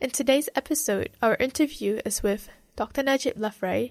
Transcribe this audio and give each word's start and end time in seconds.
In 0.00 0.10
today's 0.10 0.48
episode, 0.54 1.10
our 1.20 1.34
interview 1.40 2.00
is 2.06 2.22
with 2.22 2.50
Dr. 2.76 3.02
Najib 3.02 3.34
Lafraie, 3.36 3.90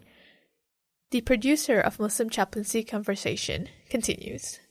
the 1.12 1.20
producer 1.20 1.81
of 1.81 2.00
Muslim 2.00 2.30
Chaplaincy 2.30 2.86
Conversation, 2.86 3.68
continues. 3.90 4.62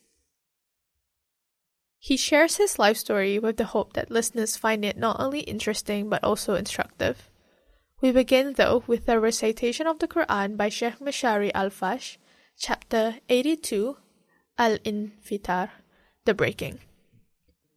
He 1.99 2.17
shares 2.17 2.57
his 2.57 2.79
life 2.79 2.97
story 2.97 3.39
with 3.39 3.59
the 3.59 3.67
hope 3.67 3.93
that 3.93 4.11
listeners 4.11 4.57
find 4.57 4.83
it 4.83 4.97
not 4.97 5.21
only 5.21 5.41
interesting 5.41 6.09
but 6.09 6.25
also 6.25 6.55
instructive. 6.55 7.29
We 8.01 8.13
begin, 8.13 8.55
though, 8.55 8.83
with 8.87 9.07
a 9.07 9.21
recitation 9.21 9.87
of 9.87 9.99
the 9.99 10.09
Quran 10.09 10.57
by 10.57 10.71
Sheikh 10.71 11.01
Mashari 11.01 11.53
Alafasy, 11.53 12.17
chapter 12.59 13.17
82, 13.29 13.95
Al 14.57 14.79
Infitar, 14.79 15.69
The 16.25 16.33
Breaking. 16.33 16.79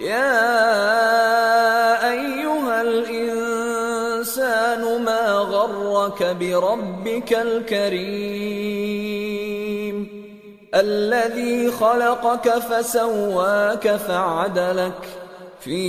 يا 0.00 0.50
أيها 2.10 2.82
الإنسان 2.82 4.42
ما 5.04 5.32
غرك 5.32 6.22
بربك 6.22 7.32
الكريم؟ 7.32 8.80
الذي 10.74 11.70
خلقك 11.70 12.48
فسواك 12.48 13.96
فعدلك 13.96 15.08
في 15.60 15.80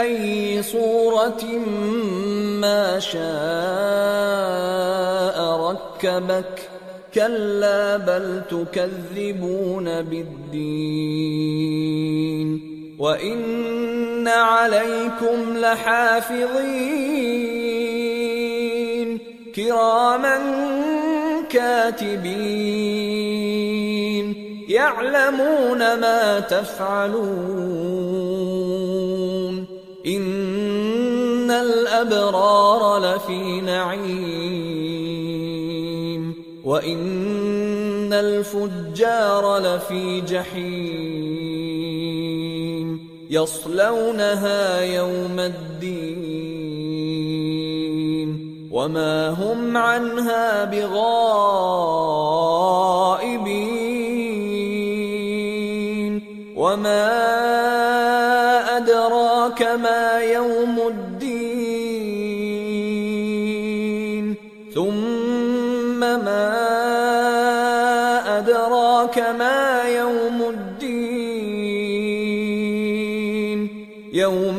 أي 0.00 0.62
صورة 0.62 1.44
ما 2.60 2.98
شاء 3.00 3.18
ركبك 5.60 6.77
كلا 7.18 7.96
بل 7.96 8.42
تكذبون 8.50 10.02
بالدين 10.02 11.48
وإن 12.98 14.28
عليكم 14.28 15.56
لحافظين 15.56 16.48
كراما 19.56 20.38
كاتبين 21.50 22.28
يعلمون 24.68 25.78
ما 25.78 26.40
تفعلون 26.40 27.48
إن 30.06 31.50
الأبرار 31.50 32.98
لفي 32.98 33.60
نعيم 33.60 34.77
وإن 36.78 38.12
الفجار 38.12 39.58
لفي 39.58 40.20
جحيم 40.20 40.58
يصلونها 43.30 44.80
يوم 44.80 45.40
الدين 45.40 46.68
وما 48.72 49.28
هم 49.28 49.76
عنها 49.76 50.64
بغائبين 50.64 50.98
وما 56.56 57.08
أدراك 58.76 59.62
ما 59.62 60.18
يوم 60.20 60.78
الدين 60.88 61.07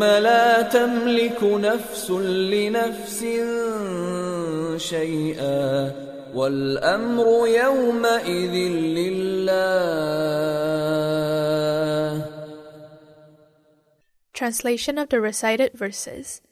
لا 0.08 0.62
تملك 0.62 1.42
نفس 1.42 2.10
لنفس 2.10 3.24
شيئا 4.76 5.92
والأمر 6.34 7.46
يومئذ 7.48 8.54
لله 8.98 10.24
Translation 14.34 14.98
of 14.98 15.10
the 15.10 15.20
recited 15.20 15.72
verses. 15.74 16.42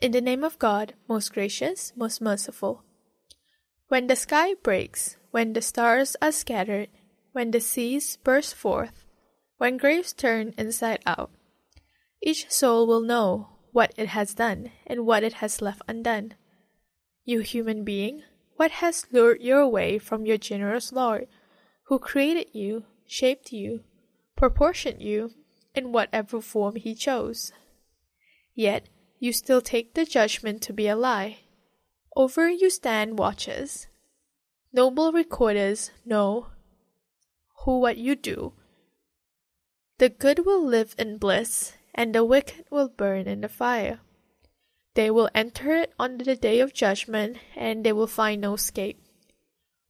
In 0.00 0.12
the 0.12 0.20
name 0.20 0.44
of 0.44 0.58
God, 0.58 0.94
most 1.08 1.34
gracious, 1.34 1.92
most 1.96 2.20
merciful. 2.20 2.84
When 3.88 4.06
the 4.06 4.14
sky 4.14 4.54
breaks, 4.62 5.16
when 5.32 5.52
the 5.52 5.60
stars 5.60 6.16
are 6.22 6.30
scattered, 6.30 6.88
when 7.32 7.50
the 7.50 7.60
seas 7.60 8.18
burst 8.22 8.54
forth, 8.54 9.04
when 9.58 9.76
graves 9.76 10.12
turn 10.12 10.54
inside 10.56 11.00
out, 11.06 11.30
each 12.25 12.49
soul 12.49 12.87
will 12.87 13.01
know 13.01 13.49
what 13.73 13.93
it 13.97 14.07
has 14.07 14.33
done 14.33 14.71
and 14.87 15.05
what 15.05 15.23
it 15.23 15.33
has 15.33 15.61
left 15.61 15.81
undone. 15.89 16.33
You 17.25 17.41
human 17.41 17.83
being, 17.83 18.23
what 18.55 18.71
has 18.71 19.07
lured 19.11 19.41
you 19.41 19.57
away 19.57 19.99
from 19.99 20.25
your 20.25 20.37
generous 20.37 20.93
Lord, 20.93 21.27
who 21.87 21.99
created 21.99 22.47
you, 22.53 22.85
shaped 23.05 23.51
you, 23.51 23.83
proportioned 24.37 25.01
you 25.01 25.31
in 25.75 25.91
whatever 25.91 26.39
form 26.39 26.77
he 26.77 26.95
chose? 26.95 27.51
Yet 28.55 28.87
you 29.19 29.33
still 29.33 29.61
take 29.61 29.93
the 29.93 30.05
judgment 30.05 30.61
to 30.63 30.73
be 30.73 30.87
a 30.87 30.95
lie. 30.95 31.39
Over 32.15 32.49
you 32.49 32.69
stand 32.69 33.19
watchers. 33.19 33.87
Noble 34.71 35.11
recorders 35.11 35.91
know 36.05 36.47
who 37.65 37.79
what 37.79 37.97
you 37.97 38.15
do. 38.15 38.53
The 39.97 40.09
good 40.09 40.45
will 40.45 40.63
live 40.65 40.95
in 40.97 41.17
bliss, 41.17 41.73
and 41.93 42.13
the 42.13 42.25
wicked 42.25 42.65
will 42.69 42.89
burn 42.89 43.27
in 43.27 43.41
the 43.41 43.49
fire. 43.49 43.99
They 44.95 45.09
will 45.09 45.29
enter 45.33 45.75
it 45.75 45.93
on 45.97 46.17
the 46.17 46.35
day 46.35 46.59
of 46.59 46.73
judgment, 46.73 47.37
and 47.55 47.83
they 47.83 47.93
will 47.93 48.07
find 48.07 48.41
no 48.41 48.53
escape. 48.53 48.99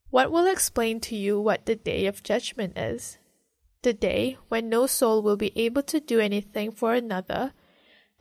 What 0.09 0.31
will 0.31 0.47
explain 0.47 0.99
to 1.01 1.15
you 1.15 1.39
what 1.39 1.65
the 1.65 1.75
day 1.75 2.05
of 2.05 2.23
judgment 2.23 2.77
is? 2.77 3.17
The 3.81 3.93
day 3.93 4.37
when 4.47 4.69
no 4.69 4.87
soul 4.87 5.21
will 5.21 5.35
be 5.35 5.51
able 5.57 5.83
to 5.83 5.99
do 5.99 6.19
anything 6.19 6.71
for 6.71 6.93
another, 6.93 7.53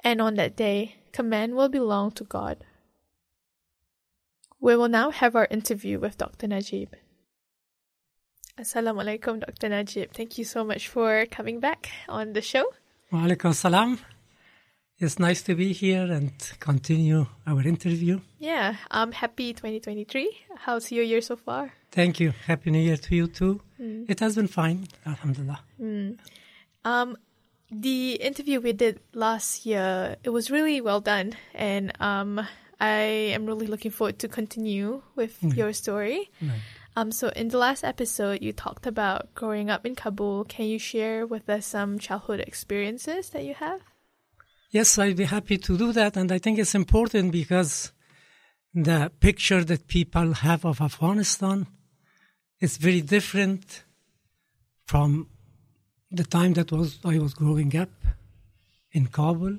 and 0.02 0.20
on 0.20 0.34
that 0.36 0.56
day, 0.56 0.96
command 1.12 1.54
will 1.54 1.68
belong 1.68 2.10
to 2.12 2.24
God. 2.24 2.64
We 4.58 4.76
will 4.76 4.88
now 4.88 5.10
have 5.10 5.36
our 5.36 5.46
interview 5.50 5.98
with 5.98 6.18
Dr. 6.18 6.48
Najib. 6.48 6.94
Assalamu 8.58 9.02
alaikum, 9.02 9.40
Dr. 9.40 9.68
Najib. 9.68 10.12
Thank 10.12 10.38
you 10.38 10.44
so 10.44 10.64
much 10.64 10.88
for 10.88 11.26
coming 11.26 11.60
back 11.60 11.90
on 12.08 12.32
the 12.32 12.42
show. 12.42 12.64
Wa 13.12 13.26
alaikum 13.26 13.52
salam. 13.52 13.98
It's 14.98 15.18
nice 15.18 15.42
to 15.42 15.54
be 15.54 15.74
here 15.74 16.10
and 16.10 16.32
continue 16.60 17.26
our 17.46 17.60
interview. 17.60 18.20
Yeah, 18.38 18.76
um, 18.90 19.12
happy 19.12 19.52
2023. 19.52 20.30
How's 20.56 20.90
your 20.90 21.04
year 21.04 21.20
so 21.20 21.36
far? 21.36 21.74
Thank 21.90 22.20
you. 22.20 22.32
Happy 22.46 22.70
New 22.70 22.78
Year 22.78 22.96
to 22.96 23.14
you 23.14 23.26
too. 23.26 23.60
It 24.08 24.20
has 24.20 24.36
been 24.36 24.48
fine, 24.48 24.88
Alhamdulillah. 25.04 25.60
Um, 26.86 27.18
the 27.70 28.14
interview 28.14 28.60
we 28.60 28.72
did 28.72 29.00
last 29.12 29.66
year, 29.66 30.16
it 30.24 30.30
was 30.30 30.50
really 30.50 30.80
well 30.80 31.00
done, 31.02 31.34
and 31.54 31.92
um, 32.00 32.40
I 32.80 33.34
am 33.36 33.44
really 33.44 33.66
looking 33.66 33.90
forward 33.90 34.20
to 34.20 34.28
continue 34.28 35.02
with 35.16 35.36
your 35.42 35.74
story. 35.74 36.30
Um, 36.94 37.10
so 37.10 37.28
in 37.28 37.48
the 37.48 37.58
last 37.58 37.84
episode, 37.84 38.42
you 38.42 38.52
talked 38.52 38.86
about 38.86 39.34
growing 39.34 39.70
up 39.70 39.86
in 39.86 39.94
Kabul. 39.94 40.44
Can 40.44 40.66
you 40.66 40.78
share 40.78 41.26
with 41.26 41.48
us 41.48 41.66
some 41.66 41.98
childhood 41.98 42.40
experiences 42.40 43.30
that 43.30 43.44
you 43.44 43.54
have? 43.54 43.80
Yes, 44.70 44.98
I'd 44.98 45.16
be 45.16 45.24
happy 45.24 45.58
to 45.58 45.78
do 45.78 45.92
that. 45.92 46.16
And 46.16 46.30
I 46.30 46.38
think 46.38 46.58
it's 46.58 46.74
important 46.74 47.32
because 47.32 47.92
the 48.74 49.10
picture 49.20 49.64
that 49.64 49.86
people 49.86 50.32
have 50.34 50.64
of 50.64 50.80
Afghanistan 50.80 51.66
is 52.60 52.76
very 52.76 53.00
different 53.00 53.84
from 54.86 55.28
the 56.10 56.24
time 56.24 56.52
that 56.54 56.70
was 56.72 56.98
I 57.04 57.18
was 57.18 57.32
growing 57.32 57.74
up 57.76 57.90
in 58.92 59.06
Kabul. 59.06 59.58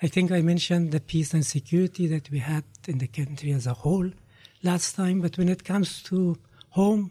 I 0.00 0.06
think 0.06 0.30
I 0.30 0.42
mentioned 0.42 0.92
the 0.92 1.00
peace 1.00 1.34
and 1.34 1.44
security 1.44 2.06
that 2.06 2.30
we 2.30 2.38
had 2.38 2.64
in 2.86 2.98
the 2.98 3.08
country 3.08 3.50
as 3.50 3.66
a 3.66 3.74
whole 3.74 4.10
last 4.62 4.94
time, 4.94 5.20
but 5.20 5.36
when 5.38 5.48
it 5.48 5.64
comes 5.64 6.02
to 6.04 6.36
home, 6.78 7.10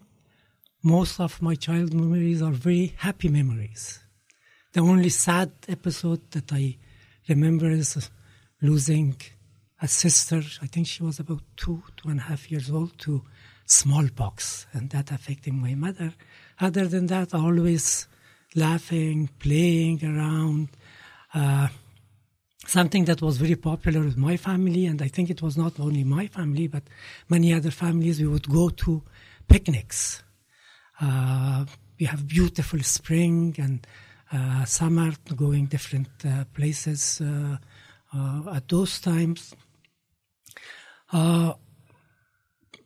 most 0.82 1.20
of 1.20 1.42
my 1.42 1.56
child 1.66 1.94
memories 1.94 2.42
are 2.42 2.58
very 2.70 2.94
happy 3.06 3.28
memories. 3.40 4.00
The 4.72 4.80
only 4.80 5.10
sad 5.10 5.52
episode 5.68 6.22
that 6.32 6.54
I 6.54 6.78
remember 7.28 7.70
is 7.70 8.10
losing 8.62 9.18
a 9.82 9.88
sister. 9.90 10.42
I 10.62 10.68
think 10.68 10.88
she 10.88 11.04
was 11.04 11.20
about 11.20 11.44
two, 11.58 11.84
two 11.98 12.08
and 12.12 12.20
a 12.22 12.28
half 12.32 12.50
years 12.50 12.70
old 12.72 12.98
to 13.00 13.24
smallpox, 13.66 14.68
and 14.72 14.90
that 14.92 15.12
affecting 15.12 15.56
my 15.68 15.76
mother. 15.76 16.14
Other 16.68 16.88
than 16.88 17.08
that, 17.08 17.34
always 17.34 18.08
laughing, 18.56 19.30
playing 19.40 20.00
around. 20.12 20.70
Uh, 21.34 21.68
something 22.66 23.04
that 23.06 23.22
was 23.22 23.36
very 23.36 23.58
popular 23.58 24.02
with 24.02 24.18
my 24.18 24.38
family, 24.38 24.86
and 24.86 25.02
I 25.02 25.10
think 25.10 25.30
it 25.30 25.42
was 25.42 25.58
not 25.58 25.78
only 25.78 26.04
my 26.06 26.28
family, 26.28 26.68
but 26.68 26.84
many 27.28 27.54
other 27.54 27.72
families. 27.72 28.22
We 28.22 28.28
would 28.28 28.48
go 28.48 28.70
to 28.70 29.04
picnics. 29.48 30.24
Uh, 31.00 31.66
we 32.00 32.06
have 32.06 32.28
beautiful 32.28 32.82
spring 32.82 33.56
and 33.58 33.88
uh, 34.32 34.66
summer, 34.66 35.14
going 35.36 35.66
different 35.66 36.10
uh, 36.26 36.44
places 36.54 37.22
uh, 37.22 37.58
uh, 38.14 38.56
at 38.56 38.68
those 38.68 39.00
times. 39.00 39.56
Uh, 41.12 41.54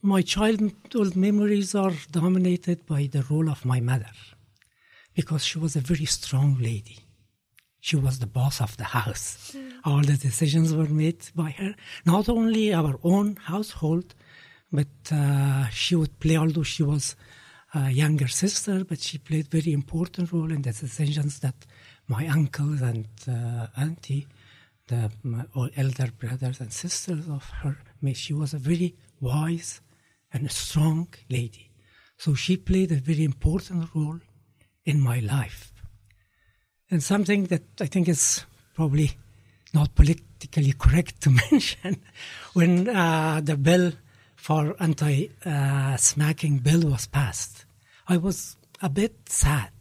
my 0.02 0.22
childhood 0.22 1.16
memories 1.16 1.76
are 1.76 1.94
dominated 2.12 2.86
by 2.86 3.08
the 3.12 3.24
role 3.30 3.50
of 3.50 3.66
my 3.66 3.80
mother 3.80 4.12
because 5.14 5.44
she 5.44 5.60
was 5.60 5.76
a 5.76 5.80
very 5.80 6.06
strong 6.06 6.58
lady. 6.60 7.00
She 7.80 7.96
was 7.96 8.20
the 8.20 8.28
boss 8.28 8.62
of 8.62 8.78
the 8.78 8.84
house. 8.84 9.56
All 9.84 10.02
the 10.02 10.18
decisions 10.18 10.74
were 10.74 10.88
made 10.88 11.30
by 11.36 11.52
her. 11.52 11.76
Not 12.06 12.30
only 12.30 12.74
our 12.74 13.00
own 13.04 13.38
household, 13.38 14.14
but 14.72 14.88
uh, 15.12 15.68
she 15.70 15.96
would 15.96 16.20
play, 16.20 16.38
although 16.38 16.64
she 16.64 16.84
was 16.84 17.16
a 17.74 17.90
younger 17.90 18.28
sister, 18.28 18.84
but 18.84 19.00
she 19.00 19.18
played 19.18 19.48
very 19.48 19.72
important 19.74 20.32
role 20.32 20.52
in 20.52 20.62
the 20.62 20.72
decisions 20.72 21.40
that 21.40 21.56
my 22.08 22.28
uncles 22.28 22.82
and 22.82 23.08
uh, 23.28 23.68
auntie, 23.78 24.28
the 24.88 25.12
all 25.56 25.70
elder 25.76 26.10
brothers 26.18 26.60
and 26.60 26.72
sisters 26.72 27.28
of 27.30 27.50
her, 27.62 27.78
made. 28.02 28.18
She 28.18 28.34
was 28.34 28.54
a 28.54 28.58
very 28.58 28.96
wise 29.20 29.82
and 30.34 30.46
a 30.46 30.50
strong 30.50 31.08
lady. 31.30 31.70
So 32.18 32.34
she 32.34 32.58
played 32.58 32.92
a 32.92 32.96
very 32.96 33.24
important 33.24 33.90
role 33.96 34.20
in 34.86 35.00
my 35.00 35.20
life. 35.20 35.72
And 36.90 37.02
something 37.02 37.46
that 37.46 37.64
I 37.80 37.86
think 37.86 38.10
is 38.10 38.46
probably 38.76 39.12
not 39.74 39.96
politically 39.96 40.74
correct 40.74 41.22
to 41.22 41.30
mention, 41.52 42.02
when 42.54 42.90
uh, 42.90 43.42
the 43.42 43.56
bill 43.56 43.94
for 44.42 44.76
anti-smacking 44.80 46.58
bill 46.58 46.90
was 46.90 47.06
passed, 47.06 47.66
I 48.08 48.18
was 48.18 48.58
a 48.82 48.90
bit 48.90 49.30
sad 49.30 49.72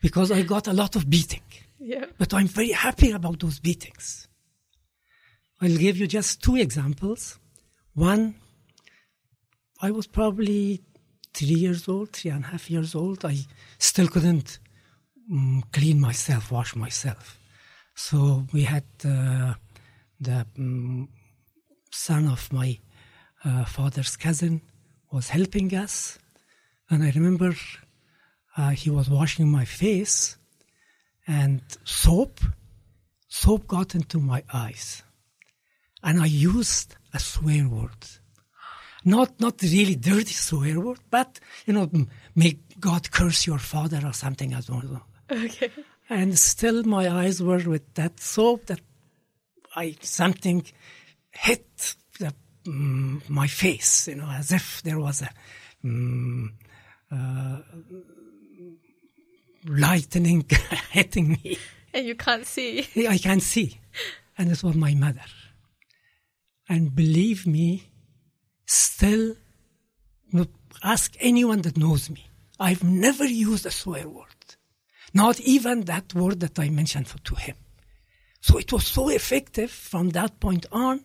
because 0.00 0.32
I 0.32 0.40
got 0.40 0.66
a 0.68 0.72
lot 0.72 0.96
of 0.96 1.10
beating. 1.10 1.42
Yeah. 1.78 2.06
But 2.16 2.32
I'm 2.32 2.48
very 2.48 2.72
happy 2.72 3.10
about 3.10 3.40
those 3.40 3.60
beatings. 3.60 4.26
I'll 5.60 5.76
give 5.76 5.98
you 5.98 6.06
just 6.06 6.42
two 6.42 6.56
examples. 6.56 7.38
One, 7.92 8.36
I 9.82 9.90
was 9.90 10.06
probably 10.06 10.80
three 11.34 11.60
years 11.66 11.88
old, 11.88 12.14
three 12.14 12.30
and 12.30 12.44
a 12.44 12.48
half 12.48 12.70
years 12.70 12.94
old. 12.94 13.22
I 13.26 13.36
still 13.78 14.08
couldn't 14.08 14.60
um, 15.30 15.62
clean 15.74 16.00
myself, 16.00 16.50
wash 16.50 16.74
myself. 16.74 17.38
So 17.94 18.46
we 18.50 18.62
had 18.62 18.84
uh, 19.04 19.54
the 20.18 20.46
um, 20.56 21.08
son 21.90 22.28
of 22.28 22.50
my 22.50 22.78
uh, 23.44 23.64
father's 23.64 24.16
cousin 24.16 24.60
was 25.12 25.28
helping 25.28 25.74
us, 25.74 26.18
and 26.90 27.02
I 27.02 27.10
remember 27.10 27.54
uh, 28.56 28.70
he 28.70 28.90
was 28.90 29.08
washing 29.08 29.50
my 29.50 29.64
face, 29.64 30.36
and 31.26 31.60
soap, 31.84 32.40
soap 33.28 33.66
got 33.66 33.94
into 33.94 34.18
my 34.18 34.42
eyes, 34.52 35.02
and 36.02 36.20
I 36.20 36.26
used 36.26 36.96
a 37.14 37.18
swear 37.18 37.68
word. 37.68 38.04
Not 39.04 39.40
not 39.40 39.62
really 39.62 39.94
dirty 39.94 40.34
swear 40.34 40.80
word, 40.80 41.00
but 41.10 41.40
you 41.66 41.72
know, 41.72 41.88
may 42.34 42.58
God 42.80 43.10
curse 43.10 43.46
your 43.46 43.58
father 43.58 44.00
or 44.04 44.12
something 44.12 44.52
as 44.52 44.68
well. 44.68 45.06
Okay. 45.30 45.70
And 46.10 46.38
still, 46.38 46.84
my 46.84 47.08
eyes 47.08 47.42
were 47.42 47.58
with 47.58 47.94
that 47.94 48.18
soap 48.18 48.66
that 48.66 48.80
I 49.76 49.96
something 50.00 50.64
hit 51.30 51.94
mm, 52.68 53.28
my 53.28 53.46
face, 53.46 54.08
you 54.08 54.16
know, 54.16 54.28
as 54.28 54.52
if 54.52 54.82
there 54.82 54.98
was 54.98 55.22
a 55.22 55.30
mm, 55.84 56.48
uh, 57.10 57.58
lightning 59.66 60.44
hitting 60.90 61.30
me. 61.30 61.58
And 61.94 62.06
you 62.06 62.14
can't 62.14 62.46
see. 62.46 62.86
I 63.08 63.18
can't 63.18 63.42
see. 63.42 63.80
And 64.36 64.50
it 64.50 64.62
was 64.62 64.74
my 64.74 64.94
mother. 64.94 65.24
And 66.68 66.94
believe 66.94 67.46
me, 67.46 67.88
still, 68.66 69.34
ask 70.82 71.16
anyone 71.20 71.62
that 71.62 71.76
knows 71.76 72.10
me. 72.10 72.26
I've 72.60 72.84
never 72.84 73.24
used 73.24 73.66
a 73.66 73.70
swear 73.70 74.08
word. 74.08 74.26
Not 75.14 75.40
even 75.40 75.82
that 75.82 76.14
word 76.14 76.40
that 76.40 76.58
I 76.58 76.68
mentioned 76.68 77.08
for, 77.08 77.18
to 77.18 77.34
him. 77.36 77.56
So 78.40 78.58
it 78.58 78.72
was 78.72 78.86
so 78.86 79.08
effective 79.08 79.70
from 79.70 80.10
that 80.10 80.40
point 80.40 80.66
on. 80.70 81.04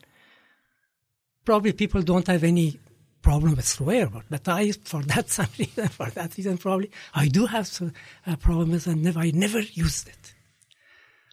Probably 1.45 1.73
people 1.73 2.01
don't 2.01 2.27
have 2.27 2.43
any 2.43 2.79
problem 3.21 3.55
with 3.55 3.67
swear 3.67 4.07
word, 4.07 4.25
but 4.29 4.47
I, 4.47 4.71
for 4.71 5.01
that 5.03 5.29
some 5.37 5.47
reason, 5.57 5.87
for 5.87 6.09
that 6.11 6.37
reason, 6.37 6.57
probably 6.57 6.91
I 7.15 7.27
do 7.27 7.45
have 7.47 7.67
some 7.67 7.93
uh, 8.27 8.35
problems 8.35 8.85
and 8.85 9.01
never, 9.01 9.19
I 9.19 9.31
never 9.31 9.59
used 9.59 10.07
it. 10.09 10.33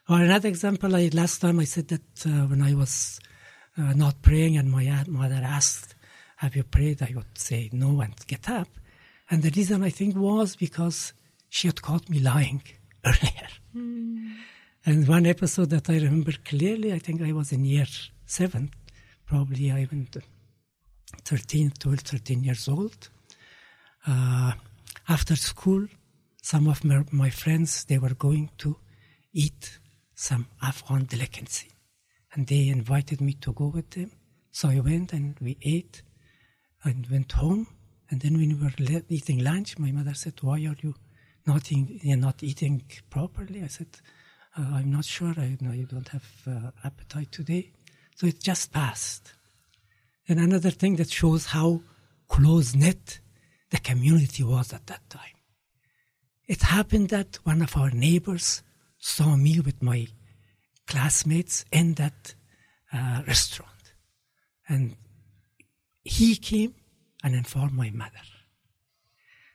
Or 0.09 0.21
another 0.21 0.49
example, 0.49 0.97
I, 0.97 1.11
last 1.13 1.41
time 1.41 1.61
I 1.61 1.65
said 1.65 1.89
that 1.89 2.27
uh, 2.27 2.47
when 2.47 2.63
I 2.63 2.75
was 2.75 3.21
uh, 3.77 3.93
not 3.93 4.23
praying 4.23 4.57
and 4.57 4.71
my 4.71 4.85
a- 4.85 5.09
mother 5.09 5.41
asked, 5.43 5.95
have 6.37 6.57
you 6.57 6.65
prayed? 6.65 7.03
I 7.03 7.13
would 7.15 7.37
say 7.37 7.69
no 7.73 8.01
and 8.01 8.15
get 8.27 8.49
up. 8.49 8.69
And 9.31 9.43
the 9.43 9.51
reason 9.51 9.85
I 9.85 9.91
think 9.91 10.17
was 10.17 10.57
because 10.57 11.13
she 11.49 11.69
had 11.69 11.83
caught 11.83 12.09
me 12.09 12.19
lying 12.19 12.63
earlier. 13.05 13.49
And 14.87 15.07
one 15.07 15.27
episode 15.27 15.71
that 15.71 15.91
I 15.91 15.95
remember 15.95 16.33
clearly, 16.45 16.93
I 16.93 16.99
think 16.99 17.21
I 17.23 17.33
was 17.33 17.53
in 17.53 17.65
year 17.65 17.87
seven, 18.27 18.71
probably 19.31 19.71
I 19.71 19.87
went 19.91 20.17
13, 21.25 21.73
12, 21.79 22.01
13 22.01 22.43
years 22.43 22.69
old. 22.69 23.09
Uh, 24.05 24.53
after 25.09 25.37
school, 25.37 25.87
some 26.43 26.67
of 26.67 26.85
my, 26.85 27.05
my 27.13 27.31
friends, 27.31 27.85
they 27.85 27.99
were 27.99 28.15
going 28.15 28.51
to 28.59 28.77
eat 29.33 29.79
some 30.17 30.49
Afghan 30.61 31.05
delicacy. 31.05 31.71
And 32.33 32.49
they 32.49 32.69
invited 32.69 33.21
me 33.21 33.35
to 33.35 33.53
go 33.53 33.69
with 33.69 33.91
them. 33.91 34.11
So 34.51 34.69
I 34.69 34.81
went 34.81 35.13
and 35.13 35.37
we 35.41 35.57
ate 35.63 36.03
and 36.83 37.07
went 37.09 37.31
home. 37.31 37.69
And 38.11 38.21
then 38.21 38.37
when 38.37 38.59
we 38.59 38.65
were 38.65 39.03
eating 39.09 39.45
lunch, 39.45 39.79
my 39.79 39.93
mother 39.93 40.15
said, 40.15 40.35
why 40.41 40.55
are 40.55 40.77
you 40.83 40.95
not, 41.47 41.71
eating, 41.71 42.01
you're 42.03 42.17
not 42.17 42.43
eating 42.43 42.83
properly? 43.11 43.63
I 43.63 43.69
said, 43.69 43.97
uh, 44.59 44.63
I'm 44.75 44.91
not 44.91 45.05
sure. 45.05 45.35
I 45.37 45.57
know 45.61 45.73
you 45.73 45.87
don't 45.87 46.09
have 46.09 46.29
uh, 46.49 46.71
appetite 46.85 47.31
today. 47.31 47.71
So 48.21 48.27
it 48.27 48.39
just 48.39 48.71
passed. 48.71 49.33
And 50.29 50.39
another 50.39 50.71
thing 50.71 50.97
that 50.97 51.11
shows 51.11 51.47
how 51.47 51.81
close 52.29 52.75
knit 52.75 53.19
the 53.71 53.79
community 53.79 54.43
was 54.43 54.75
at 54.75 54.87
that 54.89 55.09
time. 55.09 55.39
It 56.47 56.61
happened 56.61 57.09
that 57.09 57.39
one 57.45 57.63
of 57.63 57.75
our 57.79 57.91
neighbors 57.91 58.63
saw 58.99 59.37
me 59.37 59.61
with 59.61 59.83
my 59.83 60.07
classmates 60.87 61.65
in 61.73 61.95
that 61.95 62.35
uh, 62.93 63.23
restaurant. 63.27 63.95
And 64.69 64.97
he 66.05 66.37
came 66.37 66.75
and 67.25 67.35
informed 67.35 67.73
my 67.73 67.89
mother. 67.89 68.27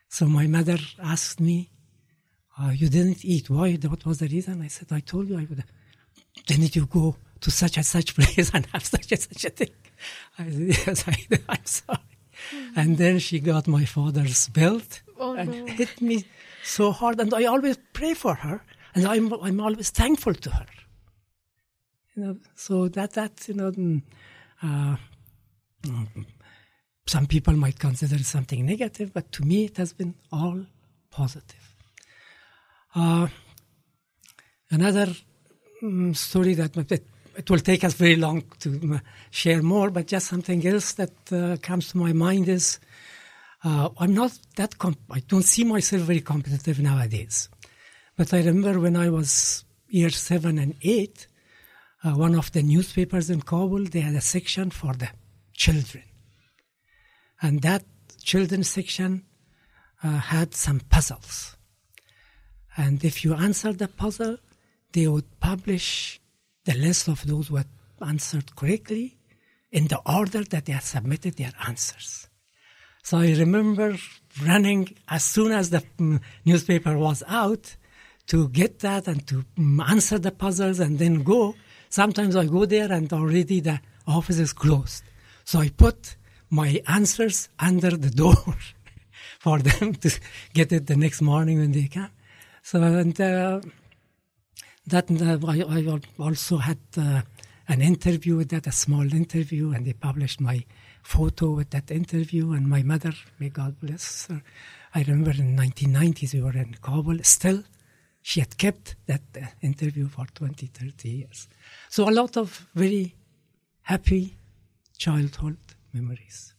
So 0.10 0.26
my 0.26 0.48
mother 0.48 0.80
asked 1.04 1.40
me, 1.40 1.70
uh, 2.60 2.72
You 2.72 2.90
didn't 2.90 3.24
eat. 3.24 3.48
Why? 3.48 3.74
What 3.76 4.08
was 4.08 4.18
the 4.18 4.28
reason? 4.28 4.64
I 4.64 4.70
said, 4.70 4.88
I 4.90 5.02
told 5.02 5.30
you 5.30 5.38
I 5.38 5.46
would. 5.48 5.64
Didn't 6.48 6.76
you 6.76 6.88
go 6.88 7.16
to 7.42 7.52
such 7.52 7.78
and 7.78 7.86
such 7.86 8.16
place 8.18 8.52
and 8.54 8.66
have 8.74 8.86
such 8.86 9.12
and 9.12 9.22
such 9.22 9.46
a 9.46 9.50
thing? 9.50 9.70
I 10.40 10.50
said, 10.50 10.62
Yes, 10.88 11.08
I. 11.08 11.16
I'm 11.50 11.66
sorry. 11.66 12.00
And 12.76 12.98
then 12.98 13.20
she 13.20 13.40
got 13.40 13.68
my 13.68 13.86
father's 13.86 14.50
belt 14.50 15.02
Oh, 15.18 15.34
and 15.34 15.50
no. 15.50 15.66
hit 15.74 16.02
me 16.02 16.26
so 16.64 16.92
hard. 16.92 17.20
And 17.20 17.34
I 17.34 17.46
always 17.46 17.78
pray 17.94 18.14
for 18.14 18.36
her, 18.36 18.62
and 18.94 19.08
I'm, 19.08 19.32
I'm 19.42 19.60
always 19.62 19.90
thankful 19.90 20.34
to 20.34 20.50
her. 20.52 20.66
You 22.16 22.24
know, 22.24 22.38
so 22.56 22.88
that 22.90 23.14
that 23.14 23.48
you 23.48 23.54
know, 23.56 23.72
mm, 23.72 24.02
uh, 24.62 24.96
mm, 25.84 26.26
some 27.08 27.26
people 27.26 27.54
might 27.54 27.80
consider 27.80 28.16
it 28.16 28.26
something 28.26 28.66
negative, 28.66 29.14
but 29.14 29.32
to 29.34 29.44
me 29.44 29.66
it 29.66 29.78
has 29.78 29.94
been 29.94 30.16
all 30.32 30.66
positive. 31.12 31.76
Uh, 32.94 33.28
another 34.70 35.08
mm, 35.84 36.16
story 36.16 36.54
that 36.56 36.76
it, 37.38 37.50
will 37.50 37.60
take 37.60 37.84
us 37.84 37.94
very 37.94 38.16
long 38.16 38.44
to 38.60 39.00
share 39.32 39.62
more, 39.62 39.90
but 39.90 40.08
just 40.08 40.28
something 40.28 40.66
else 40.66 40.94
that 40.94 41.14
uh, 41.32 41.58
comes 41.62 41.92
to 41.92 41.98
my 41.98 42.14
mind 42.14 42.48
is 42.48 42.80
uh, 43.64 43.90
I'm 43.98 44.14
not 44.14 44.38
that 44.58 44.78
comp- 44.78 45.00
I 45.10 45.20
don't 45.20 45.44
see 45.44 45.64
myself 45.64 46.04
very 46.04 46.22
competitive 46.22 46.80
nowadays. 46.80 47.50
But 48.16 48.34
I 48.34 48.38
remember 48.38 48.80
when 48.80 48.96
I 48.96 49.10
was 49.10 49.66
year 49.90 50.10
seven 50.10 50.58
and 50.58 50.76
eight, 50.82 51.28
uh, 52.04 52.12
one 52.12 52.36
of 52.36 52.52
the 52.52 52.62
newspapers 52.62 53.30
in 53.30 53.42
Kabul 53.42 53.86
they 53.86 54.02
had 54.02 54.16
a 54.16 54.22
section 54.22 54.70
for 54.70 54.94
the 54.94 55.10
children, 55.54 56.04
and 57.42 57.62
that 57.62 57.84
children's 58.24 58.70
section 58.70 59.26
uh, 60.04 60.10
had 60.10 60.54
some 60.54 60.80
puzzles. 60.82 61.56
And 62.78 63.04
if 63.04 63.24
you 63.24 63.34
answered 63.34 63.80
the 63.80 63.88
puzzle, 63.88 64.38
they 64.92 65.08
would 65.08 65.40
publish 65.40 66.20
the 66.66 66.74
list 66.74 67.08
of 67.08 67.26
those 67.26 67.48
who 67.48 67.56
had 67.56 67.68
answered 68.06 68.56
correctly 68.56 69.18
in 69.72 69.88
the 69.88 70.00
order 70.06 70.44
that 70.44 70.66
they 70.66 70.74
had 70.74 70.84
submitted 70.84 71.38
their 71.38 71.54
answers. 71.68 72.28
So 73.04 73.20
I 73.20 73.34
remember 73.34 73.96
running 74.44 74.96
as 75.08 75.24
soon 75.24 75.52
as 75.52 75.70
the 75.70 75.84
mm, 75.98 76.20
newspaper 76.44 76.98
was 76.98 77.24
out 77.28 77.76
to 78.28 78.50
get 78.50 78.80
that 78.80 79.08
and 79.08 79.26
to 79.28 79.46
mm, 79.58 79.88
answer 79.88 80.18
the 80.18 80.32
puzzles 80.32 80.80
and 80.80 80.98
then 80.98 81.24
go. 81.24 81.56
Sometimes 81.90 82.36
I 82.36 82.46
go 82.46 82.66
there 82.66 82.92
and 82.92 83.12
already 83.14 83.60
the 83.60 83.80
office 84.08 84.40
is 84.40 84.54
closed. 84.54 85.04
So 85.44 85.60
I 85.60 85.70
put 85.70 86.16
my 86.50 86.82
answers 86.88 87.50
under 87.60 87.92
the 87.92 88.10
door 88.10 88.36
for 89.40 89.60
them 89.60 89.94
to 89.96 90.20
get 90.54 90.72
it 90.72 90.88
the 90.88 90.96
next 90.96 91.22
morning 91.22 91.60
when 91.60 91.72
they 91.72 91.88
come. 91.88 92.10
So 92.64 92.82
and 92.82 93.20
uh, 93.22 93.62
that 94.88 95.10
uh, 95.10 95.40
I, 95.48 96.24
also 96.24 96.58
had 96.58 96.78
uh, 96.98 97.22
an 97.68 97.82
interview 97.82 98.38
with 98.38 98.50
that, 98.50 98.68
a 98.68 98.72
small 98.72 99.12
interview, 99.14 99.72
and 99.72 99.86
they 99.86 99.94
published 99.94 100.40
my 100.40 100.64
photo 101.02 101.52
with 101.52 101.72
that 101.72 101.92
interview. 101.92 102.52
And 102.52 102.68
my 102.68 102.84
mother, 102.84 103.14
may 103.40 103.50
God 103.50 103.80
bless 103.80 104.28
her, 104.28 104.42
I 104.94 105.04
remember 105.04 105.32
in 105.32 105.58
1990s 105.58 106.34
we 106.34 106.42
were 106.42 106.58
in 106.58 106.76
Kabul. 106.82 107.20
Still, 107.24 107.64
she 108.22 108.40
had 108.40 108.58
kept 108.58 108.96
that 109.08 109.22
uh, 109.36 109.46
interview 109.62 110.08
for 110.08 110.26
20, 110.34 110.68
30 110.68 111.10
years. 111.10 111.48
So 111.90 112.10
a 112.10 112.12
lot 112.12 112.38
of 112.38 112.68
very 112.74 113.16
happy 113.82 114.38
childhood 114.98 115.58
memories. 115.94 116.54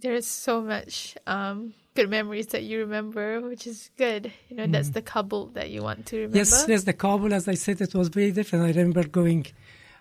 There's 0.00 0.26
so 0.26 0.62
much 0.62 1.16
um, 1.26 1.74
good 1.94 2.08
memories 2.08 2.48
that 2.48 2.62
you 2.62 2.78
remember, 2.78 3.40
which 3.40 3.66
is 3.66 3.90
good. 3.96 4.32
You 4.48 4.56
know, 4.56 4.66
that's 4.66 4.90
the 4.90 5.02
Kabul 5.02 5.46
that 5.54 5.70
you 5.70 5.82
want 5.82 6.06
to 6.06 6.16
remember. 6.16 6.38
Yes, 6.38 6.64
yes, 6.68 6.84
the 6.84 6.92
Kabul, 6.92 7.34
as 7.34 7.48
I 7.48 7.54
said, 7.54 7.80
it 7.80 7.94
was 7.94 8.08
very 8.08 8.30
different. 8.30 8.64
I 8.64 8.68
remember 8.68 9.04
going 9.04 9.46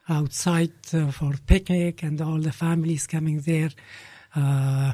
outside 0.08 0.74
uh, 0.93 1.12
for 1.12 1.34
picnic 1.46 2.03
and 2.03 2.19
all 2.22 2.39
the 2.39 2.51
families 2.51 3.08
coming 3.08 3.39
there. 3.41 3.69
Uh, 4.36 4.93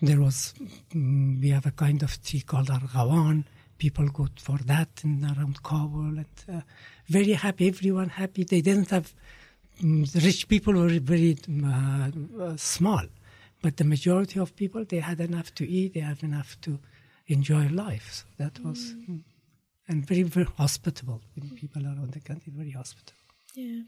there 0.00 0.20
was, 0.20 0.54
mm, 0.94 1.40
we 1.40 1.50
have 1.50 1.66
a 1.66 1.70
kind 1.70 2.02
of 2.02 2.20
tea 2.22 2.40
called 2.40 2.68
Argawan. 2.68 3.44
People 3.78 4.08
go 4.08 4.28
for 4.36 4.58
that 4.66 4.88
in 5.04 5.24
around 5.24 5.62
Kabul 5.62 6.18
and 6.18 6.26
uh, 6.52 6.60
very 7.08 7.32
happy, 7.32 7.68
everyone 7.68 8.08
happy. 8.08 8.44
They 8.44 8.60
didn't 8.60 8.90
have, 8.90 9.12
mm, 9.82 10.10
the 10.10 10.20
rich 10.20 10.48
people 10.48 10.74
were 10.74 10.88
very 10.88 11.34
mm, 11.34 12.40
uh, 12.40 12.56
small, 12.56 13.04
but 13.62 13.76
the 13.76 13.84
majority 13.84 14.40
of 14.40 14.54
people, 14.56 14.84
they 14.84 14.98
had 14.98 15.20
enough 15.20 15.54
to 15.54 15.68
eat, 15.68 15.94
they 15.94 16.00
have 16.00 16.22
enough 16.22 16.60
to 16.62 16.80
enjoy 17.28 17.68
life. 17.68 18.08
So 18.12 18.24
that 18.38 18.62
was, 18.64 18.94
mm, 18.94 19.22
and 19.88 20.04
very, 20.04 20.24
very 20.24 20.46
hospitable. 20.58 21.22
People 21.56 21.86
around 21.86 22.12
the 22.12 22.20
country, 22.20 22.52
very 22.54 22.72
hospitable. 22.72 23.20
Yeah. 23.54 23.82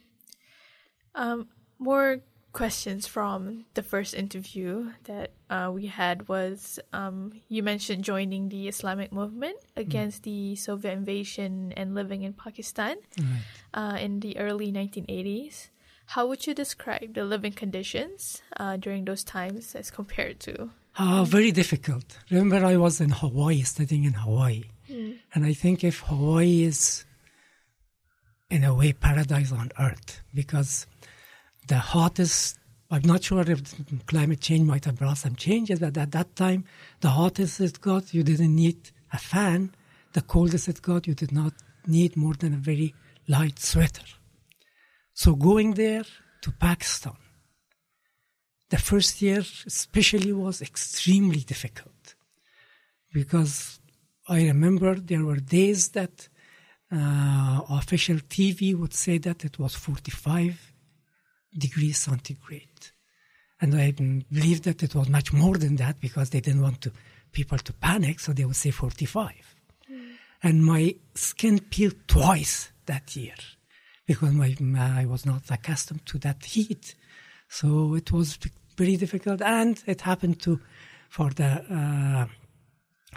Um, 1.14 1.48
more 1.78 2.20
questions 2.52 3.06
from 3.06 3.66
the 3.74 3.82
first 3.82 4.14
interview 4.14 4.92
that 5.04 5.32
uh, 5.50 5.70
we 5.74 5.86
had 5.86 6.28
was 6.28 6.78
um, 6.92 7.32
you 7.48 7.62
mentioned 7.62 8.04
joining 8.04 8.48
the 8.48 8.68
Islamic 8.68 9.12
movement 9.12 9.56
against 9.76 10.22
the 10.22 10.54
Soviet 10.54 10.92
invasion 10.92 11.72
and 11.76 11.94
living 11.94 12.22
in 12.22 12.32
Pakistan 12.32 12.96
uh, 13.74 13.98
in 14.00 14.20
the 14.20 14.38
early 14.38 14.70
1980s. 14.72 15.68
How 16.06 16.26
would 16.26 16.46
you 16.46 16.54
describe 16.54 17.14
the 17.14 17.24
living 17.24 17.52
conditions 17.52 18.42
uh, 18.56 18.76
during 18.76 19.04
those 19.04 19.24
times 19.24 19.74
as 19.74 19.90
compared 19.90 20.40
to? 20.40 20.70
Uh, 20.96 21.24
very 21.24 21.50
difficult. 21.50 22.18
Remember, 22.30 22.64
I 22.64 22.76
was 22.76 23.00
in 23.00 23.10
Hawaii, 23.10 23.62
studying 23.62 24.04
in 24.04 24.12
Hawaii. 24.12 24.64
And 25.34 25.44
I 25.44 25.54
think 25.54 25.82
if 25.82 26.00
Hawaii 26.00 26.62
is, 26.64 27.04
in 28.50 28.64
a 28.64 28.74
way, 28.74 28.92
paradise 28.92 29.50
on 29.50 29.72
earth, 29.80 30.20
because 30.32 30.86
the 31.66 31.78
hottest, 31.78 32.58
I'm 32.90 33.02
not 33.02 33.24
sure 33.24 33.40
if 33.40 33.74
climate 34.06 34.40
change 34.40 34.66
might 34.66 34.84
have 34.84 34.96
brought 34.96 35.18
some 35.18 35.34
changes, 35.34 35.80
but 35.80 35.96
at 35.96 36.12
that 36.12 36.36
time, 36.36 36.64
the 37.00 37.08
hottest 37.10 37.60
it 37.60 37.80
got, 37.80 38.14
you 38.14 38.22
didn't 38.22 38.54
need 38.54 38.90
a 39.12 39.18
fan. 39.18 39.74
The 40.12 40.20
coldest 40.20 40.68
it 40.68 40.82
got, 40.82 41.06
you 41.06 41.14
did 41.14 41.32
not 41.32 41.54
need 41.86 42.16
more 42.16 42.34
than 42.34 42.54
a 42.54 42.58
very 42.58 42.94
light 43.26 43.58
sweater. 43.58 44.04
So 45.14 45.36
going 45.36 45.74
there 45.74 46.04
to 46.42 46.50
Pakistan, 46.50 47.16
the 48.68 48.78
first 48.78 49.22
year 49.22 49.44
especially 49.66 50.32
was 50.32 50.60
extremely 50.60 51.40
difficult 51.40 52.16
because 53.12 53.78
I 54.28 54.38
remember 54.46 54.96
there 54.96 55.24
were 55.24 55.36
days 55.36 55.90
that 55.90 56.28
uh, 56.90 57.60
official 57.70 58.16
TV 58.16 58.74
would 58.74 58.92
say 58.92 59.18
that 59.18 59.44
it 59.44 59.58
was 59.58 59.76
45 59.76 60.72
degrees 61.56 61.98
centigrade. 61.98 62.90
And 63.60 63.74
I 63.76 63.92
believe 63.92 64.62
that 64.62 64.82
it 64.82 64.94
was 64.94 65.08
much 65.08 65.32
more 65.32 65.56
than 65.56 65.76
that 65.76 66.00
because 66.00 66.30
they 66.30 66.40
didn't 66.40 66.62
want 66.62 66.80
to, 66.82 66.92
people 67.30 67.58
to 67.58 67.72
panic, 67.72 68.18
so 68.18 68.32
they 68.32 68.44
would 68.44 68.56
say 68.56 68.72
45. 68.72 69.30
And 70.42 70.64
my 70.64 70.96
skin 71.14 71.60
peeled 71.60 72.08
twice 72.08 72.72
that 72.86 73.14
year 73.14 73.36
because 74.06 74.32
my, 74.32 74.54
I 74.78 75.06
was 75.06 75.24
not 75.24 75.50
accustomed 75.50 76.04
to 76.06 76.18
that 76.18 76.44
heat. 76.44 76.94
So 77.48 77.94
it 77.94 78.12
was 78.12 78.38
very 78.76 78.96
difficult. 78.96 79.40
And 79.40 79.82
it 79.86 80.02
happened 80.02 80.40
to, 80.42 80.60
for 81.08 81.30
the 81.30 81.64
uh, 81.70 82.26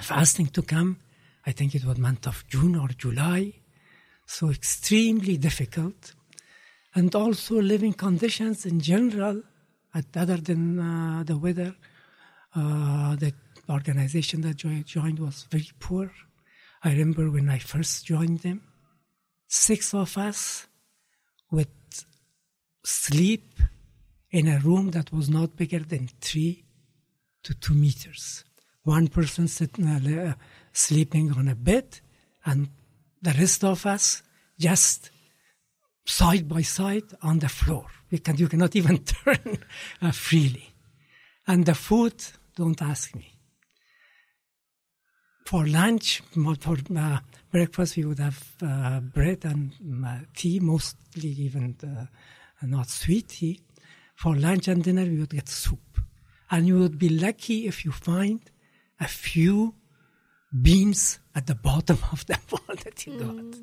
fasting 0.01 0.47
to 0.47 0.61
come, 0.61 0.97
I 1.45 1.51
think 1.51 1.75
it 1.75 1.83
was 1.85 1.97
month 1.97 2.27
of 2.27 2.45
June 2.47 2.75
or 2.75 2.87
July. 2.89 3.53
So 4.25 4.49
extremely 4.49 5.37
difficult. 5.37 6.13
And 6.95 7.13
also 7.15 7.61
living 7.61 7.93
conditions 7.93 8.65
in 8.65 8.79
general, 8.79 9.43
other 9.93 10.37
than 10.37 10.79
uh, 10.79 11.23
the 11.23 11.37
weather, 11.37 11.75
uh, 12.55 13.15
the 13.15 13.33
organization 13.69 14.41
that 14.41 14.65
I 14.65 14.83
joined 14.85 15.19
was 15.19 15.47
very 15.49 15.69
poor. 15.79 16.11
I 16.83 16.91
remember 16.91 17.29
when 17.29 17.49
I 17.49 17.59
first 17.59 18.05
joined 18.05 18.39
them, 18.39 18.61
six 19.47 19.93
of 19.93 20.17
us 20.17 20.67
would 21.51 21.67
sleep 22.83 23.59
in 24.31 24.47
a 24.47 24.59
room 24.59 24.91
that 24.91 25.11
was 25.11 25.29
not 25.29 25.55
bigger 25.55 25.79
than 25.79 26.09
three 26.21 26.65
to 27.43 27.53
two 27.53 27.73
meters. 27.73 28.43
One 28.83 29.07
person 29.07 29.47
sitting, 29.47 29.87
uh, 29.87 30.35
sleeping 30.73 31.31
on 31.33 31.47
a 31.47 31.55
bed, 31.55 31.99
and 32.45 32.69
the 33.21 33.31
rest 33.31 33.63
of 33.63 33.85
us 33.85 34.23
just 34.59 35.11
side 36.05 36.47
by 36.47 36.61
side 36.61 37.03
on 37.21 37.39
the 37.39 37.49
floor. 37.49 37.85
You, 38.09 38.19
can, 38.19 38.37
you 38.37 38.47
cannot 38.47 38.75
even 38.75 39.03
turn 39.03 39.57
uh, 40.01 40.11
freely. 40.11 40.73
And 41.45 41.65
the 41.65 41.75
food, 41.75 42.23
don't 42.55 42.81
ask 42.81 43.15
me. 43.15 43.36
For 45.47 45.65
lunch, 45.65 46.21
for 46.33 46.77
uh, 46.97 47.19
breakfast, 47.49 47.95
we 47.95 48.03
would 48.03 48.19
have 48.19 48.53
uh, 48.61 48.99
bread 48.99 49.45
and 49.45 49.71
uh, 50.05 50.17
tea, 50.35 50.59
mostly 50.59 51.29
even 51.29 51.73
uh, 51.81 52.05
not 52.63 52.89
sweet 52.89 53.29
tea. 53.29 53.61
For 54.13 54.35
lunch 54.35 54.67
and 54.67 54.83
dinner, 54.83 55.03
we 55.05 55.19
would 55.19 55.29
get 55.29 55.47
soup. 55.47 56.01
And 56.51 56.67
you 56.67 56.77
would 56.79 56.99
be 56.99 57.07
lucky 57.07 57.65
if 57.65 57.85
you 57.85 57.93
find 57.93 58.41
a 58.99 59.07
few 59.07 59.73
beans 60.61 61.19
at 61.33 61.47
the 61.47 61.55
bottom 61.55 61.99
of 62.11 62.25
the 62.25 62.37
bowl 62.49 62.75
that 62.83 63.07
you 63.07 63.17
got. 63.17 63.61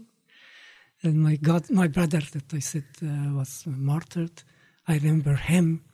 And 1.02 1.22
my 1.22 1.36
God, 1.36 1.70
my 1.70 1.88
brother 1.88 2.22
that 2.32 2.54
I 2.54 2.60
said 2.60 2.86
uh, 3.02 3.34
was 3.34 3.64
martyred, 3.66 4.42
I 4.88 4.94
remember 4.94 5.34
him, 5.34 5.84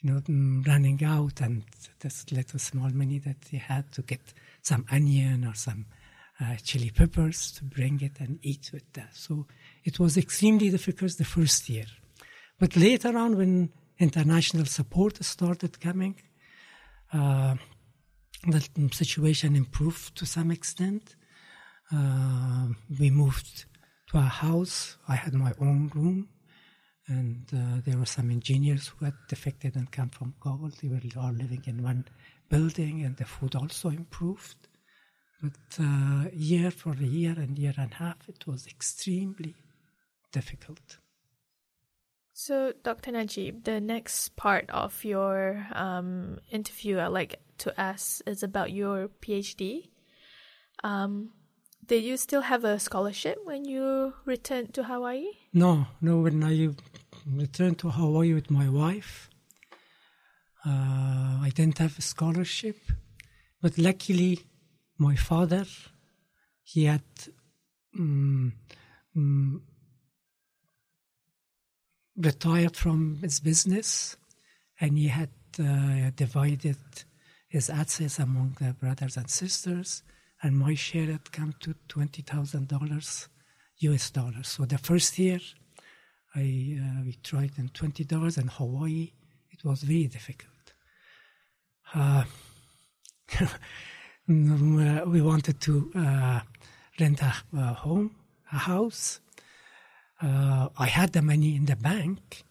you 0.00 0.14
know, 0.14 0.20
mm, 0.20 0.66
running 0.66 1.04
out 1.04 1.42
and 1.42 1.64
this 1.98 2.24
little 2.32 2.58
small 2.58 2.88
money 2.88 3.18
that 3.18 3.36
he 3.50 3.58
had 3.58 3.92
to 3.92 4.00
get 4.00 4.32
some 4.62 4.84
onion 4.90 5.44
or 5.44 5.54
some 5.54 5.86
uh, 6.40 6.56
chili 6.56 6.90
peppers 6.90 7.52
to 7.52 7.64
bring 7.64 8.00
it 8.00 8.18
and 8.20 8.38
eat 8.42 8.70
with 8.72 8.90
that. 8.94 9.14
So 9.14 9.46
it 9.84 9.98
was 9.98 10.16
extremely 10.16 10.70
difficult 10.70 11.16
the 11.16 11.24
first 11.24 11.68
year. 11.68 11.86
But 12.58 12.76
later 12.76 13.16
on, 13.16 13.36
when 13.36 13.72
international 13.98 14.66
support 14.66 15.22
started 15.24 15.80
coming, 15.80 16.16
uh, 17.12 17.56
the 18.46 18.62
situation 18.92 19.56
improved 19.56 20.16
to 20.16 20.26
some 20.26 20.50
extent. 20.50 21.16
Uh, 21.92 22.68
we 22.98 23.10
moved 23.10 23.66
to 24.10 24.18
a 24.18 24.22
house. 24.22 24.96
I 25.08 25.16
had 25.16 25.34
my 25.34 25.52
own 25.60 25.90
room, 25.94 26.28
and 27.06 27.44
uh, 27.52 27.80
there 27.84 27.98
were 27.98 28.06
some 28.06 28.30
engineers 28.30 28.88
who 28.88 29.04
had 29.04 29.14
defected 29.28 29.76
and 29.76 29.90
come 29.90 30.08
from 30.08 30.34
Kabul. 30.40 30.70
They 30.80 30.88
were 30.88 31.00
all 31.20 31.32
living 31.32 31.62
in 31.66 31.82
one 31.82 32.06
building, 32.50 33.02
and 33.04 33.16
the 33.16 33.24
food 33.24 33.54
also 33.56 33.88
improved. 33.88 34.68
But 35.42 35.82
uh, 35.82 36.24
year 36.32 36.70
for 36.70 36.92
a 36.92 37.06
year 37.18 37.34
and 37.38 37.58
year 37.58 37.72
and 37.78 37.92
a 37.92 37.94
half, 37.94 38.28
it 38.28 38.46
was 38.46 38.66
extremely 38.66 39.54
difficult. 40.32 40.98
So, 42.34 42.72
Dr. 42.82 43.12
Najib, 43.12 43.64
the 43.64 43.80
next 43.80 44.36
part 44.36 44.70
of 44.70 45.04
your 45.04 45.66
um, 45.72 46.38
interview 46.50 46.98
I'd 46.98 47.08
like 47.08 47.40
to 47.58 47.80
ask 47.80 48.20
is 48.26 48.42
about 48.42 48.70
your 48.72 49.08
PhD. 49.22 49.88
Um, 50.82 51.30
did 51.86 52.04
you 52.04 52.16
still 52.16 52.42
have 52.42 52.64
a 52.64 52.78
scholarship 52.78 53.38
when 53.44 53.64
you 53.64 54.14
returned 54.24 54.74
to 54.74 54.84
Hawaii? 54.84 55.26
No, 55.52 55.86
no. 56.00 56.20
When 56.20 56.44
I 56.44 56.70
returned 57.26 57.78
to 57.80 57.90
Hawaii 57.90 58.32
with 58.32 58.50
my 58.50 58.68
wife, 58.68 59.29
uh, 60.66 61.38
I 61.42 61.50
didn't 61.54 61.78
have 61.78 61.98
a 61.98 62.02
scholarship, 62.02 62.76
but 63.62 63.78
luckily, 63.78 64.40
my 64.98 65.16
father, 65.16 65.64
he 66.62 66.84
had 66.84 67.02
um, 67.98 68.52
um, 69.16 69.62
retired 72.16 72.76
from 72.76 73.18
his 73.22 73.40
business, 73.40 74.16
and 74.80 74.98
he 74.98 75.08
had 75.08 75.30
uh, 75.58 76.10
divided 76.14 76.76
his 77.48 77.70
assets 77.70 78.18
among 78.18 78.56
the 78.60 78.74
brothers 78.74 79.16
and 79.16 79.28
sisters, 79.30 80.02
and 80.42 80.56
my 80.58 80.74
share 80.74 81.06
had 81.06 81.32
come 81.32 81.54
to 81.60 81.74
twenty 81.88 82.22
thousand 82.22 82.68
dollars, 82.68 83.28
U.S. 83.78 84.10
dollars. 84.10 84.48
So 84.48 84.64
the 84.64 84.78
first 84.78 85.18
year, 85.18 85.40
I 86.34 86.78
uh, 86.80 87.02
we 87.04 87.18
tried 87.22 87.52
in 87.56 87.70
twenty 87.70 88.04
dollars 88.04 88.38
in 88.38 88.48
Hawaii. 88.48 89.12
It 89.62 89.68
was 89.68 89.82
very 89.82 90.06
difficult. 90.06 90.48
Uh, 94.28 95.02
we 95.06 95.20
wanted 95.20 95.60
to 95.60 95.90
uh, 95.96 96.40
rent 97.00 97.20
a, 97.20 97.34
a, 97.56 97.74
home, 97.74 98.14
a 98.52 98.58
house. 98.58 99.18
Uh, 100.22 100.68
I 100.78 100.86
had 100.86 101.12
the 101.12 101.22
money 101.22 101.56
in 101.56 101.64
the 101.64 101.74
bank, 101.74 102.44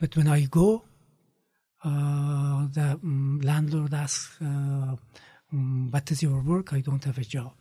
but 0.00 0.16
when 0.16 0.26
I 0.26 0.46
go, 0.46 0.82
uh, 1.84 2.66
the 2.72 2.98
um, 3.00 3.40
landlord 3.44 3.94
asks, 3.94 4.36
um, 4.40 4.98
"What 5.92 6.10
is 6.10 6.24
your 6.24 6.40
work?" 6.40 6.72
I 6.72 6.80
don't 6.80 7.04
have 7.04 7.18
a 7.18 7.24
job. 7.24 7.52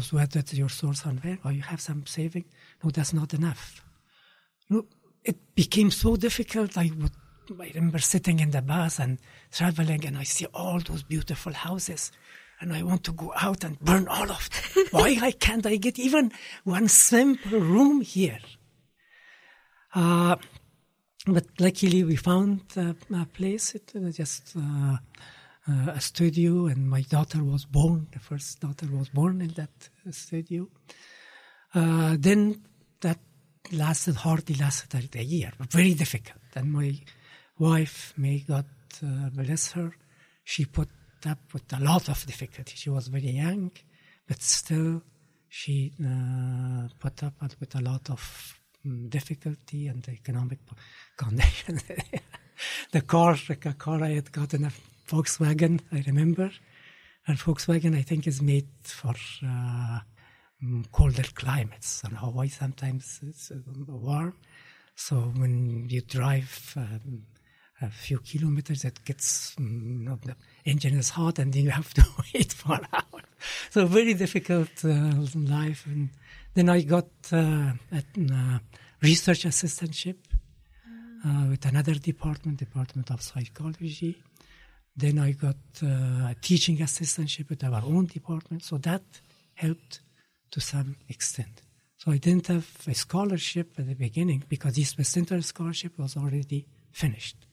So 0.00 0.18
what 0.18 0.36
is 0.36 0.54
your 0.54 0.68
source 0.68 1.06
on 1.06 1.16
where? 1.18 1.38
Oh, 1.44 1.50
you 1.50 1.62
have 1.62 1.80
some 1.80 2.06
saving? 2.06 2.44
No, 2.84 2.90
that's 2.90 3.12
not 3.12 3.34
enough. 3.34 3.82
You 4.68 4.76
know, 4.76 4.86
it 5.24 5.54
became 5.56 5.90
so 5.90 6.14
difficult. 6.14 6.78
I 6.78 6.92
would 6.96 7.16
I 7.50 7.70
remember 7.74 7.98
sitting 7.98 8.40
in 8.40 8.50
the 8.50 8.62
bus 8.62 8.98
and 8.98 9.18
traveling, 9.52 10.04
and 10.06 10.16
I 10.16 10.22
see 10.22 10.46
all 10.54 10.80
those 10.80 11.02
beautiful 11.02 11.52
houses, 11.52 12.10
and 12.60 12.72
I 12.72 12.82
want 12.82 13.04
to 13.04 13.12
go 13.12 13.32
out 13.36 13.64
and 13.64 13.78
burn 13.80 14.08
all 14.08 14.30
of 14.30 14.48
them. 14.74 14.86
Why 14.90 15.18
I 15.20 15.32
can't 15.32 15.66
I 15.66 15.76
get 15.76 15.98
even 15.98 16.32
one 16.64 16.88
simple 16.88 17.60
room 17.60 18.00
here? 18.00 18.38
Uh, 19.94 20.36
but 21.26 21.46
luckily, 21.58 22.04
we 22.04 22.16
found 22.16 22.62
uh, 22.76 22.94
a 23.14 23.26
place. 23.26 23.74
It 23.74 23.92
was 23.94 24.16
just 24.16 24.56
uh, 24.56 24.96
uh, 25.68 25.90
a 25.92 26.00
studio, 26.00 26.66
and 26.66 26.88
my 26.88 27.02
daughter 27.02 27.42
was 27.42 27.64
born. 27.64 28.08
The 28.12 28.18
first 28.18 28.60
daughter 28.60 28.86
was 28.90 29.08
born 29.08 29.40
in 29.40 29.52
that 29.54 29.88
studio. 30.10 30.68
Uh, 31.74 32.16
then 32.18 32.62
that 33.00 33.18
lasted 33.72 34.16
hardly 34.16 34.54
lasted 34.56 35.14
a 35.16 35.24
year, 35.24 35.52
but 35.58 35.70
very 35.70 35.94
difficult. 35.94 36.38
And 36.54 36.72
my 36.72 36.94
wife, 37.58 38.14
may 38.16 38.38
God 38.40 38.66
uh, 39.02 39.30
bless 39.30 39.72
her, 39.72 39.92
she 40.42 40.64
put 40.64 40.88
up 41.26 41.38
with 41.52 41.72
a 41.72 41.80
lot 41.80 42.08
of 42.08 42.24
difficulty. 42.26 42.74
She 42.76 42.90
was 42.90 43.08
very 43.08 43.30
young, 43.30 43.70
but 44.26 44.42
still 44.42 45.02
she 45.48 45.92
uh, 46.04 46.88
put 46.98 47.22
up 47.22 47.34
with 47.60 47.74
a 47.74 47.80
lot 47.80 48.10
of 48.10 48.60
um, 48.84 49.08
difficulty 49.08 49.88
and 49.88 50.06
economic 50.08 50.58
condition. 51.16 51.80
the 52.92 53.00
car, 53.00 53.36
the 53.48 53.56
car 53.56 54.02
I 54.02 54.10
had 54.10 54.32
gotten 54.32 54.64
a 54.64 54.72
Volkswagen, 55.08 55.80
I 55.92 56.02
remember, 56.06 56.50
and 57.26 57.38
Volkswagen 57.38 57.96
I 57.96 58.02
think 58.02 58.26
is 58.26 58.42
made 58.42 58.68
for 58.82 59.14
uh, 59.46 60.00
colder 60.92 61.24
climates. 61.34 62.02
And 62.04 62.16
Hawaii 62.16 62.48
sometimes 62.48 63.20
it's 63.22 63.50
uh, 63.50 63.56
warm, 63.86 64.34
so 64.94 65.16
when 65.36 65.88
you 65.88 66.00
drive. 66.02 66.74
Um, 66.76 67.22
a 67.86 67.90
few 67.90 68.18
kilometers, 68.18 68.82
that 68.82 69.04
gets 69.04 69.54
you 69.58 69.64
know, 69.64 70.18
the 70.22 70.34
engine 70.64 70.98
is 70.98 71.10
hot, 71.10 71.38
and 71.38 71.52
then 71.52 71.64
you 71.64 71.70
have 71.70 71.92
to 71.94 72.04
wait 72.34 72.52
for 72.52 72.78
hours. 72.92 73.24
So 73.70 73.86
very 73.86 74.14
difficult 74.14 74.84
uh, 74.84 75.12
life. 75.34 75.86
And 75.86 76.10
then 76.54 76.68
I 76.68 76.82
got 76.82 77.08
uh, 77.32 77.72
a 77.92 78.02
uh, 78.18 78.58
research 79.02 79.44
assistantship 79.44 80.16
uh, 81.26 81.46
with 81.50 81.64
another 81.66 81.94
department, 81.94 82.58
Department 82.58 83.10
of 83.10 83.22
Psychology. 83.22 84.22
Then 84.96 85.18
I 85.18 85.32
got 85.32 85.56
uh, 85.82 85.86
a 86.32 86.36
teaching 86.40 86.78
assistantship 86.78 87.48
with 87.48 87.64
our 87.64 87.82
own 87.82 88.06
department. 88.06 88.62
So 88.62 88.78
that 88.78 89.02
helped 89.54 90.00
to 90.50 90.60
some 90.60 90.96
extent. 91.08 91.62
So 91.96 92.12
I 92.12 92.18
didn't 92.18 92.48
have 92.48 92.68
a 92.86 92.94
scholarship 92.94 93.72
at 93.78 93.86
the 93.88 93.94
beginning 93.94 94.44
because 94.48 94.78
East 94.78 94.98
West 94.98 95.12
Center 95.12 95.40
scholarship 95.40 95.98
was 95.98 96.16
already 96.16 96.66
finished. 96.92 97.43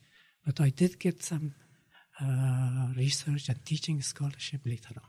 But 0.44 0.60
I 0.60 0.70
did 0.70 0.98
get 0.98 1.22
some 1.22 1.54
uh, 2.20 2.88
research 2.96 3.48
and 3.48 3.64
teaching 3.64 4.02
scholarship 4.02 4.62
later 4.64 4.94
on. 4.96 5.08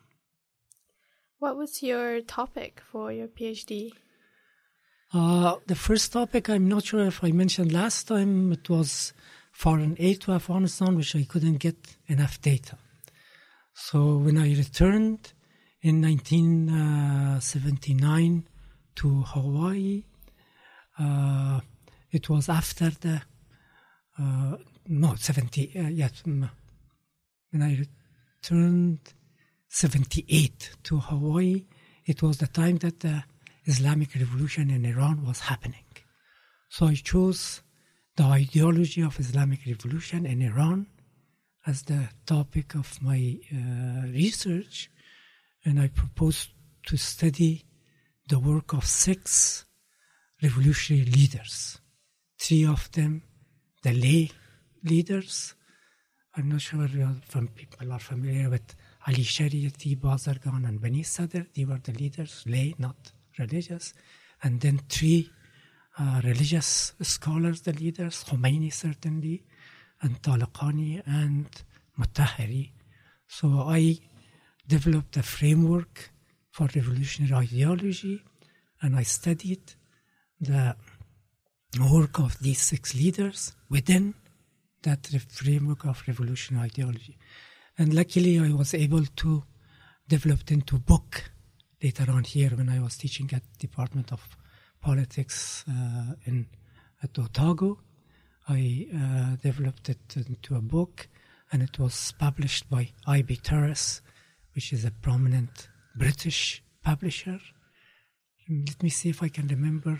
What 1.40 1.58
was 1.58 1.82
your 1.84 2.22
topic 2.22 2.82
for 2.92 3.12
your 3.12 3.28
PhD? 3.28 3.92
Uh, 5.14 5.56
the 5.68 5.76
first 5.76 6.14
topic, 6.14 6.50
I'm 6.50 6.68
not 6.68 6.86
sure 6.86 7.06
if 7.06 7.24
I 7.24 7.32
mentioned 7.32 7.72
last 7.72 8.08
time, 8.08 8.52
it 8.52 8.68
was 8.70 9.14
foreign 9.52 9.96
aid 10.00 10.22
to 10.22 10.32
Afghanistan, 10.32 10.96
which 10.96 11.16
I 11.16 11.24
couldn't 11.24 11.58
get 11.58 11.78
enough 12.08 12.42
data. 12.42 12.78
So 13.74 14.18
when 14.18 14.38
I 14.38 14.56
returned 14.56 15.34
in 15.82 16.02
1979 16.02 18.48
to 18.96 19.22
Hawaii, 19.22 20.04
uh, 20.98 21.60
it 22.12 22.30
was 22.30 22.50
after 22.50 22.90
the 22.90 23.22
uh, 24.20 24.58
no, 24.88 25.16
70, 25.16 25.72
uh, 25.76 25.88
yes. 25.88 26.24
When 26.26 26.50
I 27.62 27.86
returned 28.42 29.00
78 29.70 30.72
to 30.84 31.00
Hawaii, 31.00 31.66
it 32.06 32.22
was 32.22 32.38
the 32.38 32.48
time 32.48 32.78
that 32.78 33.00
the 33.00 33.24
Islamic 33.66 34.14
Revolution 34.16 34.70
in 34.70 34.86
Iran 34.86 35.26
was 35.26 35.40
happening. 35.40 35.86
So 36.70 36.88
I 36.88 36.96
chose 36.96 37.62
the 38.16 38.24
ideology 38.24 39.02
of 39.02 39.20
Islamic 39.20 39.62
Revolution 39.66 40.26
in 40.26 40.42
Iran 40.42 40.88
as 41.66 41.84
the 41.84 42.10
topic 42.26 42.76
of 42.76 43.02
my 43.02 43.38
uh, 43.52 44.08
research, 44.08 44.92
and 45.64 45.80
I 45.80 45.88
proposed 45.88 46.50
to 46.88 46.98
study 46.98 47.64
the 48.28 48.40
work 48.40 48.74
of 48.74 48.86
six 48.86 49.66
revolutionary 50.42 51.06
leaders. 51.06 51.80
Three 52.38 52.66
of 52.66 52.92
them, 52.92 53.24
the 53.82 53.94
lay 53.94 54.32
leaders. 54.84 55.56
I'm 56.36 56.50
not 56.50 56.62
sure 56.62 56.88
from 57.28 57.48
people 57.50 57.92
are 57.92 58.00
familiar 58.00 58.50
with 58.50 58.76
Ali 59.08 59.24
Shariati, 59.24 59.98
Bazargan, 60.00 60.68
and 60.68 60.82
Bani 60.82 61.04
Sadr. 61.04 61.46
They 61.56 61.66
were 61.66 61.80
the 61.84 61.94
leaders, 61.94 62.44
lay, 62.48 62.74
not 62.78 63.12
religious. 63.38 63.94
And 64.42 64.60
then 64.60 64.80
three 64.90 65.30
uh, 66.00 66.22
religious 66.24 66.94
scholars, 67.02 67.62
the 67.62 67.74
leaders, 67.74 68.24
Khomeini 68.24 68.74
certainly, 68.74 69.44
and 70.02 70.22
Talaqani 70.22 71.02
and 71.06 71.48
Mutahari. 72.00 72.72
So 73.28 73.66
I 73.68 74.00
developed 74.68 75.18
a 75.18 75.24
framework 75.24 76.12
for 76.52 76.68
revolutionary 76.76 77.34
ideology, 77.46 78.24
and 78.82 78.96
I 78.96 79.04
studied 79.04 79.74
the 80.40 80.76
work 81.92 82.20
of 82.20 82.40
these 82.40 82.62
six 82.62 82.94
leaders 82.96 83.54
within 83.70 84.14
that 84.84 85.08
framework 85.30 85.86
of 85.86 86.04
revolutionary 86.08 86.66
ideology. 86.66 87.18
And 87.78 87.94
luckily, 87.94 88.40
I 88.40 88.54
was 88.54 88.74
able 88.74 89.06
to 89.06 89.44
develop 90.08 90.42
it 90.42 90.52
into 90.52 90.76
a 90.76 90.80
book 90.80 91.32
later 91.82 92.10
on 92.12 92.24
here 92.24 92.52
when 92.52 92.70
I 92.70 92.80
was 92.80 92.98
teaching 92.98 93.30
at 93.34 93.44
Department 93.58 94.12
of 94.12 94.38
politics 94.82 95.66
uh, 95.68 96.14
in 96.26 96.48
at 97.02 97.18
Otago. 97.18 97.80
I 98.48 98.88
uh, 98.94 99.36
developed 99.42 99.90
it 99.90 100.16
into 100.16 100.56
a 100.56 100.62
book, 100.62 101.08
and 101.52 101.62
it 101.62 101.80
was 101.80 102.14
published 102.18 102.70
by 102.70 102.92
I.B. 103.08 103.38
Tauris, 103.38 104.02
which 104.54 104.74
is 104.74 104.86
a 104.86 104.92
prominent 104.92 105.70
British 105.96 106.62
publisher. 106.84 107.40
Let 108.50 108.84
me 108.84 108.90
see 108.90 109.10
if 109.10 109.24
I 109.24 109.30
can 109.30 109.48
remember 109.48 109.98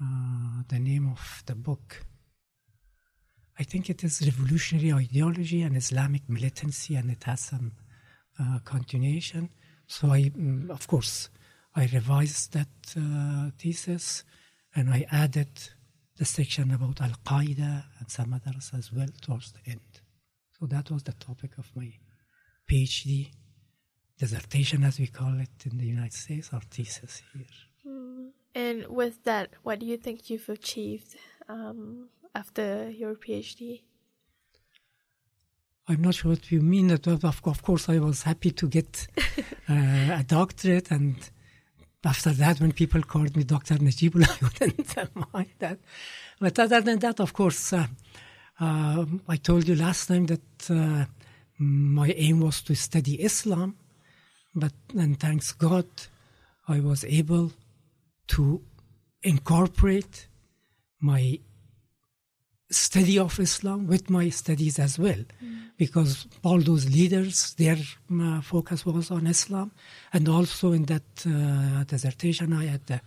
uh, 0.00 0.62
the 0.68 0.78
name 0.78 1.08
of 1.08 1.42
the 1.46 1.54
book. 1.54 2.04
I 3.58 3.64
think 3.64 3.90
it 3.90 4.02
is 4.02 4.22
Revolutionary 4.24 4.92
Ideology 4.92 5.62
and 5.62 5.76
Islamic 5.76 6.28
Militancy, 6.28 6.94
and 6.96 7.10
it 7.10 7.24
has 7.24 7.40
some 7.40 7.72
uh, 8.40 8.58
continuation. 8.64 9.50
So 9.86 10.10
I, 10.10 10.22
mm, 10.22 10.70
of 10.70 10.86
course, 10.86 11.28
I 11.74 11.88
revised 11.92 12.52
that 12.54 12.94
uh, 12.96 13.50
thesis, 13.58 14.24
and 14.74 14.90
I 14.90 15.06
added 15.10 15.50
the 16.16 16.24
section 16.24 16.72
about 16.72 17.00
Al 17.00 17.16
Qaeda 17.24 17.84
and 17.98 18.10
some 18.10 18.32
others 18.34 18.70
as 18.76 18.92
well 18.92 19.08
towards 19.20 19.52
the 19.52 19.70
end. 19.70 19.80
So 20.58 20.66
that 20.66 20.90
was 20.90 21.02
the 21.02 21.12
topic 21.12 21.58
of 21.58 21.70
my 21.74 21.92
PhD 22.70 23.30
dissertation, 24.18 24.84
as 24.84 24.98
we 24.98 25.08
call 25.08 25.38
it 25.40 25.66
in 25.66 25.78
the 25.78 25.86
United 25.86 26.12
States, 26.12 26.50
or 26.52 26.60
thesis 26.60 27.22
here. 27.32 27.46
And 28.54 28.86
with 28.88 29.24
that, 29.24 29.50
what 29.62 29.78
do 29.80 29.86
you 29.86 29.96
think 29.96 30.30
you've 30.30 30.48
achieved 30.48 31.16
um, 31.48 32.08
after 32.34 32.90
your 32.90 33.14
PhD? 33.14 33.82
I'm 35.88 36.00
not 36.00 36.14
sure 36.14 36.30
what 36.30 36.50
you 36.50 36.60
mean. 36.60 36.88
That 36.88 37.06
of, 37.06 37.24
of 37.24 37.62
course, 37.62 37.88
I 37.88 37.98
was 37.98 38.22
happy 38.22 38.50
to 38.52 38.68
get 38.68 39.08
uh, 39.68 40.20
a 40.20 40.24
doctorate, 40.26 40.90
and 40.90 41.16
after 42.04 42.30
that, 42.30 42.60
when 42.60 42.72
people 42.72 43.02
called 43.02 43.36
me 43.36 43.44
Dr. 43.44 43.74
Najibullah, 43.74 44.30
I 44.42 44.44
wouldn't 44.44 45.34
mind 45.34 45.50
that. 45.58 45.78
But 46.40 46.58
other 46.58 46.80
than 46.80 46.98
that, 47.00 47.20
of 47.20 47.32
course, 47.32 47.72
uh, 47.72 47.86
uh, 48.60 49.04
I 49.28 49.36
told 49.36 49.66
you 49.66 49.74
last 49.74 50.06
time 50.06 50.26
that 50.26 50.70
uh, 50.70 51.04
my 51.58 52.08
aim 52.16 52.40
was 52.40 52.62
to 52.62 52.74
study 52.74 53.22
Islam, 53.22 53.76
but 54.54 54.72
and 54.96 55.18
thanks 55.18 55.52
God, 55.52 55.86
I 56.68 56.80
was 56.80 57.04
able 57.04 57.52
to 58.28 58.62
incorporate 59.22 60.28
my 61.00 61.38
study 62.72 63.18
of 63.18 63.38
Islam 63.38 63.86
with 63.86 64.10
my 64.10 64.30
studies 64.30 64.78
as 64.78 64.98
well, 64.98 65.22
because 65.76 66.26
all 66.42 66.60
those 66.60 66.88
leaders, 66.90 67.54
their 67.54 67.76
uh, 68.10 68.40
focus 68.40 68.84
was 68.86 69.10
on 69.10 69.26
Islam, 69.26 69.70
and 70.12 70.28
also 70.28 70.72
in 70.72 70.84
that 70.86 71.26
uh, 71.26 71.84
dissertation, 71.84 72.52
I 72.52 72.66
had 72.66 72.90
a 72.90 73.00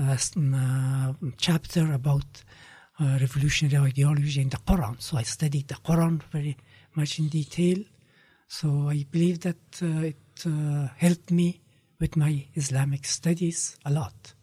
uh, 0.00 0.16
uh, 0.54 1.12
chapter 1.36 1.92
about 1.92 2.44
uh, 3.00 3.18
revolutionary 3.20 3.88
ideology 3.88 4.40
in 4.40 4.48
the 4.48 4.58
Quran. 4.58 5.00
So 5.00 5.16
I 5.16 5.22
studied 5.22 5.68
the 5.68 5.74
Quran 5.74 6.22
very 6.30 6.56
much 6.94 7.18
in 7.18 7.28
detail. 7.28 7.78
So 8.48 8.88
I 8.88 9.04
believe 9.10 9.40
that 9.40 9.82
uh, 9.82 10.12
it 10.12 10.46
uh, 10.46 10.88
helped 10.96 11.30
me 11.30 11.60
with 12.00 12.16
my 12.16 12.46
Islamic 12.54 13.04
studies 13.04 13.76
a 13.84 13.90
lot. 13.90 14.34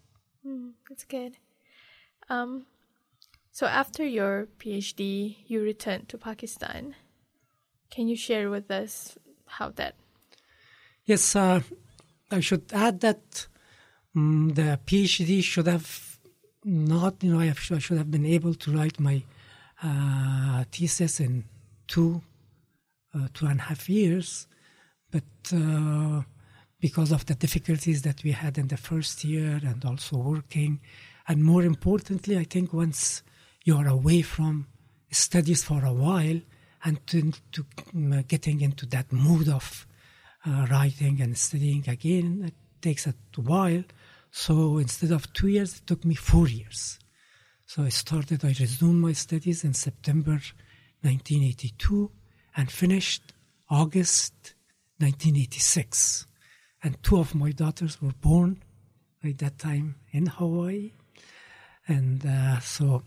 That's 0.88 1.04
good. 1.04 1.36
Um, 2.28 2.66
so 3.56 3.64
after 3.64 4.04
your 4.04 4.48
PhD, 4.60 5.36
you 5.46 5.62
returned 5.62 6.10
to 6.10 6.18
Pakistan. 6.18 6.94
Can 7.88 8.06
you 8.06 8.14
share 8.14 8.50
with 8.50 8.70
us 8.70 9.16
how 9.46 9.70
that? 9.80 9.94
Yes, 11.06 11.34
uh, 11.34 11.62
I 12.30 12.40
should 12.40 12.66
add 12.74 13.00
that 13.00 13.46
mm 14.14 14.54
the 14.54 14.78
PhD 14.86 15.42
should 15.42 15.68
have 15.68 15.88
not, 16.64 17.14
you 17.22 17.32
know, 17.32 17.40
I, 17.40 17.46
have, 17.46 17.62
I 17.70 17.78
should 17.78 17.96
have 17.96 18.10
been 18.10 18.26
able 18.26 18.52
to 18.62 18.68
write 18.76 19.00
my 19.00 19.22
uh, 19.82 20.64
thesis 20.70 21.18
in 21.20 21.44
two, 21.86 22.20
uh, 23.14 23.28
two 23.32 23.46
and 23.46 23.60
a 23.60 23.62
half 23.70 23.88
years, 23.88 24.48
but 25.10 25.32
uh, 25.54 26.20
because 26.78 27.10
of 27.10 27.24
the 27.24 27.34
difficulties 27.34 28.02
that 28.02 28.22
we 28.22 28.32
had 28.32 28.58
in 28.58 28.68
the 28.68 28.76
first 28.76 29.24
year 29.24 29.60
and 29.64 29.82
also 29.82 30.18
working, 30.18 30.80
and 31.26 31.42
more 31.42 31.62
importantly, 31.62 32.36
I 32.36 32.44
think 32.44 32.74
once 32.74 33.22
you 33.66 33.76
are 33.76 33.88
away 33.88 34.22
from 34.22 34.68
studies 35.10 35.64
for 35.64 35.84
a 35.84 35.92
while 35.92 36.40
and 36.84 37.04
to, 37.08 37.32
to 37.50 37.64
mm, 37.92 38.26
getting 38.28 38.60
into 38.60 38.86
that 38.86 39.12
mood 39.12 39.48
of 39.48 39.86
uh, 40.46 40.68
writing 40.70 41.20
and 41.20 41.36
studying 41.36 41.84
again. 41.88 42.44
It 42.46 42.54
takes 42.80 43.08
a 43.08 43.14
while. 43.36 43.82
So 44.30 44.78
instead 44.78 45.10
of 45.10 45.32
two 45.32 45.48
years, 45.48 45.78
it 45.78 45.86
took 45.86 46.04
me 46.04 46.14
four 46.14 46.46
years. 46.46 47.00
So 47.66 47.82
I 47.82 47.88
started, 47.88 48.44
I 48.44 48.54
resumed 48.60 49.02
my 49.02 49.12
studies 49.12 49.64
in 49.64 49.74
September 49.74 50.38
1982 51.02 52.12
and 52.56 52.70
finished 52.70 53.32
August 53.68 54.54
1986. 54.98 56.26
And 56.84 57.02
two 57.02 57.18
of 57.18 57.34
my 57.34 57.50
daughters 57.50 58.00
were 58.00 58.14
born 58.20 58.62
at 59.24 59.38
that 59.38 59.58
time 59.58 59.96
in 60.12 60.26
Hawaii. 60.26 60.92
And 61.88 62.24
uh, 62.24 62.60
so 62.60 63.02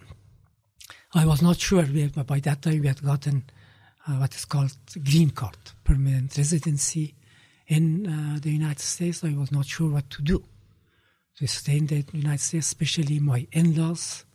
I 1.14 1.26
was 1.26 1.42
not 1.42 1.60
sure, 1.60 1.84
we, 1.84 2.08
by 2.08 2.40
that 2.42 2.62
time 2.62 2.82
we 2.82 2.88
had 2.88 3.04
gotten 3.04 3.44
uh, 4.08 4.14
what 4.14 4.36
is 4.36 4.46
called 4.46 4.76
green 5.04 5.32
card, 5.32 5.58
permanent 5.84 6.38
residency 6.38 7.16
in 7.68 8.06
uh, 8.06 8.40
the 8.40 8.52
United 8.52 8.80
States. 8.80 9.24
I 9.24 9.34
was 9.34 9.52
not 9.52 9.66
sure 9.66 9.90
what 9.90 10.10
to 10.12 10.22
do. 10.22 10.44
To 11.38 11.48
stay 11.48 11.78
in 11.78 11.88
the 11.88 12.06
United 12.12 12.42
States, 12.42 12.68
especially 12.68 13.20
my 13.20 13.48
in-laws 13.52 14.26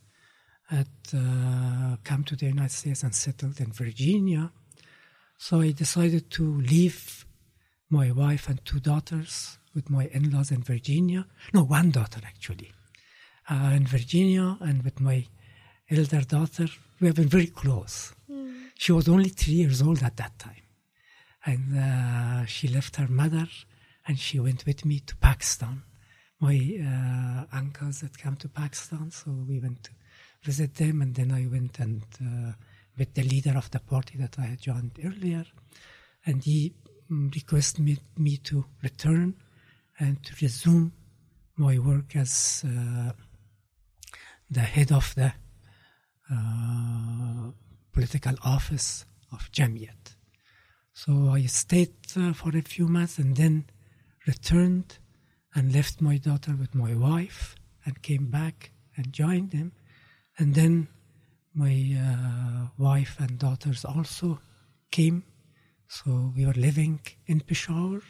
had 0.69 0.89
uh, 1.15 1.97
come 2.03 2.25
to 2.25 2.35
the 2.35 2.47
United 2.47 2.73
States 2.73 3.03
and 3.03 3.15
settled 3.15 3.61
in 3.61 3.71
Virginia. 3.71 4.51
So 5.39 5.61
I 5.61 5.73
decided 5.73 6.31
to 6.33 6.61
leave 6.61 7.25
my 7.91 8.11
wife 8.11 8.49
and 8.49 8.65
two 8.65 8.81
daughters 8.81 9.59
with 9.75 9.91
my 9.91 10.07
in-laws 10.07 10.51
in 10.51 10.63
Virginia. 10.63 11.27
No, 11.53 11.65
one 11.65 11.91
daughter 11.91 12.21
actually, 12.25 12.73
uh, 13.49 13.73
in 13.75 13.87
Virginia, 13.87 14.57
and 14.61 14.83
with 14.83 15.01
my 15.01 15.27
elder 15.91 16.23
daughter. 16.23 16.69
We 17.01 17.09
have 17.09 17.17
been 17.17 17.29
very 17.29 17.47
close. 17.47 18.15
She 18.77 18.93
was 18.93 19.09
only 19.09 19.29
three 19.29 19.55
years 19.55 19.83
old 19.83 20.03
at 20.03 20.17
that 20.17 20.39
time, 20.39 20.67
and 21.45 21.79
uh, 21.79 22.47
she 22.47 22.69
left 22.69 22.97
her 22.97 23.09
mother, 23.09 23.47
and 24.07 24.19
she 24.19 24.41
went 24.41 24.67
with 24.67 24.85
me 24.85 25.01
to 25.01 25.17
Pakistan. 25.17 25.83
My 26.41 26.57
uh, 26.57 27.57
uncles 27.57 28.01
had 28.01 28.19
come 28.19 28.37
to 28.37 28.49
Pakistan, 28.49 29.11
so 29.11 29.31
we 29.31 29.61
went 29.61 29.85
to 29.85 29.91
visit 30.43 30.75
them, 30.75 31.03
and 31.03 31.15
then 31.15 31.31
I 31.33 31.47
went 31.47 31.79
and 31.79 32.03
uh, 32.21 32.53
met 32.99 33.15
the 33.15 33.23
leader 33.23 33.57
of 33.57 33.71
the 33.71 33.81
party 33.81 34.19
that 34.19 34.39
I 34.39 34.47
had 34.47 34.61
joined 34.61 34.99
earlier, 35.05 35.45
and 36.27 36.43
he 36.43 36.75
mm, 37.11 37.33
requested 37.35 37.85
me, 37.85 37.99
me 38.17 38.37
to 38.39 38.65
return 38.83 39.35
and 39.99 40.23
to 40.25 40.35
resume 40.43 40.93
my 41.57 41.79
work 41.79 42.17
as 42.17 42.65
uh, 42.67 43.13
the 44.51 44.61
head 44.61 44.91
of 44.91 45.15
the 45.15 45.33
uh, 46.31 47.51
political 47.93 48.35
office 48.45 49.05
of 49.33 49.51
Jamiat. 49.53 50.17
So 50.93 51.31
I 51.31 51.47
stayed 51.47 51.95
uh, 52.17 52.33
for 52.33 52.57
a 52.57 52.63
few 52.63 52.89
months 52.89 53.19
and 53.19 53.37
then 53.37 53.67
returned 54.27 54.99
and 55.55 55.73
left 55.73 56.01
my 56.01 56.17
daughter 56.19 56.55
with 56.59 56.75
my 56.75 56.95
wife 56.95 57.57
and 57.85 58.01
came 58.03 58.27
back 58.27 58.71
and 58.97 59.13
joined 59.13 59.51
them. 59.51 59.73
And 60.39 60.55
then 60.55 60.89
my 61.55 61.97
uh, 61.97 62.69
wife 62.79 63.17
and 63.19 63.39
daughters 63.39 63.85
also 63.85 64.41
came. 64.91 65.25
So 65.89 66.33
we 66.37 66.47
were 66.47 66.55
living 66.55 67.01
in 67.27 67.41
Peshawar 67.41 68.01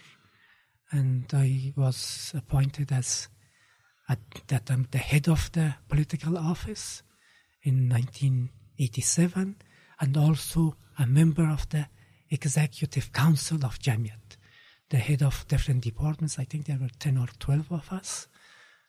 and 0.91 1.25
I 1.33 1.73
was 1.77 2.33
appointed 2.37 2.93
as 2.93 3.29
at 4.09 4.21
that 4.49 4.67
time 4.67 4.87
the 4.91 4.99
head 4.99 5.29
of 5.29 5.51
the 5.53 5.75
political 5.89 6.39
office 6.39 7.03
in 7.65 7.89
1987 7.89 9.57
and 10.01 10.17
also 10.17 10.77
a 10.99 11.07
member 11.07 11.49
of 11.49 11.69
the 11.71 11.87
executive 12.31 13.13
council 13.13 13.65
of 13.65 13.79
Jamiat, 13.79 14.37
the 14.91 14.99
head 14.99 15.23
of 15.23 15.47
different 15.49 15.83
departments. 15.83 16.39
I 16.39 16.45
think 16.45 16.67
there 16.67 16.79
were 16.81 16.91
10 16.99 17.19
or 17.19 17.27
12 17.39 17.73
of 17.73 17.93
us. 17.93 18.29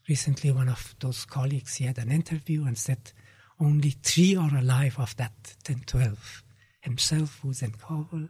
Recently, 0.07 0.51
one 0.51 0.69
of 0.69 0.93
those 0.99 1.25
colleagues, 1.25 1.75
he 1.75 1.85
had 1.85 1.97
an 1.97 2.11
interview 2.11 2.65
and 2.65 2.77
said 2.77 3.11
only 3.59 3.91
three 3.91 4.35
are 4.35 4.55
alive 4.55 4.99
of 4.99 5.15
that 5.15 5.55
10, 5.63 5.83
12. 5.85 6.43
Himself, 6.81 7.39
who's 7.41 7.63
in 7.63 7.71
Kabul, 7.71 8.27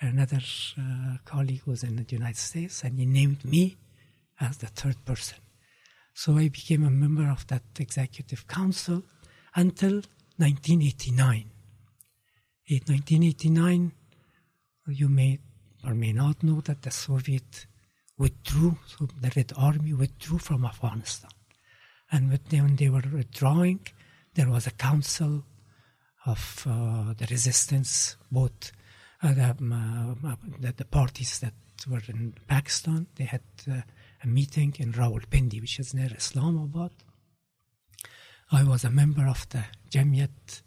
another 0.00 0.40
uh, 0.78 1.16
colleague 1.24 1.62
who's 1.64 1.84
in 1.84 1.96
the 1.96 2.04
United 2.08 2.36
States, 2.36 2.82
and 2.82 2.98
he 2.98 3.06
named 3.06 3.44
me 3.44 3.76
as 4.40 4.58
the 4.58 4.66
third 4.66 5.02
person. 5.04 5.38
So 6.12 6.36
I 6.36 6.48
became 6.48 6.84
a 6.84 6.90
member 6.90 7.28
of 7.28 7.46
that 7.46 7.62
executive 7.78 8.46
council 8.46 9.02
until 9.54 10.02
1989. 10.36 11.50
In 12.66 12.80
1989, 12.86 13.92
you 14.88 15.08
may 15.08 15.38
or 15.84 15.94
may 15.94 16.12
not 16.12 16.42
know 16.42 16.60
that 16.62 16.82
the 16.82 16.90
Soviet 16.90 17.66
withdrew, 18.16 18.78
so 18.86 19.06
the 19.20 19.32
Red 19.36 19.52
Army 19.56 19.92
withdrew 19.92 20.38
from 20.38 20.64
Afghanistan. 20.64 21.30
And 22.10 22.30
when 22.50 22.76
they 22.76 22.88
were 22.88 23.02
withdrawing, 23.12 23.80
there 24.34 24.48
was 24.48 24.66
a 24.66 24.70
council 24.70 25.44
of 26.26 26.66
uh, 26.68 27.12
the 27.14 27.26
resistance, 27.30 28.16
both 28.30 28.72
uh, 29.22 29.34
the, 29.34 29.50
um, 29.50 30.20
uh, 30.24 30.34
the, 30.60 30.72
the 30.72 30.84
parties 30.84 31.38
that 31.40 31.54
were 31.88 32.02
in 32.08 32.34
Pakistan. 32.48 33.06
They 33.16 33.24
had 33.24 33.42
uh, 33.70 33.80
a 34.22 34.26
meeting 34.26 34.74
in 34.78 34.92
Rawalpindi, 34.92 35.60
which 35.60 35.78
is 35.78 35.94
near 35.94 36.10
Islamabad. 36.16 36.92
I 38.52 38.62
was 38.62 38.84
a 38.84 38.90
member 38.90 39.26
of 39.26 39.48
the 39.48 39.64
Jamiat 39.90 40.62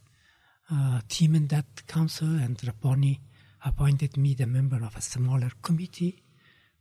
uh, 0.71 1.01
team 1.07 1.35
in 1.35 1.47
that 1.47 1.87
council, 1.87 2.27
and 2.27 2.59
Rabbani 2.65 3.21
appointed 3.63 4.17
me 4.17 4.33
the 4.33 4.47
member 4.47 4.83
of 4.83 4.95
a 4.95 5.01
smaller 5.01 5.51
committee, 5.61 6.23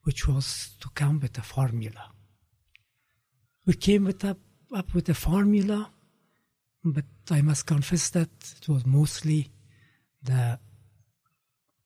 which 0.03 0.27
was 0.27 0.77
to 0.81 0.89
come 0.95 1.21
with 1.21 1.37
a 1.39 1.43
formula. 1.43 2.13
We 3.67 3.75
came 3.75 4.05
with 4.05 4.25
up, 4.25 4.39
up 4.75 4.95
with 4.95 5.09
a 5.09 5.15
formula, 5.15 5.91
but 6.85 7.05
I 7.31 7.43
must 7.43 7.67
confess 7.67 8.11
that 8.11 8.31
it 8.61 8.69
was 8.69 8.87
mostly 8.87 9.51
the 10.23 10.59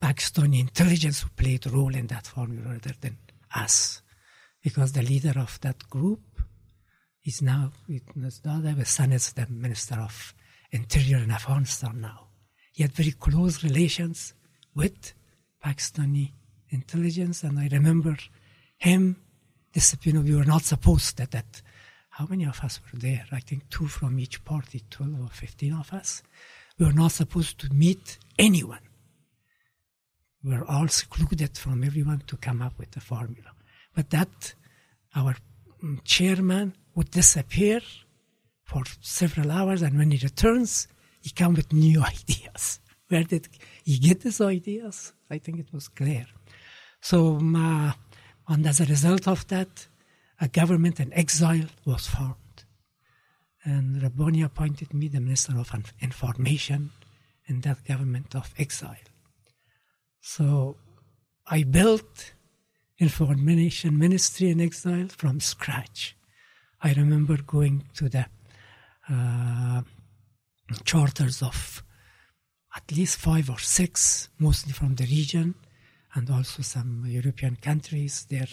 Pakistani 0.01 0.61
intelligence 0.61 1.23
who 1.23 1.29
played 1.31 1.67
a 1.67 1.71
role 1.71 1.95
in 1.95 2.07
that 2.09 2.27
formula 2.27 2.73
rather 2.73 2.95
than 3.01 3.19
us, 3.55 4.03
because 4.63 4.93
the 4.93 5.03
leader 5.03 5.39
of 5.39 5.59
that 5.61 5.89
group 5.89 6.21
is 7.25 7.43
now, 7.43 7.73
his 7.87 8.89
son 8.89 9.13
is 9.13 9.33
the 9.33 9.47
Minister 9.49 9.97
of 9.97 10.35
Interior 10.73 11.19
in 11.19 11.31
Afghanistan 11.31 12.01
now. 12.01 12.29
He 12.73 12.83
had 12.83 12.93
very 12.93 13.13
close 13.13 13.63
relations 13.63 14.35
with 14.75 15.13
Pakistani 15.65 16.33
intelligence, 16.71 17.43
and 17.43 17.59
I 17.59 17.69
remember 17.71 18.17
him 18.79 19.17
disciplining. 19.73 20.25
We 20.25 20.37
were 20.37 20.45
not 20.45 20.63
supposed 20.63 21.19
that, 21.19 21.33
that 21.33 21.63
how 22.11 22.27
many 22.27 22.45
of 22.45 22.61
us 22.61 22.81
were 22.93 22.99
there? 22.99 23.25
I 23.33 23.41
think 23.41 23.69
two 23.71 23.87
from 23.87 24.19
each 24.19 24.45
party, 24.45 24.83
12 24.91 25.21
or 25.21 25.29
15 25.29 25.75
of 25.75 25.93
us. 25.93 26.23
We 26.79 26.87
were 26.87 26.93
not 26.93 27.13
supposed 27.13 27.59
to 27.61 27.73
meet 27.73 28.19
anyone. 28.39 28.81
We 30.43 30.57
were 30.57 30.65
all 30.65 30.89
secluded 30.89 31.59
from 31.59 31.85
everyone 31.85 32.23
to 32.29 32.37
come 32.37 32.63
up 32.63 32.79
with 32.79 32.97
a 32.97 33.01
formula. 33.01 33.51
But 33.95 34.11
that, 34.11 34.55
our 35.15 35.37
chairman 36.05 36.75
would 37.01 37.11
disappear 37.11 37.81
for 38.63 38.83
several 39.01 39.51
hours, 39.51 39.81
and 39.81 39.97
when 39.97 40.11
he 40.11 40.19
returns, 40.23 40.87
he 41.23 41.31
comes 41.31 41.57
with 41.57 41.73
new 41.73 42.03
ideas. 42.15 42.79
Where 43.09 43.25
did 43.25 43.49
he 43.85 43.99
get 43.99 44.21
these 44.21 44.39
ideas? 44.43 45.15
I 45.31 45.39
think 45.39 45.61
it 45.61 45.73
was 45.73 45.89
clear. 45.89 46.27
So, 47.01 47.37
um, 47.37 47.57
uh, 47.57 47.93
and 48.49 48.67
as 48.67 48.81
a 48.81 48.85
result 48.85 49.27
of 49.27 49.49
that, 49.49 49.87
a 50.43 50.49
government 50.49 51.01
in 51.01 51.11
exile 51.15 51.69
was 51.87 52.07
formed. 52.07 52.59
And 53.65 54.03
Rabbani 54.03 54.43
appointed 54.43 54.93
me 54.93 55.09
the 55.09 55.21
Minister 55.21 55.57
of 55.59 55.73
Information 56.03 56.91
in 57.47 57.63
that 57.63 57.83
government 57.87 58.35
of 58.35 58.53
exile. 58.59 59.09
So 60.21 60.77
I 61.47 61.63
built 61.63 62.35
information 62.99 63.99
ministry 63.99 64.51
in 64.51 64.61
exile 64.61 65.09
from 65.09 65.41
scratch. 65.41 66.15
I 66.83 66.93
remember 66.95 67.37
going 67.37 67.85
to 67.95 68.09
the 68.09 68.27
uh, 69.09 69.83
charters 70.85 71.43
of 71.43 71.83
at 72.75 72.91
least 72.93 73.19
five 73.19 73.51
or 73.51 73.59
six, 73.59 74.29
mostly 74.39 74.73
from 74.73 74.95
the 74.95 75.05
region, 75.05 75.55
and 76.15 76.31
also 76.31 76.63
some 76.63 77.05
European 77.07 77.57
countries, 77.57 78.27
their 78.31 78.47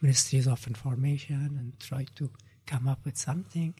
ministries 0.00 0.46
of 0.46 0.66
information, 0.66 1.56
and 1.58 1.80
try 1.80 2.06
to 2.14 2.30
come 2.66 2.88
up 2.88 3.04
with 3.04 3.16
something. 3.16 3.74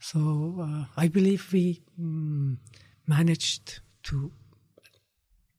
So 0.00 0.56
uh, 0.60 0.84
I 0.96 1.08
believe 1.08 1.52
we 1.52 1.82
um, 1.98 2.58
managed 3.06 3.80
to 4.04 4.32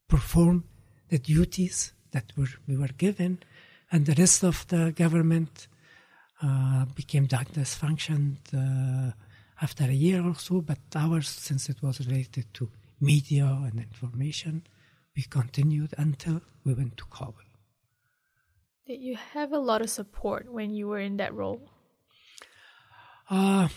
perform 0.08 0.64
the 1.10 1.20
duties 1.20 1.94
that 2.12 2.32
were, 2.36 2.48
we 2.68 2.76
were 2.78 2.94
given, 2.98 3.40
and 3.92 4.06
the 4.06 4.16
rest 4.16 4.44
of 4.44 4.68
the 4.68 4.92
government 4.92 5.68
uh, 6.42 6.86
became 6.96 7.28
dysfunctioned 7.28 8.38
uh, 8.54 9.12
after 9.62 9.84
a 9.84 9.94
year 9.94 10.26
or 10.26 10.36
so. 10.36 10.62
But 10.62 10.80
ours, 10.96 11.28
since 11.28 11.70
it 11.70 11.82
was 11.82 12.00
related 12.08 12.54
to 12.56 12.70
media 13.02 13.46
and 13.46 13.80
information, 13.80 14.64
we 15.16 15.24
continued 15.24 15.94
until 15.98 16.42
we 16.64 16.74
went 16.74 16.98
to 16.98 17.06
Kabul. 17.06 17.50
Did 18.88 19.02
you 19.02 19.18
have 19.34 19.52
a 19.52 19.60
lot 19.60 19.82
of 19.82 19.90
support 19.90 20.52
when 20.52 20.74
you 20.74 20.88
were 20.88 21.00
in 21.00 21.18
that 21.18 21.34
role? 21.34 21.62
Uh, 23.30 23.68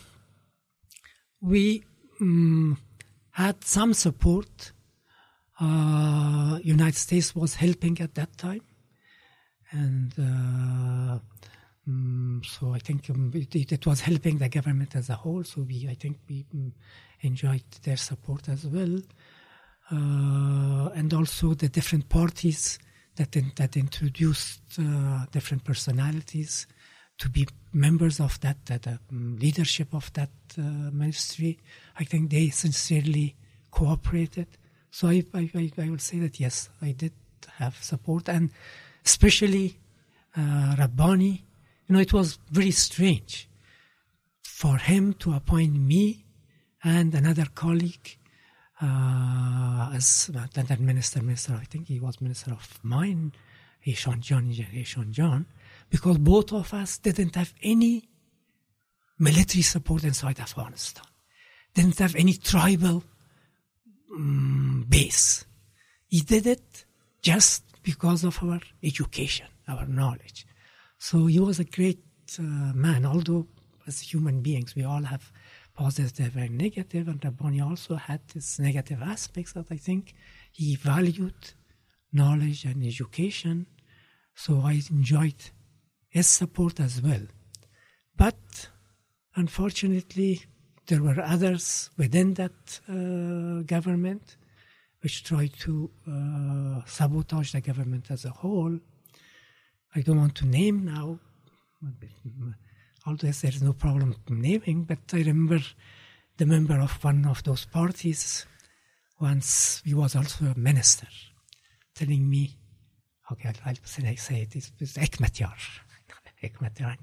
we 1.41 1.85
um, 2.21 2.79
had 3.33 3.65
some 3.65 3.93
support. 3.93 4.73
Uh, 5.61 6.59
United 6.63 6.97
States 6.97 7.37
was 7.37 7.57
helping 7.57 8.01
at 8.01 8.15
that 8.15 8.37
time, 8.39 8.63
and 9.71 10.15
uh, 10.19 11.19
um, 11.87 12.43
so 12.45 12.75
I 12.75 12.79
think 12.79 13.11
um, 13.11 13.33
it, 13.35 13.73
it, 13.73 13.87
was 13.87 14.01
helping 14.01 14.39
the 14.39 14.49
government 14.49 14.95
as 14.95 15.11
a 15.11 15.15
whole. 15.15 15.43
So 15.43 15.63
we, 15.63 15.89
I 15.91 15.95
think, 15.95 16.19
we 16.29 16.47
um, 16.55 16.73
enjoyed 17.23 17.65
their 17.83 17.97
support 17.97 18.49
as 18.49 18.67
well, 18.67 19.01
uh, 19.91 20.91
and 20.95 21.13
also 21.13 21.55
the 21.55 21.69
different 21.69 22.09
parties 22.09 22.79
that 23.17 23.37
in, 23.37 23.53
that 23.57 23.77
introduced 23.77 24.61
uh, 24.79 25.27
different 25.33 25.65
personalities 25.65 26.67
to 27.19 27.29
be 27.29 27.47
members 27.73 28.21
of 28.21 28.41
that, 28.41 28.65
that 28.67 28.87
uh, 28.87 28.97
leadership 29.11 29.93
of 29.93 30.13
that 30.15 30.31
uh, 30.59 30.63
ministry. 30.63 31.59
I 31.99 32.05
think 32.05 32.31
they 32.31 32.51
sincerely 32.51 33.37
cooperated. 33.71 34.47
So 34.91 35.09
I, 35.09 35.25
I, 35.35 35.51
I, 35.79 35.91
will 35.91 35.99
say 35.99 36.21
that 36.21 36.39
yes, 36.39 36.69
I 36.81 36.93
did 36.93 37.13
have 37.57 37.77
support, 37.83 38.29
and 38.29 38.51
especially 39.05 39.79
uh, 40.37 40.77
Rabbani. 40.79 41.45
You 41.93 41.99
know, 41.99 42.03
it 42.05 42.15
was 42.15 42.39
very 42.51 42.71
strange 42.71 43.51
for 44.43 44.79
him 44.79 45.13
to 45.19 45.35
appoint 45.35 45.75
me 45.75 46.25
and 46.83 47.15
another 47.15 47.45
colleague 47.55 48.17
uh, 48.81 49.91
as 49.93 50.31
that 50.33 50.81
minister, 50.81 51.23
minister, 51.23 51.53
I 51.53 51.65
think 51.65 51.89
he 51.89 52.01
was 52.01 52.19
minister 52.23 52.53
of 52.53 52.79
mine, 52.83 53.33
Ishan 53.85 54.23
John, 54.23 54.51
Ishan 54.73 55.13
John, 55.13 55.45
because 55.91 56.17
both 56.17 56.55
of 56.55 56.73
us 56.73 56.97
didn't 56.97 57.35
have 57.35 57.53
any 57.63 58.09
military 59.19 59.61
support 59.61 60.03
inside 60.05 60.41
Afghanistan, 60.41 61.05
didn't 61.75 61.99
have 61.99 62.17
any 62.17 62.33
tribal 62.33 63.05
um, 64.15 64.87
base. 64.89 65.45
He 66.09 66.21
did 66.21 66.47
it 66.47 66.87
just 67.21 67.65
because 67.83 68.25
of 68.25 68.43
our 68.43 68.61
education, 68.83 69.49
our 69.69 69.85
knowledge. 69.85 70.47
So 71.09 71.27
he 71.27 71.41
was 71.41 71.59
a 71.59 71.65
great 71.65 72.05
uh, 72.39 72.43
man, 72.43 73.05
although 73.05 73.49
as 73.89 73.99
human 73.99 74.41
beings 74.41 74.77
we 74.77 74.85
all 74.85 75.03
have 75.03 75.33
positive 75.75 76.37
and 76.37 76.57
negative, 76.57 77.09
and 77.09 77.23
Rabbani 77.25 77.61
also 77.61 77.97
had 77.97 78.21
his 78.33 78.61
negative 78.61 79.03
aspects 79.03 79.53
that 79.55 79.67
I 79.73 79.79
think 79.79 80.15
he 80.53 80.77
valued 80.77 81.55
knowledge 82.13 82.65
and 82.65 82.87
education. 82.87 83.67
So 84.37 84.61
I 84.65 84.81
enjoyed 84.91 85.51
his 86.09 86.29
support 86.29 86.79
as 86.79 87.03
well. 87.03 87.27
But 88.17 88.69
unfortunately, 89.35 90.43
there 90.87 91.03
were 91.03 91.21
others 91.21 91.91
within 91.97 92.35
that 92.35 92.81
uh, 92.89 93.65
government 93.65 94.37
which 95.01 95.25
tried 95.25 95.55
to 95.65 95.91
uh, 96.07 96.87
sabotage 96.87 97.51
the 97.51 97.61
government 97.61 98.09
as 98.09 98.25
a 98.25 98.31
whole. 98.31 98.79
I 99.95 100.01
don't 100.01 100.19
want 100.19 100.35
to 100.37 100.47
name 100.47 100.85
now, 100.85 101.19
although 103.07 103.29
there 103.29 103.51
is 103.51 103.63
no 103.63 103.75
problem 103.75 104.17
naming, 104.29 104.85
but 104.85 104.99
I 105.13 105.19
remember 105.19 105.61
the 106.39 106.47
member 106.47 106.81
of 106.81 107.03
one 107.05 107.27
of 107.27 107.43
those 107.45 107.67
parties 107.67 108.47
once, 109.21 109.83
he 109.85 109.93
was 109.95 110.17
also 110.17 110.47
a 110.47 110.59
minister, 110.59 111.07
telling 111.95 112.29
me, 112.29 112.57
okay, 113.31 113.51
I'll, 113.65 113.71
I'll 113.71 114.17
say, 114.17 114.41
it, 114.43 114.57
it's, 114.57 114.73
it's 114.79 114.97
Hekmatyar. 114.97 115.53
Hekmatyar, 116.43 116.97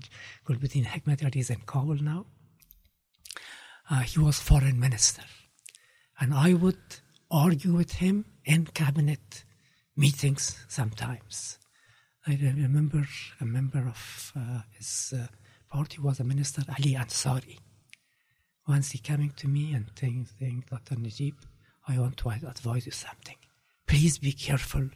Gulbuddin 0.45 0.86
Hekmatyar 0.86 1.36
is 1.36 1.52
in 1.52 1.62
Kabul 1.65 1.95
now. 1.95 2.25
Uh, 3.89 3.99
he 3.99 4.19
was 4.19 4.39
foreign 4.39 4.80
minister. 4.80 5.23
And 6.19 6.34
I 6.34 6.54
would 6.54 6.82
argue 7.32 7.73
with 7.73 7.93
him 7.93 8.25
in 8.43 8.65
cabinet 8.65 9.43
meetings 9.95 10.65
sometimes. 10.67 11.59
I 12.27 12.38
remember 12.41 13.05
a 13.39 13.45
member 13.45 13.79
of 13.88 14.34
uh, 14.36 14.62
his 14.71 15.13
uh, 15.15 15.27
party 15.71 15.99
was 16.01 16.19
a 16.19 16.23
minister, 16.23 16.63
Ali 16.67 16.93
Ansari. 16.95 17.58
Once 18.67 18.91
he 18.91 18.99
coming 18.99 19.32
to 19.38 19.47
me 19.47 19.73
and 19.73 19.86
saying, 19.99 20.27
saying 20.39 20.65
Dr. 20.69 20.95
Najib, 20.95 21.36
I 21.88 21.97
want 21.97 22.17
to 22.17 22.29
advise 22.29 22.86
you 22.86 22.91
something. 22.91 23.38
Please 23.88 24.19
be 24.19 24.32
careful 24.32 24.89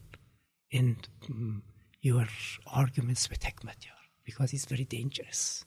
in 0.69 0.97
um, 1.29 1.63
your 2.01 2.27
arguments 2.67 3.29
with 3.29 3.39
Hekmatyar 3.39 3.97
because 4.23 4.51
he's 4.51 4.65
very 4.65 4.85
dangerous. 4.85 5.65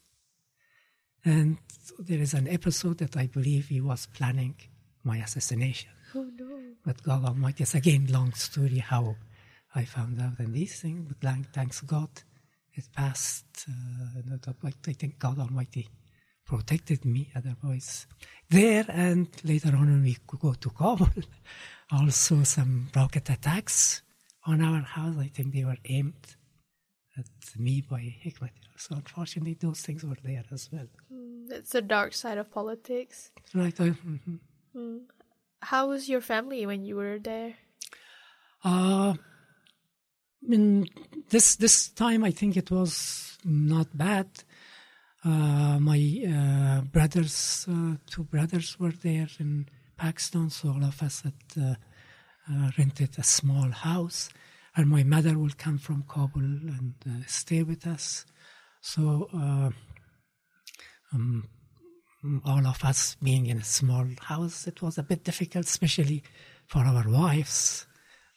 And 1.25 1.59
there 1.99 2.21
is 2.21 2.35
an 2.35 2.47
episode 2.47 2.99
that 2.99 3.17
I 3.17 3.27
believe 3.27 3.67
he 3.67 3.81
was 3.81 4.07
planning 4.07 4.55
my 5.03 5.17
assassination. 5.19 5.91
Oh 6.15 6.31
no. 6.39 6.61
But 6.85 7.03
God 7.03 7.25
Almighty, 7.25 7.65
it's 7.65 7.75
again 7.75 8.07
long 8.11 8.33
story 8.35 8.79
how 8.79 9.17
I 9.77 9.85
found 9.85 10.21
out 10.21 10.39
and 10.39 10.53
these 10.55 10.81
things. 10.81 11.07
But 11.09 11.19
thank- 11.21 11.53
thanks 11.53 11.81
God, 11.83 12.11
it 12.75 12.87
passed. 12.95 13.67
Uh, 13.69 14.53
like 14.63 14.77
I 14.89 14.93
think 14.93 15.19
God 15.19 15.39
Almighty 15.39 15.89
protected 16.45 17.05
me. 17.05 17.31
Otherwise, 17.35 18.07
there 18.49 18.85
and 18.89 19.29
later 19.45 19.73
on 19.77 19.87
when 19.93 20.03
we 20.03 20.17
could 20.27 20.41
go 20.41 20.53
to 20.55 20.71
Kabul, 20.71 21.09
also 21.93 22.43
some 22.45 22.89
rocket 22.95 23.29
attacks 23.31 24.03
on 24.45 24.63
our 24.63 24.81
house. 24.83 25.17
I 25.19 25.29
think 25.29 25.53
they 25.55 25.65
were 25.65 25.79
aimed 25.85 26.27
at 27.19 27.27
me 27.59 27.81
by 27.81 28.01
Hikmat. 28.25 28.51
So 28.77 28.95
unfortunately, 28.97 29.57
those 29.61 29.81
things 29.81 30.05
were 30.05 30.17
there 30.23 30.45
as 30.53 30.69
well. 30.73 30.87
That's 31.49 31.71
the 31.71 31.83
dark 31.83 32.13
side 32.15 32.39
of 32.39 32.51
politics. 32.51 33.31
Right. 33.55 33.79
I, 33.81 33.91
mhm. 34.75 35.01
How 35.63 35.89
was 35.89 36.09
your 36.09 36.21
family 36.21 36.67
when 36.67 36.85
you 36.85 36.97
were 36.97 37.19
there? 37.19 37.55
Uh, 38.63 39.15
in 40.53 40.89
this 41.31 41.57
this 41.57 41.89
time, 41.89 42.25
I 42.25 42.31
think 42.31 42.57
it 42.57 42.71
was 42.71 43.39
not 43.45 43.97
bad. 43.97 44.29
Uh, 45.25 45.79
my 45.81 45.99
uh, 46.29 46.83
brothers, 46.83 47.67
uh, 47.69 47.97
two 48.07 48.25
brothers, 48.25 48.79
were 48.79 48.93
there 48.93 49.29
in 49.41 49.67
Pakistan, 49.97 50.51
so 50.51 50.69
all 50.69 50.85
of 50.85 51.03
us 51.03 51.23
had 51.23 51.33
uh, 51.61 51.75
uh, 52.51 52.71
rented 52.79 53.19
a 53.19 53.25
small 53.25 53.71
house, 53.71 54.29
and 54.77 54.89
my 54.89 55.03
mother 55.03 55.39
will 55.39 55.55
come 55.57 55.79
from 55.79 56.05
Kabul 56.09 56.43
and 56.43 56.95
uh, 57.09 57.25
stay 57.27 57.63
with 57.63 57.87
us. 57.87 58.27
So 58.81 59.29
um, 59.33 59.75
all 62.45 62.67
of 62.67 62.85
us 62.85 63.17
being 63.23 63.47
in 63.47 63.59
a 63.59 63.65
small 63.65 64.07
house, 64.21 64.67
it 64.67 64.83
was 64.83 64.99
a 64.99 65.03
bit 65.03 65.25
difficult, 65.25 65.67
especially 65.67 66.23
for 66.67 66.81
our 66.81 67.09
wives. 67.09 67.87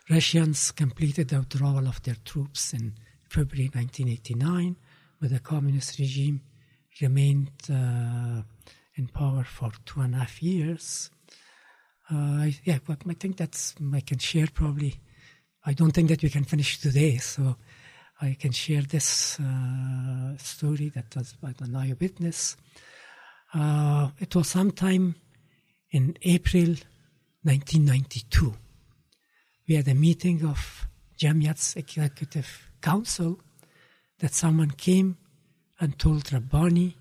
Russians 0.09 0.71
completed 0.71 1.29
the 1.29 1.39
withdrawal 1.39 1.87
of 1.87 2.01
their 2.03 2.17
troops 2.23 2.73
in 2.73 2.93
February 3.27 3.71
1989, 3.73 4.75
but 5.19 5.31
the 5.31 5.39
communist 5.39 5.97
regime 5.97 6.41
remained 7.01 7.51
uh, 7.71 8.43
in 8.95 9.07
power 9.07 9.43
for 9.43 9.71
two 9.83 10.01
and 10.01 10.13
a 10.13 10.19
half 10.19 10.43
years. 10.43 11.09
Uh, 12.09 12.47
yeah, 12.63 12.77
but 12.85 12.99
I 13.09 13.13
think 13.13 13.37
that's 13.37 13.73
I 13.93 14.01
can 14.01 14.19
share 14.19 14.47
probably. 14.53 14.99
I 15.65 15.73
don't 15.73 15.91
think 15.91 16.09
that 16.09 16.21
we 16.21 16.29
can 16.29 16.43
finish 16.43 16.79
today, 16.79 17.17
so 17.17 17.55
I 18.21 18.37
can 18.39 18.51
share 18.51 18.83
this 18.83 19.39
uh, 19.39 20.37
story 20.37 20.89
that 20.89 21.15
was 21.15 21.33
by 21.33 21.55
an 21.59 21.75
eyewitness. 21.75 22.55
Uh, 23.53 24.09
it 24.19 24.35
was 24.35 24.49
sometime 24.49 25.15
in 25.89 26.15
April 26.21 26.75
1992. 27.41 28.53
We 29.67 29.75
had 29.75 29.87
a 29.87 29.95
meeting 29.95 30.45
of 30.45 30.87
Jamiat's 31.17 31.75
executive 31.75 32.69
council 32.81 33.39
that 34.19 34.33
someone 34.33 34.71
came 34.71 35.17
and 35.79 35.97
told 35.97 36.31
Rabbani 36.31 36.95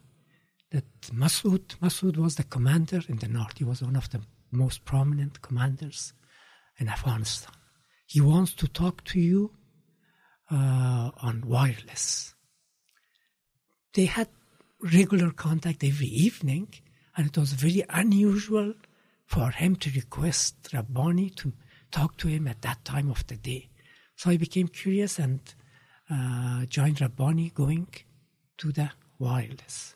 that 0.71 0.85
Masood, 1.13 1.77
Masood 1.83 2.17
was 2.17 2.37
the 2.37 2.45
commander 2.45 3.01
in 3.09 3.19
the 3.19 3.29
north. 3.29 3.59
He 3.59 3.65
was 3.65 3.83
one 3.83 3.97
of 3.97 4.09
the 4.11 4.23
most 4.51 4.85
prominent 4.85 5.43
commanders 5.43 6.15
in 6.79 6.89
Afghanistan. 6.89 7.53
He 8.07 8.21
wants 8.21 8.55
to 8.55 8.69
talk 8.69 9.05
to 9.05 9.21
you 9.21 9.53
uh, 10.51 11.11
on 11.23 11.43
wireless. 11.47 12.35
They 13.93 14.07
had 14.07 14.29
regular 14.83 15.31
contact 15.31 15.85
every 15.85 16.09
evening, 16.09 16.69
and 17.17 17.27
it 17.27 17.37
was 17.39 17.53
very 17.53 17.85
unusual 17.89 18.75
for 19.27 19.51
him 19.51 19.77
to 19.77 19.91
request 19.91 20.71
Rabbani 20.73 21.31
to 21.31 21.53
talk 21.95 22.17
to 22.17 22.29
him 22.29 22.45
at 22.49 22.61
that 22.63 22.85
time 22.85 23.09
of 23.11 23.25
the 23.29 23.37
day. 23.37 23.63
So 24.17 24.31
I 24.31 24.37
became 24.37 24.69
curious 24.69 25.19
and 25.19 25.41
uh, 26.11 26.67
joined 26.67 27.01
Rabbani 27.01 27.51
going 27.63 27.89
to 28.59 28.73
the 28.73 28.91
wireless. 29.19 29.95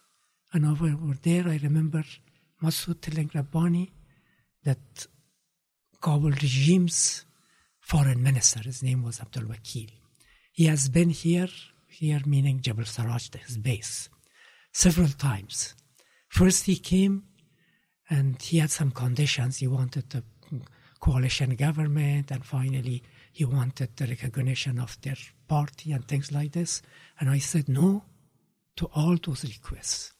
And 0.52 0.64
over, 0.64 0.88
there, 1.22 1.44
I 1.54 1.58
remember 1.62 2.04
Masood 2.62 3.00
telling 3.00 3.30
Rabbani 3.34 3.92
that 4.64 5.06
Kabul 6.00 6.30
regime's 6.30 7.24
foreign 7.80 8.22
minister, 8.22 8.60
his 8.62 8.82
name 8.82 9.02
was 9.02 9.20
Abdul 9.20 9.44
Wakil, 9.44 9.90
he 10.52 10.64
has 10.66 10.88
been 10.88 11.10
here, 11.10 11.52
here 11.86 12.20
meaning 12.24 12.60
Jabal 12.60 12.84
Saraj, 12.84 13.34
his 13.46 13.58
base, 13.58 14.08
several 14.72 15.08
times. 15.08 15.74
First, 16.28 16.64
he 16.64 16.76
came 16.76 17.24
and 18.10 18.40
he 18.40 18.58
had 18.58 18.70
some 18.70 18.90
conditions. 18.90 19.58
He 19.58 19.66
wanted 19.66 20.14
a 20.14 20.22
coalition 21.00 21.54
government, 21.54 22.30
and 22.30 22.44
finally, 22.44 23.02
he 23.32 23.44
wanted 23.44 23.96
the 23.96 24.06
recognition 24.06 24.78
of 24.78 25.00
their 25.02 25.16
party 25.46 25.92
and 25.92 26.06
things 26.06 26.32
like 26.32 26.52
this. 26.52 26.82
And 27.20 27.30
I 27.30 27.38
said 27.38 27.68
no 27.68 28.04
to 28.76 28.86
all 28.94 29.16
those 29.16 29.44
requests. 29.44 30.12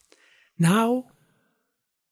Now, 0.57 1.05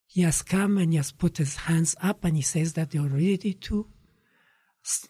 he 0.05 0.21
has 0.21 0.41
come 0.41 0.77
and 0.77 0.93
he 0.93 0.97
has 0.97 1.11
put 1.11 1.37
his 1.37 1.55
hands 1.55 1.95
up 2.01 2.23
and 2.23 2.35
he 2.35 2.41
says 2.41 2.73
that 2.73 2.91
they 2.91 2.99
are 2.99 3.07
ready 3.07 3.53
to 3.53 3.87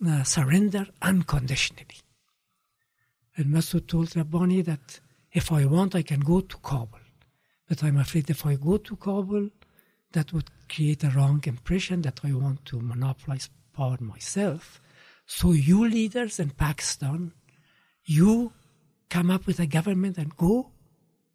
uh, 0.06 0.24
surrender 0.24 0.88
unconditionally. 1.02 2.02
And 3.36 3.48
Masood 3.48 3.88
told 3.88 4.15
Rabbani 4.15 4.63
that 4.63 5.00
if 5.32 5.52
I 5.52 5.65
want, 5.65 5.93
I 5.93 6.02
can 6.02 6.20
go 6.22 6.41
to 6.41 6.58
Kabul. 6.58 7.00
But 7.70 7.84
I'm 7.84 7.98
afraid 7.98 8.30
if 8.30 8.46
I 8.46 8.56
go 8.56 8.78
to 8.78 8.96
Kabul, 8.96 9.50
that 10.17 10.34
would 10.34 10.49
create 10.67 11.03
a 11.03 11.12
wrong 11.12 11.43
impression 11.45 12.01
that 12.01 12.19
I 12.23 12.34
want 12.34 12.65
to 12.65 12.80
monopolize 12.80 13.49
power 13.71 13.97
myself. 13.99 14.82
So 15.27 15.51
you 15.51 15.88
leaders 15.88 16.39
in 16.39 16.49
Pakistan, 16.49 17.34
you 18.03 18.51
come 19.12 19.30
up 19.30 19.45
with 19.45 19.60
a 19.60 19.67
government 19.67 20.17
and 20.17 20.36
go, 20.36 20.71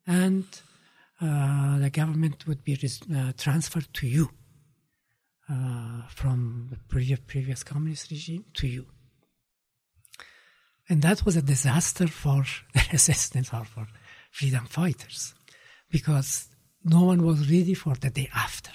and 0.04 0.44
uh, 1.20 1.78
the 1.78 1.90
government 1.90 2.44
would 2.48 2.64
be 2.64 2.76
res- 2.82 3.08
uh, 3.14 3.32
transferred 3.38 3.86
to 3.94 4.08
you 4.08 4.30
uh, 5.48 6.02
from 6.08 6.66
the 6.72 6.78
previous, 6.88 7.20
previous 7.24 7.62
communist 7.62 8.10
regime 8.10 8.44
to 8.54 8.66
you. 8.66 8.86
And 10.88 11.02
that 11.02 11.24
was 11.24 11.36
a 11.36 11.42
disaster 11.42 12.08
for 12.08 12.42
the 12.74 12.82
resistance 12.90 13.50
or 13.54 13.64
for 13.64 13.86
freedom 14.32 14.66
fighters 14.66 15.34
because 15.88 16.48
no 16.84 17.04
one 17.04 17.24
was 17.24 17.50
ready 17.50 17.74
for 17.74 17.94
the 17.94 18.10
day 18.10 18.28
after. 18.34 18.72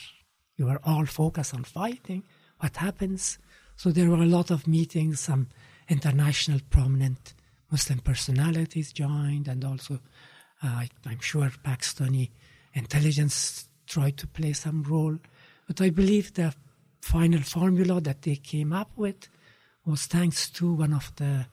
We 0.58 0.66
were 0.66 0.80
all 0.84 1.06
focused 1.06 1.54
on 1.54 1.64
fighting. 1.64 2.24
What 2.60 2.78
happens? 2.78 3.38
So 3.76 3.92
there 3.92 4.10
were 4.10 4.24
a 4.24 4.26
lot 4.26 4.50
of 4.50 4.68
meetings, 4.68 5.20
some 5.20 5.48
international 5.88 6.60
prominent 6.70 7.34
Muslim 7.72 8.00
personalities 8.00 8.92
joined, 8.92 9.48
and 9.48 9.64
also 9.64 10.00
uh, 10.64 10.86
I'm 11.06 11.20
sure 11.20 11.52
Pakistani 11.64 12.30
intelligence 12.74 13.68
tried 13.86 14.18
to 14.18 14.28
play 14.28 14.54
some 14.54 14.84
role. 14.84 15.18
But 15.68 15.82
I 15.82 15.90
believe 15.90 16.34
the 16.34 16.54
final 17.02 17.42
formula 17.42 18.02
that 18.02 18.22
they 18.22 18.38
came 18.38 18.74
up 18.74 18.92
with 18.96 19.28
was 19.86 20.06
thanks 20.06 20.50
to 20.52 20.74
one 20.74 20.94
of 20.94 21.14
the 21.16 21.46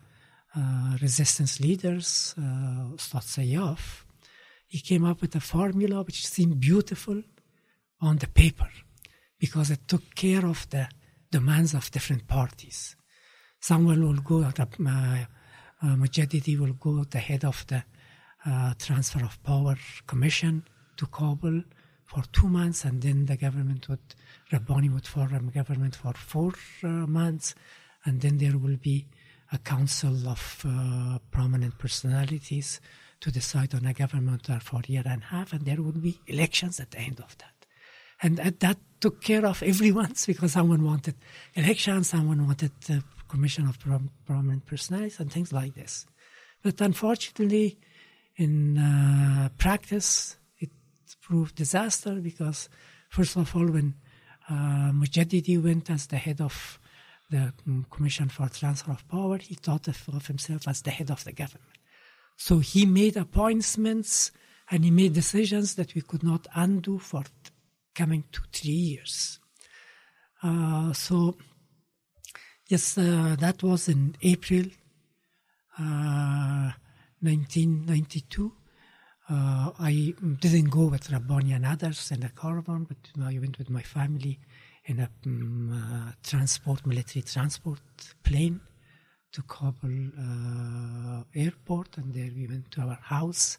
uh, 0.57 0.97
resistance 1.03 1.61
leaders, 1.61 2.35
uh, 2.39 2.95
Ustad 2.95 3.23
Sayyaf. 3.23 4.04
He 4.67 4.81
came 4.81 5.05
up 5.05 5.21
with 5.21 5.35
a 5.37 5.41
formula 5.41 6.03
which 6.03 6.27
seemed 6.27 6.61
beautiful, 6.61 7.23
on 8.05 8.19
the 8.19 8.29
paper 8.29 8.69
because 9.39 9.71
it 9.71 9.89
took 9.89 10.15
care 10.15 10.45
of 10.47 10.69
the 10.71 10.89
demands 11.31 11.75
of 11.75 11.91
different 11.91 12.27
parties. 12.29 12.97
Someone 13.61 14.07
will 14.07 14.23
go, 14.23 14.43
the, 14.43 14.69
uh, 14.87 15.87
uh, 15.87 15.97
will 16.61 16.75
go 16.75 17.05
the 17.05 17.19
head 17.19 17.45
of 17.45 17.67
the 17.67 17.83
uh, 18.47 18.75
Transfer 18.79 19.25
of 19.25 19.43
Power 19.43 19.77
Commission 20.07 20.65
to 20.97 21.07
Kabul 21.07 21.63
for 22.05 22.23
two 22.33 22.49
months, 22.49 22.85
and 22.85 23.01
then 23.01 23.25
the 23.25 23.37
government 23.37 23.89
would, 23.89 24.15
Rabbani 24.53 24.91
would 24.91 25.07
form 25.07 25.49
government 25.49 25.97
for 25.97 26.13
four 26.13 26.53
uh, 26.83 26.89
months, 26.89 27.55
and 28.05 28.21
then 28.21 28.37
there 28.37 28.59
will 28.59 28.77
be 28.77 29.07
a 29.51 29.59
council 29.59 30.29
of 30.29 30.65
uh, 30.69 31.19
prominent 31.31 31.79
personalities 31.79 32.81
to 33.25 33.31
decide 33.31 33.75
on 33.75 33.87
a 33.87 33.95
government 33.95 34.47
for 34.63 34.81
a 34.81 34.93
year 34.93 35.03
and 35.07 35.23
a 35.23 35.27
half, 35.27 35.55
and 35.55 35.65
there 35.65 35.81
would 35.81 36.03
be 36.03 36.21
elections 36.27 36.79
at 36.79 36.91
the 36.91 36.99
end 36.99 37.21
of 37.21 37.35
that. 37.39 37.55
And 38.23 38.37
that 38.37 38.77
took 39.01 39.23
care 39.23 39.47
of 39.47 39.63
everyone's 39.63 40.27
because 40.31 40.53
someone 40.53 40.85
wanted 40.85 41.15
elections, 41.55 42.11
someone 42.11 42.47
wanted 42.47 42.73
the 42.87 43.03
commission 43.27 43.67
of 43.67 43.81
prom- 43.81 44.11
prominent 44.27 44.67
personalities, 44.67 45.21
and 45.21 45.33
things 45.33 45.55
like 45.55 45.75
this. 45.75 46.05
But 46.63 46.83
unfortunately, 46.83 47.79
in 48.37 48.77
uh, 48.77 49.49
practice, 49.57 50.37
it 50.59 50.69
proved 51.23 51.55
disaster 51.55 52.17
because, 52.17 52.69
first 53.09 53.37
of 53.37 53.57
all, 53.57 53.69
when 53.69 53.95
uh, 54.51 54.93
Mujadidi 54.93 55.63
went 55.63 55.89
as 55.89 56.09
the 56.09 56.19
head 56.19 56.43
of 56.43 56.79
the 57.31 57.55
um, 57.67 57.87
Commission 57.91 58.29
for 58.29 58.51
Transfer 58.51 58.93
of 58.93 59.09
Power, 59.09 59.39
he 59.39 59.55
thought 59.55 59.89
of, 59.89 59.99
of 60.13 60.27
himself 60.27 60.69
as 60.69 60.83
the 60.83 60.91
head 60.91 61.11
of 61.11 61.25
the 61.25 61.33
government. 61.33 61.71
So 62.37 62.59
he 62.59 62.87
made 62.87 63.17
appointments 63.17 64.33
and 64.71 64.85
he 64.85 64.91
made 64.91 65.13
decisions 65.13 65.75
that 65.77 65.95
we 65.95 66.01
could 66.01 66.23
not 66.23 66.47
undo 66.55 66.99
for 66.99 67.23
coming 67.95 68.25
to 68.33 68.41
three 68.53 68.73
years. 68.73 69.39
Uh, 70.43 70.93
so, 70.93 71.37
yes, 72.69 72.99
uh, 72.99 73.37
that 73.39 73.63
was 73.63 73.89
in 73.89 74.17
April 74.23 74.67
uh, 75.79 76.73
1992. 77.21 78.53
Uh, 79.31 79.71
I 79.79 80.15
didn't 80.41 80.71
go 80.71 80.87
with 80.87 81.11
Rabbani 81.11 81.53
and 81.53 81.65
others 81.65 82.11
in 82.11 82.23
a 82.25 82.29
caravan, 82.29 82.85
but 82.85 83.23
I 83.23 83.39
went 83.39 83.59
with 83.59 83.71
my 83.71 83.83
family 83.83 84.39
in 84.85 85.01
a 85.01 85.09
um, 85.25 86.13
transport, 86.23 86.85
military 86.87 87.23
transport 87.23 87.81
plane 88.23 88.61
to 89.35 89.43
Kabul 89.43 90.11
uh, 90.17 91.25
airport, 91.35 91.99
and 91.99 92.15
there 92.15 92.31
we 92.35 92.47
went 92.47 92.71
to 92.73 92.83
our 92.83 92.99
house 93.03 93.59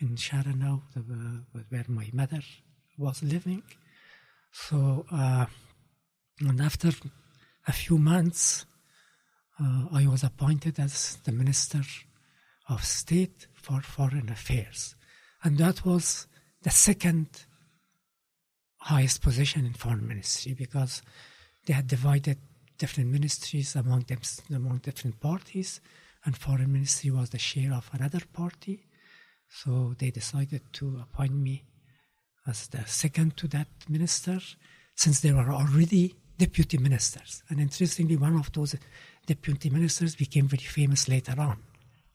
in 0.00 0.10
Sharanau, 0.14 0.82
where 1.68 1.84
my 1.88 2.08
mother 2.12 2.40
was 2.96 3.22
living. 3.22 3.62
So, 4.52 5.04
uh, 5.12 5.46
and 6.40 6.60
after 6.60 6.90
a 7.66 7.72
few 7.72 7.98
months, 7.98 8.64
uh, 9.60 9.86
I 9.92 10.06
was 10.06 10.22
appointed 10.22 10.78
as 10.78 11.18
the 11.24 11.32
Minister 11.32 11.82
of 12.68 12.84
State 12.84 13.48
for 13.54 13.82
Foreign 13.82 14.28
Affairs. 14.30 14.94
And 15.42 15.58
that 15.58 15.84
was 15.84 16.28
the 16.62 16.70
second 16.70 17.46
highest 18.78 19.22
position 19.22 19.66
in 19.66 19.72
Foreign 19.74 20.06
Ministry 20.06 20.54
because 20.54 21.02
they 21.66 21.74
had 21.74 21.88
divided 21.88 22.38
different 22.80 23.10
ministries 23.10 23.76
among 23.76 24.00
them, 24.08 24.20
among 24.52 24.78
different 24.78 25.20
parties, 25.20 25.80
and 26.24 26.36
Foreign 26.36 26.72
Ministry 26.72 27.10
was 27.10 27.28
the 27.30 27.38
share 27.38 27.72
of 27.74 27.88
another 27.92 28.22
party. 28.32 28.86
So 29.48 29.94
they 29.98 30.10
decided 30.10 30.62
to 30.74 30.86
appoint 31.02 31.34
me 31.34 31.64
as 32.46 32.68
the 32.68 32.82
second 32.86 33.36
to 33.36 33.48
that 33.48 33.68
minister, 33.88 34.38
since 34.96 35.20
there 35.20 35.36
were 35.36 35.52
already 35.52 36.14
deputy 36.38 36.78
ministers. 36.78 37.42
And 37.50 37.60
interestingly, 37.60 38.16
one 38.16 38.36
of 38.36 38.50
those 38.52 38.74
deputy 39.26 39.68
ministers 39.68 40.16
became 40.16 40.48
very 40.48 40.68
famous 40.78 41.06
later 41.08 41.38
on, 41.38 41.58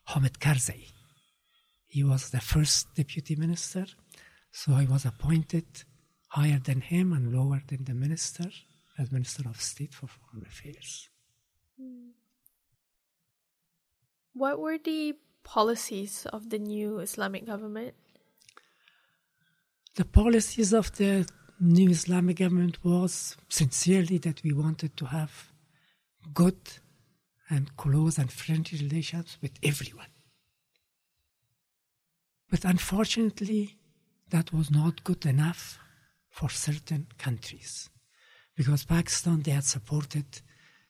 Hamid 0.06 0.40
Karzai. 0.40 0.92
He 1.88 2.04
was 2.04 2.32
the 2.32 2.42
first 2.42 2.94
deputy 2.96 3.36
minister, 3.36 3.86
so 4.52 4.74
I 4.74 4.86
was 4.86 5.06
appointed 5.06 5.68
higher 6.30 6.60
than 6.60 6.82
him 6.82 7.14
and 7.14 7.34
lower 7.34 7.62
than 7.68 7.84
the 7.86 7.94
minister 7.94 8.50
as 8.98 9.12
Minister 9.12 9.48
of 9.50 9.62
State 9.62 9.94
for 9.94 10.08
Foreign 10.08 10.46
Affairs. 10.46 11.10
Hmm. 11.80 12.10
What 14.34 14.60
were 14.60 14.78
the 14.78 15.16
policies 15.44 16.26
of 16.32 16.50
the 16.50 16.60
new 16.60 17.00
Islamic 17.00 17.46
government? 17.46 17.94
The 19.96 20.06
policies 20.06 20.74
of 20.74 20.96
the 20.98 21.26
new 21.60 21.90
Islamic 21.90 22.38
government 22.38 22.84
was 22.84 23.38
sincerely 23.48 24.18
that 24.20 24.44
we 24.44 24.52
wanted 24.52 24.98
to 24.98 25.06
have 25.06 25.54
good 26.34 26.60
and 27.50 27.76
close 27.78 28.18
and 28.18 28.32
friendly 28.32 28.78
relations 28.80 29.38
with 29.42 29.54
everyone. 29.64 30.08
But 32.50 32.66
unfortunately, 32.66 33.78
that 34.30 34.52
was 34.52 34.70
not 34.70 35.04
good 35.04 35.26
enough 35.26 35.80
for 36.30 36.50
certain 36.50 37.08
countries. 37.18 37.90
Because 38.56 38.86
Pakistan, 38.86 39.42
they 39.42 39.52
had 39.52 39.66
supported 39.66 40.26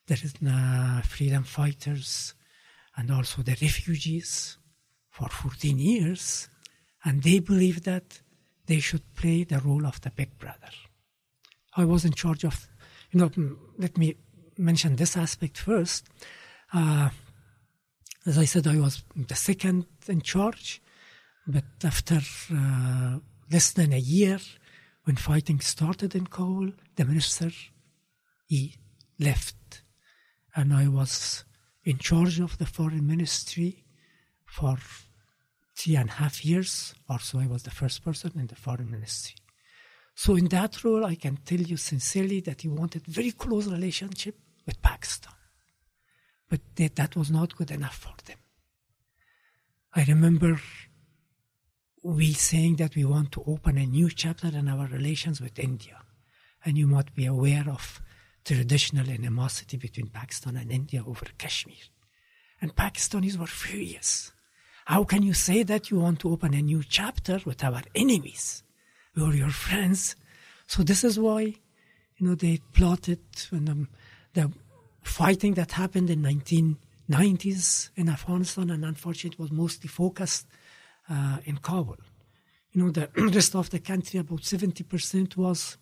the 0.07 1.03
freedom 1.07 1.43
fighters 1.43 2.35
and 2.95 3.11
also 3.11 3.41
the 3.41 3.57
refugees 3.61 4.57
for 5.09 5.29
14 5.29 5.79
years, 5.79 6.47
and 7.03 7.23
they 7.23 7.39
believed 7.39 7.85
that 7.85 8.21
they 8.67 8.79
should 8.79 9.15
play 9.15 9.43
the 9.43 9.59
role 9.59 9.85
of 9.85 10.01
the 10.01 10.11
big 10.11 10.37
brother. 10.37 10.71
I 11.75 11.85
was 11.85 12.05
in 12.05 12.13
charge 12.13 12.43
of, 12.43 12.67
you 13.11 13.19
know, 13.19 13.31
let 13.77 13.97
me 13.97 14.15
mention 14.57 14.95
this 14.95 15.17
aspect 15.17 15.57
first. 15.57 16.07
Uh, 16.73 17.09
as 18.25 18.37
I 18.37 18.45
said, 18.45 18.67
I 18.67 18.77
was 18.77 19.03
the 19.15 19.35
second 19.35 19.85
in 20.07 20.21
charge, 20.21 20.81
but 21.47 21.65
after 21.83 22.21
uh, 22.51 23.19
less 23.51 23.71
than 23.71 23.93
a 23.93 23.99
year, 23.99 24.39
when 25.05 25.15
fighting 25.15 25.59
started 25.59 26.15
in 26.15 26.27
Kabul, 26.27 26.71
the 26.95 27.05
minister 27.05 27.51
he 28.47 28.75
left, 29.19 29.83
and 30.55 30.73
I 30.73 30.87
was 30.87 31.45
in 31.83 31.99
charge 31.99 32.39
of 32.39 32.57
the 32.57 32.65
foreign 32.65 33.05
ministry 33.05 33.85
for 34.45 34.77
three 35.75 35.95
and 35.95 36.09
a 36.09 36.13
half 36.13 36.43
years 36.43 36.95
or 37.07 37.19
so. 37.19 37.39
I 37.39 37.47
was 37.47 37.63
the 37.63 37.71
first 37.71 38.03
person 38.03 38.31
in 38.35 38.47
the 38.47 38.55
foreign 38.55 38.89
ministry. 38.89 39.35
So 40.15 40.35
in 40.35 40.45
that 40.45 40.83
role, 40.83 41.05
I 41.05 41.15
can 41.15 41.37
tell 41.37 41.59
you 41.59 41.77
sincerely 41.77 42.39
that 42.41 42.61
he 42.61 42.67
wanted 42.67 43.05
very 43.05 43.31
close 43.31 43.67
relationship 43.67 44.35
with 44.65 44.81
Pakistan, 44.81 45.33
but 46.49 46.61
that, 46.77 46.95
that 46.95 47.15
was 47.15 47.29
not 47.29 47.55
good 47.55 47.69
enough 47.69 47.97
for 47.97 48.13
them. 48.25 48.37
I 49.93 50.03
remember 50.05 50.59
we 52.05 52.33
saying 52.33 52.75
that 52.75 52.95
we 52.95 53.03
want 53.03 53.31
to 53.31 53.43
open 53.47 53.79
a 53.79 53.85
new 53.85 54.11
chapter 54.11 54.49
in 54.49 54.67
our 54.67 54.85
relations 54.85 55.41
with 55.41 55.57
India, 55.57 55.97
and 56.63 56.77
you 56.77 56.85
might 56.85 57.15
be 57.15 57.25
aware 57.25 57.65
of 57.67 57.99
traditional 58.43 59.09
animosity 59.09 59.75
between 59.75 60.09
Pakistan 60.09 60.55
and 60.55 60.71
India 60.71 61.03
over 61.03 61.25
Kashmir. 61.39 61.73
And 62.61 62.75
Pakistanis 62.75 63.37
were 63.37 63.47
furious. 63.47 64.31
How 64.85 65.03
can 65.03 65.23
you 65.23 65.33
say 65.33 65.63
that 65.63 65.89
you 65.89 65.99
want 65.99 66.19
to 66.19 66.29
open 66.29 66.53
a 66.53 66.61
new 66.61 66.83
chapter 66.83 67.39
with 67.43 67.63
our 67.63 67.81
enemies? 67.95 68.61
We 69.15 69.23
are 69.23 69.33
your 69.33 69.49
friends. 69.49 70.15
So 70.67 70.83
this 70.83 71.03
is 71.03 71.19
why, 71.19 71.41
you 71.41 72.27
know, 72.27 72.35
they 72.35 72.59
plotted 72.73 73.21
when 73.49 73.67
um, 73.67 73.87
the 74.35 74.51
fighting 75.01 75.55
that 75.55 75.71
happened 75.71 76.11
in 76.11 76.21
1990s 76.21 77.89
in 77.95 78.09
Afghanistan, 78.09 78.69
and 78.69 78.85
unfortunately, 78.85 79.41
was 79.41 79.51
mostly 79.51 79.87
focused 79.87 80.45
uh, 81.09 81.37
in 81.45 81.57
Kabul. 81.57 81.97
You 82.71 82.83
know, 82.83 82.91
the 82.91 83.09
rest 83.17 83.55
of 83.55 83.69
the 83.69 83.79
country, 83.79 84.19
about 84.19 84.41
70% 84.41 85.37
was 85.37 85.77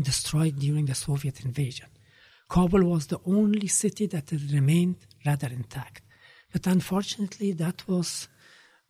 destroyed 0.00 0.58
during 0.58 0.86
the 0.86 0.94
Soviet 0.94 1.44
invasion. 1.44 1.88
Kabul 2.48 2.84
was 2.84 3.06
the 3.08 3.20
only 3.26 3.66
city 3.66 4.06
that 4.06 4.32
remained 4.52 4.96
rather 5.26 5.48
intact. 5.48 6.02
But 6.52 6.66
unfortunately, 6.66 7.52
that 7.52 7.86
was 7.86 8.28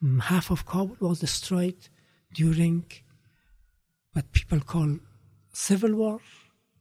um, 0.03 0.21
half 0.21 0.51
of 0.51 0.65
Kabul 0.65 0.97
was 1.01 1.21
destroyed 1.21 1.89
during 2.33 2.85
what 4.13 4.31
people 4.33 4.61
call 4.61 4.99
civil 5.53 5.95
war 5.95 6.21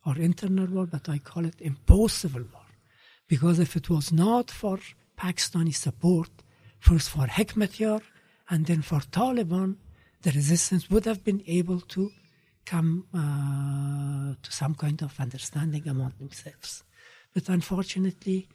or 0.06 0.18
internal 0.18 0.68
war, 0.68 0.86
but 0.86 1.10
I 1.10 1.18
call 1.18 1.46
it 1.46 1.60
imposed 1.62 2.16
civil 2.16 2.44
war. 2.54 2.66
Because 3.28 3.60
if 3.60 3.76
it 3.76 3.90
was 3.90 4.12
not 4.12 4.52
for 4.52 4.80
Pakistani 5.18 5.74
support, 5.74 6.30
first 6.80 7.10
for 7.10 7.26
Hekmatyar 7.26 8.02
and 8.50 8.66
then 8.66 8.82
for 8.82 9.00
Taliban, 9.00 9.76
the 10.22 10.32
resistance 10.32 10.90
would 10.90 11.06
have 11.06 11.24
been 11.24 11.44
able 11.48 11.82
to 11.82 12.12
come 12.66 13.06
uh, 13.14 14.36
to 14.42 14.52
some 14.52 14.76
kind 14.76 15.02
of 15.02 15.20
understanding 15.20 15.88
among 15.88 16.14
themselves. 16.20 16.84
But 17.34 17.50
unfortunately, 17.50 18.48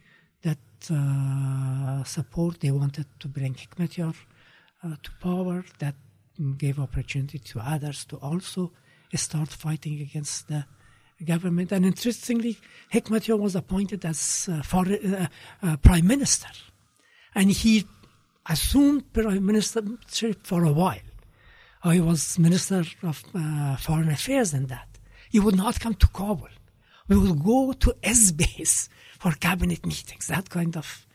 that 0.43 0.59
uh, 0.91 2.05
support 2.05 2.61
they 2.61 2.71
wanted 2.71 3.07
to 3.21 3.29
bring 3.29 3.55
Hekmatyar 3.55 4.15
uh, 4.85 4.97
to 5.03 5.11
power, 5.21 5.65
that 5.79 5.95
gave 6.59 6.79
opportunity 6.79 7.39
to 7.39 7.61
others 7.61 8.05
to 8.07 8.17
also 8.17 8.73
start 9.15 9.49
fighting 9.49 10.01
against 10.01 10.49
the 10.49 10.65
government. 11.25 11.73
And 11.73 11.87
interestingly, 11.87 12.59
Hekmatyar 12.93 13.39
was 13.39 13.55
appointed 13.55 14.05
as 14.05 14.49
uh, 14.51 14.63
foreign, 14.63 15.15
uh, 15.15 15.27
uh, 15.63 15.77
prime 15.77 16.07
minister, 16.07 16.49
and 17.35 17.51
he 17.51 17.87
assumed 18.49 19.13
prime 19.13 19.43
ministership 19.43 20.47
for 20.47 20.65
a 20.65 20.73
while. 20.73 21.09
I 21.85 22.01
was 22.01 22.39
minister 22.39 22.85
of 23.03 23.23
uh, 23.35 23.77
foreign 23.77 24.09
affairs 24.09 24.55
and 24.55 24.69
that. 24.69 24.89
He 25.31 25.41
would 25.41 25.57
not 25.57 25.81
come 25.81 25.95
to 25.95 26.07
Kabul. 26.09 26.49
We 27.09 27.17
would 27.17 27.43
go 27.43 27.73
to 27.73 27.95
S 28.03 28.31
base 28.33 28.89
for 29.19 29.33
cabinet 29.33 29.85
meetings, 29.85 30.29
that 30.29 30.49
kind 30.51 30.77
of. 30.77 31.07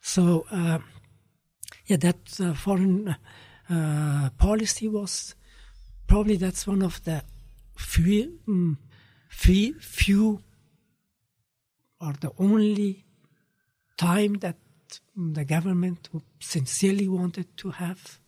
So, 0.00 0.46
uh, 0.50 0.78
yeah, 1.86 1.96
that 1.96 2.40
uh, 2.40 2.54
foreign 2.54 3.16
uh, 3.68 4.30
policy 4.38 4.88
was 4.88 5.34
probably 6.06 6.36
that's 6.36 6.66
one 6.66 6.82
of 6.82 7.02
the 7.04 7.22
few, 7.76 8.38
um, 8.48 8.78
few, 9.28 9.74
few 9.80 10.42
or 12.00 12.12
the 12.20 12.32
only 12.38 13.04
time 13.96 14.34
that 14.34 14.56
the 15.16 15.44
government 15.44 16.08
sincerely 16.40 17.08
wanted 17.08 17.56
to 17.56 17.70
have 17.70 18.20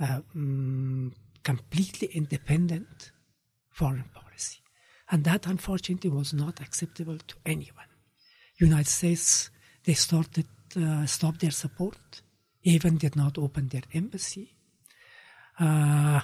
um, 0.00 1.14
completely 1.44 2.08
independent 2.08 3.12
foreign 3.70 4.10
policy. 4.12 4.58
And 5.10 5.24
that 5.24 5.46
unfortunately 5.46 6.10
was 6.10 6.32
not 6.32 6.60
acceptable 6.60 7.18
to 7.18 7.36
anyone. 7.46 7.86
United 8.58 8.88
States, 8.88 9.50
they 9.84 9.94
started, 9.94 10.46
uh, 10.76 11.06
stopped 11.06 11.40
their 11.40 11.50
support, 11.50 12.22
even 12.62 12.96
did 12.96 13.16
not 13.16 13.38
open 13.38 13.68
their 13.68 13.82
embassy. 13.92 14.56
Uh, 15.58 16.20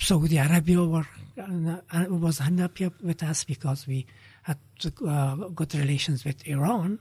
Saudi 0.00 0.38
Arabia 0.38 0.82
were, 0.82 1.06
uh, 1.38 2.06
was 2.08 2.40
unhappy 2.40 2.90
with 3.02 3.22
us 3.22 3.44
because 3.44 3.86
we 3.86 4.06
had 4.42 4.58
uh, 5.06 5.34
good 5.54 5.74
relations 5.74 6.24
with 6.24 6.46
Iran. 6.46 6.98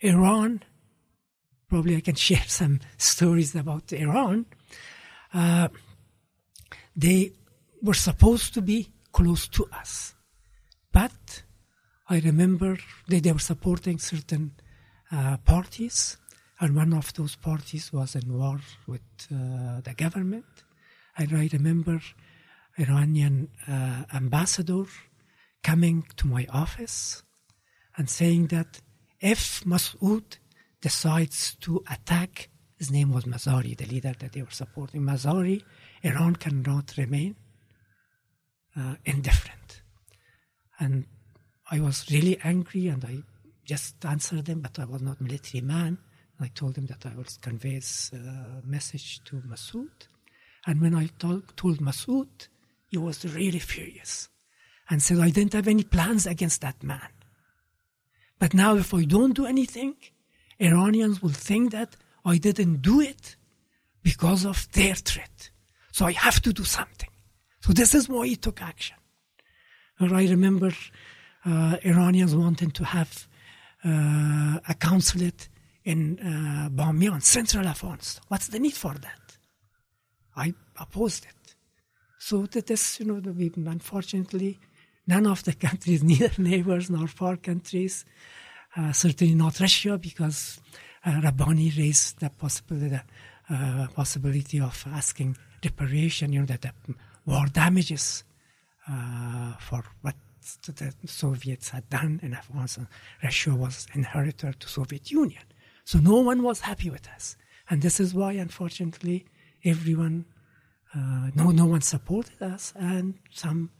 Iran, 0.00 0.62
probably 1.68 1.96
I 1.96 2.00
can 2.00 2.14
share 2.28 2.44
some 2.46 2.80
stories 2.96 3.54
about 3.54 3.92
Iran. 3.92 4.46
Uh, 5.32 5.68
they 6.96 7.32
were 7.82 7.94
supposed 7.94 8.54
to 8.54 8.62
be 8.62 8.88
close 9.12 9.48
to 9.48 9.66
us. 9.72 10.14
But 10.92 11.42
I 12.08 12.20
remember 12.20 12.78
they, 13.08 13.20
they 13.20 13.32
were 13.32 13.38
supporting 13.38 13.98
certain 13.98 14.52
uh, 15.10 15.38
parties, 15.38 16.16
and 16.60 16.76
one 16.76 16.92
of 16.94 17.12
those 17.14 17.36
parties 17.36 17.92
was 17.92 18.14
in 18.14 18.38
war 18.38 18.60
with 18.86 19.02
uh, 19.32 19.80
the 19.80 19.94
government. 19.96 20.44
And 21.16 21.32
I 21.36 21.48
remember 21.52 22.00
Iranian 22.78 23.48
uh, 23.68 24.04
ambassador 24.12 24.84
coming 25.62 26.06
to 26.16 26.26
my 26.26 26.46
office 26.52 27.22
and 27.96 28.08
saying 28.08 28.48
that 28.48 28.80
if 29.20 29.64
Masoud 29.64 30.38
decides 30.84 31.56
to 31.62 31.82
attack, 31.90 32.50
his 32.76 32.90
name 32.90 33.10
was 33.10 33.24
Mazari, 33.24 33.74
the 33.74 33.86
leader 33.86 34.12
that 34.18 34.32
they 34.32 34.42
were 34.42 34.50
supporting, 34.50 35.00
Mazari, 35.00 35.62
Iran 36.02 36.36
cannot 36.36 36.98
remain 36.98 37.34
uh, 38.76 38.96
indifferent. 39.06 39.80
And 40.78 41.06
I 41.70 41.80
was 41.80 42.04
really 42.10 42.38
angry 42.44 42.88
and 42.88 43.02
I 43.02 43.22
just 43.64 44.04
answered 44.04 44.44
them, 44.44 44.60
but 44.60 44.78
I 44.78 44.84
was 44.84 45.00
not 45.00 45.22
military 45.22 45.62
man. 45.62 45.96
I 46.38 46.48
told 46.48 46.76
him 46.76 46.84
that 46.86 47.06
I 47.06 47.16
would 47.16 47.30
convey 47.40 47.76
his 47.80 48.10
uh, 48.12 48.60
message 48.62 49.24
to 49.24 49.36
Masoud. 49.36 50.08
And 50.66 50.82
when 50.82 50.94
I 50.94 51.06
told, 51.18 51.56
told 51.56 51.78
Masoud, 51.78 52.48
he 52.90 52.98
was 52.98 53.24
really 53.24 53.58
furious 53.58 54.28
and 54.90 55.02
said, 55.02 55.18
I 55.18 55.30
didn't 55.30 55.54
have 55.54 55.66
any 55.66 55.84
plans 55.84 56.26
against 56.26 56.60
that 56.60 56.82
man. 56.82 57.08
But 58.38 58.52
now 58.52 58.76
if 58.76 58.92
I 58.92 59.04
don't 59.04 59.32
do 59.32 59.46
anything, 59.46 59.94
Iranians 60.64 61.22
will 61.22 61.38
think 61.48 61.72
that 61.72 61.96
I 62.24 62.38
didn't 62.38 62.76
do 62.82 63.00
it 63.00 63.36
because 64.02 64.44
of 64.44 64.70
their 64.72 64.94
threat. 64.94 65.50
So 65.92 66.06
I 66.06 66.12
have 66.12 66.40
to 66.42 66.52
do 66.52 66.64
something. 66.64 67.10
So 67.60 67.72
this 67.72 67.94
is 67.94 68.08
why 68.08 68.26
he 68.26 68.36
took 68.36 68.60
action. 68.60 68.96
Or 70.00 70.14
I 70.14 70.24
remember 70.26 70.72
uh, 71.44 71.76
Iranians 71.82 72.34
wanting 72.34 72.70
to 72.72 72.84
have 72.84 73.28
uh, 73.84 74.58
a 74.68 74.74
consulate 74.78 75.48
in 75.84 76.18
uh, 76.18 76.68
Bamiyan, 76.70 77.22
central 77.22 77.66
Afghanistan. 77.66 78.22
What's 78.28 78.48
the 78.48 78.58
need 78.58 78.74
for 78.74 78.94
that? 78.94 79.24
I 80.36 80.54
opposed 80.78 81.24
it. 81.24 81.44
So 82.18 82.46
that 82.46 82.70
is, 82.70 82.98
you 82.98 83.06
know, 83.06 83.20
we, 83.32 83.52
unfortunately, 83.54 84.58
none 85.06 85.26
of 85.26 85.44
the 85.44 85.52
countries, 85.66 86.02
neither 86.02 86.30
neighbors 86.38 86.90
nor 86.90 87.06
far 87.06 87.36
countries, 87.36 88.04
uh, 88.76 88.92
certainly 88.92 89.34
not 89.34 89.60
Russia, 89.60 89.98
because 89.98 90.60
uh, 91.04 91.20
Rabbani 91.22 91.72
raised 91.76 92.20
the 92.20 92.30
possibility, 92.30 93.00
uh, 93.50 93.86
possibility 93.94 94.60
of 94.60 94.84
asking 94.92 95.36
reparation, 95.62 96.32
you 96.32 96.40
know, 96.40 96.46
that 96.46 96.62
the 96.62 96.72
war 97.26 97.46
damages 97.46 98.24
for 99.60 99.82
what 100.02 100.16
the 100.66 100.92
Soviets 101.06 101.70
had 101.70 101.88
done 101.88 102.20
in 102.22 102.34
Afghanistan. 102.34 102.86
Russia 103.22 103.54
was 103.54 103.86
inheritor 103.94 104.52
to 104.52 104.68
Soviet 104.68 105.10
Union. 105.10 105.42
So 105.84 105.98
no 105.98 106.20
one 106.20 106.42
was 106.42 106.60
happy 106.60 106.90
with 106.90 107.08
us. 107.08 107.36
And 107.70 107.80
this 107.80 107.98
is 107.98 108.12
why, 108.12 108.32
unfortunately, 108.32 109.26
everyone, 109.64 110.26
uh, 110.94 111.30
no, 111.34 111.50
no 111.50 111.66
one 111.66 111.80
supported 111.80 112.42
us, 112.42 112.74
and 112.76 113.14
some 113.32 113.70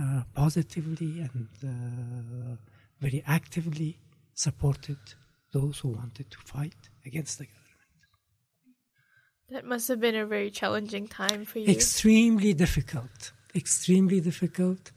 uh, 0.00 0.22
positively 0.34 1.20
and 1.20 1.48
uh, 1.64 2.56
very 3.00 3.22
actively 3.26 3.98
supported 4.34 4.98
those 5.52 5.80
who 5.80 5.88
wanted 5.88 6.30
to 6.30 6.38
fight 6.38 6.88
against 7.04 7.38
the 7.38 7.46
government. 7.46 7.60
That 9.50 9.64
must 9.64 9.88
have 9.88 10.00
been 10.00 10.14
a 10.14 10.26
very 10.26 10.50
challenging 10.50 11.08
time 11.08 11.44
for 11.44 11.58
you. 11.58 11.66
Extremely 11.68 12.54
difficult. 12.54 13.32
Extremely 13.54 14.20
difficult. 14.20 14.92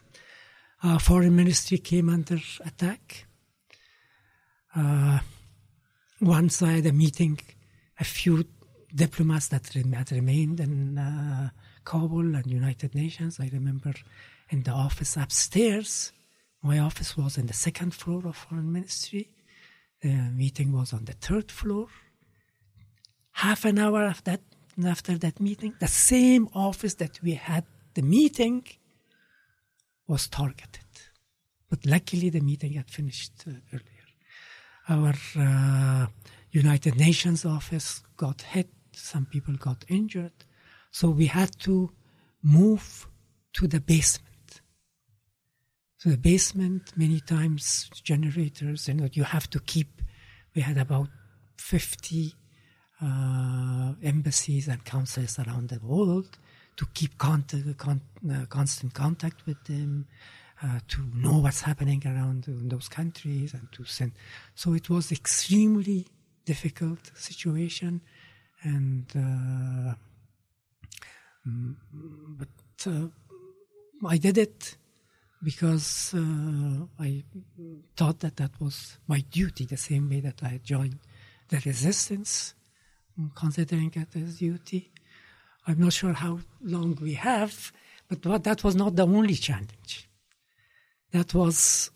Our 0.84 1.00
foreign 1.00 1.36
ministry 1.36 1.80
came 1.80 2.10
under 2.10 2.38
attack. 2.64 3.26
Uh, 4.76 5.20
once 6.22 6.62
I 6.62 6.74
had 6.74 6.86
a 6.86 6.92
meeting, 6.92 7.40
a 8.00 8.04
few 8.04 8.46
diplomats 8.94 9.48
that 9.48 9.74
had 9.74 10.12
remained 10.12 10.60
in 10.60 10.98
uh, 10.98 11.50
Kabul 11.84 12.36
and 12.36 12.46
United 12.46 12.94
Nations. 12.94 13.40
I 13.40 13.50
remember 13.52 13.94
in 14.50 14.64
the 14.64 14.72
office 14.72 15.18
upstairs. 15.18 16.12
My 16.64 16.80
office 16.80 17.18
was 17.18 17.38
in 17.38 17.48
the 17.48 17.54
second 17.54 17.94
floor 17.94 18.26
of 18.26 18.38
foreign 18.38 18.72
ministry. 18.72 19.30
The 20.02 20.14
meeting 20.14 20.72
was 20.72 20.94
on 20.94 21.04
the 21.04 21.12
third 21.14 21.52
floor. 21.52 21.88
Half 23.34 23.66
an 23.66 23.80
hour 23.80 24.04
after 24.04 24.32
that, 24.32 24.42
after 24.86 25.18
that 25.18 25.42
meeting, 25.42 25.74
the 25.80 25.88
same 25.88 26.48
office 26.54 26.94
that 26.96 27.22
we 27.22 27.34
had 27.34 27.66
the 27.96 28.02
meeting 28.02 28.66
was 30.08 30.28
targeted. 30.28 30.86
But 31.70 31.86
luckily, 31.86 32.30
the 32.30 32.40
meeting 32.40 32.74
had 32.74 32.90
finished 32.90 33.34
uh, 33.46 33.52
earlier. 33.74 34.08
Our 34.88 35.14
uh, 35.38 36.08
United 36.52 36.96
Nations 36.96 37.46
office 37.46 38.04
got 38.16 38.42
hit, 38.42 38.70
some 38.94 39.26
people 39.26 39.56
got 39.56 39.84
injured, 39.90 40.46
so 40.92 41.10
we 41.10 41.26
had 41.26 41.58
to 41.60 41.92
move 42.42 43.08
to 43.54 43.68
the 43.68 43.82
basement. 43.82 44.33
So 46.04 46.10
the 46.10 46.18
basement, 46.18 46.92
many 46.98 47.22
times 47.22 47.90
generators, 48.04 48.90
you 48.90 48.94
know, 48.96 49.08
you 49.14 49.24
have 49.24 49.50
to 49.52 49.60
keep. 49.62 50.02
We 50.54 50.62
had 50.62 50.78
about 50.78 51.08
50 51.56 52.34
uh, 53.02 53.94
embassies 54.04 54.68
and 54.68 54.84
consuls 54.84 55.40
around 55.40 55.70
the 55.70 55.80
world 55.80 56.38
to 56.76 56.86
keep 56.94 57.18
con- 57.18 57.46
uh, 57.56 58.46
constant 58.50 58.94
contact 58.94 59.46
with 59.46 59.64
them, 59.64 60.06
uh, 60.62 60.80
to 60.90 61.10
know 61.16 61.38
what's 61.38 61.62
happening 61.62 62.04
around 62.06 62.48
those 62.50 62.90
countries, 62.90 63.54
and 63.54 63.72
to 63.72 63.86
send. 63.86 64.12
So 64.56 64.74
it 64.74 64.90
was 64.90 65.10
extremely 65.10 66.08
difficult 66.44 67.12
situation, 67.16 68.02
and 68.62 69.06
uh, 69.16 69.94
mm, 71.48 71.76
but 72.38 72.88
uh, 72.88 73.08
I 74.06 74.18
did 74.18 74.38
it 74.38 74.76
because 75.44 76.14
uh, 76.16 76.86
I 77.00 77.24
thought 77.98 78.20
that 78.22 78.38
that 78.38 78.52
was 78.60 78.98
my 79.08 79.20
duty, 79.20 79.66
the 79.66 79.78
same 79.78 80.10
way 80.10 80.22
that 80.22 80.42
I 80.42 80.48
had 80.48 80.64
joined 80.64 81.00
the 81.50 81.62
resistance, 81.66 82.54
considering 83.36 83.92
it 83.96 84.16
as 84.16 84.40
duty. 84.40 84.92
I'm 85.68 85.80
not 85.80 85.94
sure 85.94 86.14
how 86.14 86.40
long 86.62 86.98
we 87.02 87.14
have, 87.16 87.72
but 88.08 88.44
that 88.44 88.64
was 88.64 88.76
not 88.76 88.96
the 88.96 89.06
only 89.06 89.36
challenge. 89.36 90.10
That 91.12 91.34
was 91.34 91.92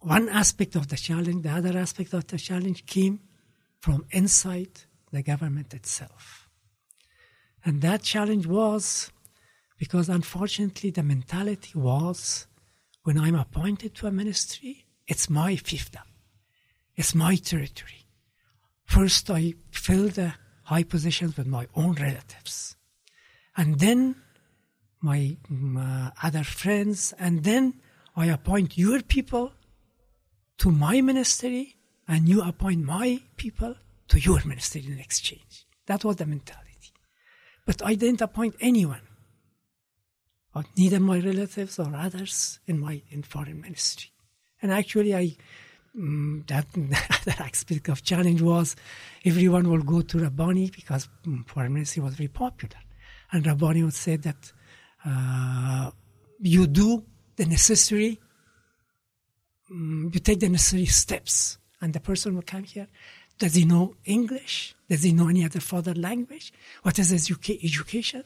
one 0.00 0.28
aspect 0.28 0.74
of 0.74 0.88
the 0.88 0.96
challenge. 0.96 1.42
The 1.42 1.50
other 1.50 1.78
aspect 1.78 2.12
of 2.14 2.26
the 2.26 2.38
challenge 2.38 2.84
came 2.86 3.20
from 3.80 4.06
inside 4.10 4.70
the 5.12 5.22
government 5.22 5.72
itself. 5.74 6.48
And 7.64 7.80
that 7.82 8.02
challenge 8.02 8.46
was 8.46 9.12
because 9.78 10.08
unfortunately 10.08 10.90
the 10.90 11.02
mentality 11.02 11.78
was 11.78 12.46
when 13.02 13.18
I'm 13.18 13.34
appointed 13.34 13.94
to 13.96 14.06
a 14.06 14.12
ministry, 14.12 14.84
it's 15.06 15.28
my 15.28 15.54
fiefdom, 15.54 16.06
it's 16.96 17.14
my 17.14 17.36
territory. 17.36 18.06
First, 18.84 19.30
I 19.30 19.54
fill 19.70 20.08
the 20.08 20.34
high 20.64 20.84
positions 20.84 21.36
with 21.36 21.46
my 21.46 21.66
own 21.74 21.92
relatives, 21.94 22.76
and 23.56 23.78
then 23.78 24.16
my 25.00 25.36
uh, 25.50 26.10
other 26.22 26.44
friends, 26.44 27.12
and 27.18 27.42
then 27.42 27.74
I 28.14 28.26
appoint 28.26 28.78
your 28.78 29.02
people 29.02 29.52
to 30.58 30.70
my 30.70 31.00
ministry, 31.00 31.76
and 32.06 32.28
you 32.28 32.42
appoint 32.42 32.84
my 32.84 33.20
people 33.36 33.74
to 34.08 34.20
your 34.20 34.44
ministry 34.44 34.84
in 34.86 34.98
exchange. 34.98 35.66
That 35.86 36.04
was 36.04 36.16
the 36.16 36.26
mentality. 36.26 36.92
But 37.66 37.84
I 37.84 37.94
didn't 37.94 38.20
appoint 38.20 38.56
anyone, 38.60 39.00
or 40.54 40.64
neither 40.76 41.00
my 41.00 41.18
relatives 41.18 41.78
or 41.78 41.94
others 41.94 42.60
in 42.66 42.78
my 42.78 43.02
in 43.10 43.22
foreign 43.22 43.60
ministry. 43.60 44.10
And 44.60 44.72
actually, 44.72 45.14
I 45.14 45.36
mm, 45.96 46.46
that 46.46 46.66
other 47.26 47.42
aspect 47.42 47.88
of 47.88 48.02
challenge 48.02 48.42
was 48.42 48.76
everyone 49.24 49.68
will 49.68 49.82
go 49.82 50.02
to 50.02 50.18
Rabbani 50.18 50.70
because 50.70 51.08
mm, 51.26 51.46
foreign 51.46 51.74
ministry 51.74 52.02
was 52.02 52.14
very 52.14 52.28
popular, 52.28 52.76
and 53.32 53.46
Rabbani 53.46 53.82
would 53.84 53.94
say 53.94 54.16
that 54.16 54.52
uh, 55.04 55.90
you 56.40 56.66
do 56.66 57.04
the 57.36 57.46
necessary, 57.46 58.20
mm, 59.72 60.12
you 60.12 60.20
take 60.20 60.40
the 60.40 60.48
necessary 60.48 60.86
steps, 60.86 61.58
and 61.80 61.92
the 61.92 62.00
person 62.00 62.34
will 62.34 62.42
come 62.42 62.64
here. 62.64 62.88
Does 63.38 63.54
he 63.54 63.64
know 63.64 63.96
English? 64.04 64.74
Does 64.88 65.02
he 65.02 65.12
know 65.12 65.28
any 65.28 65.44
other 65.44 65.58
further 65.58 65.94
language? 65.94 66.52
What 66.82 66.98
is 66.98 67.10
his 67.10 67.28
educa- 67.28 67.64
education? 67.64 68.22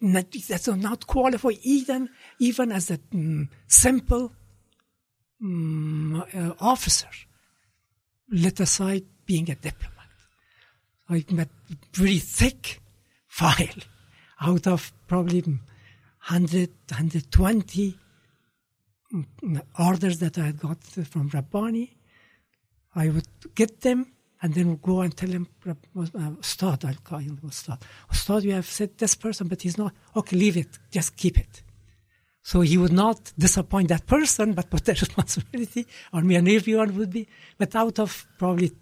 That's 0.00 0.68
not 0.68 1.06
qualified 1.06 1.58
even 1.62 2.08
even 2.38 2.72
as 2.72 2.90
a 2.90 2.98
mm, 2.98 3.48
simple 3.66 4.32
mm, 5.42 6.34
uh, 6.34 6.54
officer. 6.60 7.08
Let 8.30 8.60
aside 8.60 9.04
being 9.26 9.50
a 9.50 9.54
diplomat. 9.54 9.94
Like 11.08 11.32
a 11.32 11.48
very 11.94 12.18
thick 12.18 12.80
file 13.26 13.82
out 14.40 14.66
of 14.66 14.92
probably 15.06 15.40
100, 15.40 16.70
120 16.90 17.98
mm, 19.14 19.62
orders 19.78 20.18
that 20.18 20.38
I 20.38 20.46
had 20.46 20.60
got 20.60 20.82
from 20.84 21.28
Rabbani. 21.28 21.96
I 22.94 23.08
would 23.08 23.26
get 23.54 23.80
them 23.80 24.12
and 24.42 24.54
then 24.54 24.76
go 24.82 25.00
and 25.00 25.16
tell 25.16 25.30
him, 25.30 25.48
uh, 25.66 25.74
Ustad, 26.40 26.84
I'll 26.84 26.94
call 27.02 27.18
him 27.18 27.38
Ustad. 27.44 27.82
Ustad, 28.10 28.44
you 28.44 28.52
have 28.52 28.66
said 28.66 28.96
this 28.96 29.14
person, 29.14 29.48
but 29.48 29.62
he's 29.62 29.78
not. 29.78 29.92
Okay, 30.14 30.36
leave 30.36 30.56
it. 30.56 30.78
Just 30.90 31.16
keep 31.16 31.38
it. 31.38 31.62
So 32.42 32.60
he 32.60 32.78
would 32.78 32.92
not 32.92 33.32
disappoint 33.38 33.88
that 33.88 34.06
person, 34.06 34.54
but 34.54 34.70
put 34.70 34.84
the 34.84 34.92
responsibility 35.04 35.86
on 36.12 36.26
me, 36.26 36.36
and 36.36 36.48
everyone 36.48 36.96
would 36.96 37.10
be. 37.10 37.28
But 37.58 37.74
out 37.74 37.98
of 37.98 38.26
probably 38.38 38.72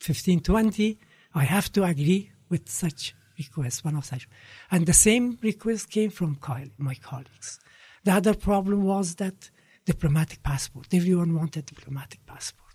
15, 0.00 0.40
20, 0.40 0.98
I 1.34 1.44
have 1.44 1.70
to 1.72 1.84
agree 1.84 2.30
with 2.48 2.68
such 2.68 3.14
requests, 3.38 3.84
one 3.84 3.96
of 3.96 4.04
such. 4.04 4.28
And 4.70 4.86
the 4.86 4.92
same 4.92 5.38
request 5.42 5.90
came 5.90 6.10
from 6.10 6.38
my 6.78 6.94
colleagues. 6.94 7.60
The 8.04 8.12
other 8.12 8.34
problem 8.34 8.82
was 8.84 9.16
that 9.16 9.50
diplomatic 9.84 10.42
passport. 10.42 10.86
Everyone 10.92 11.34
wanted 11.34 11.66
diplomatic 11.66 12.24
passport. 12.26 12.65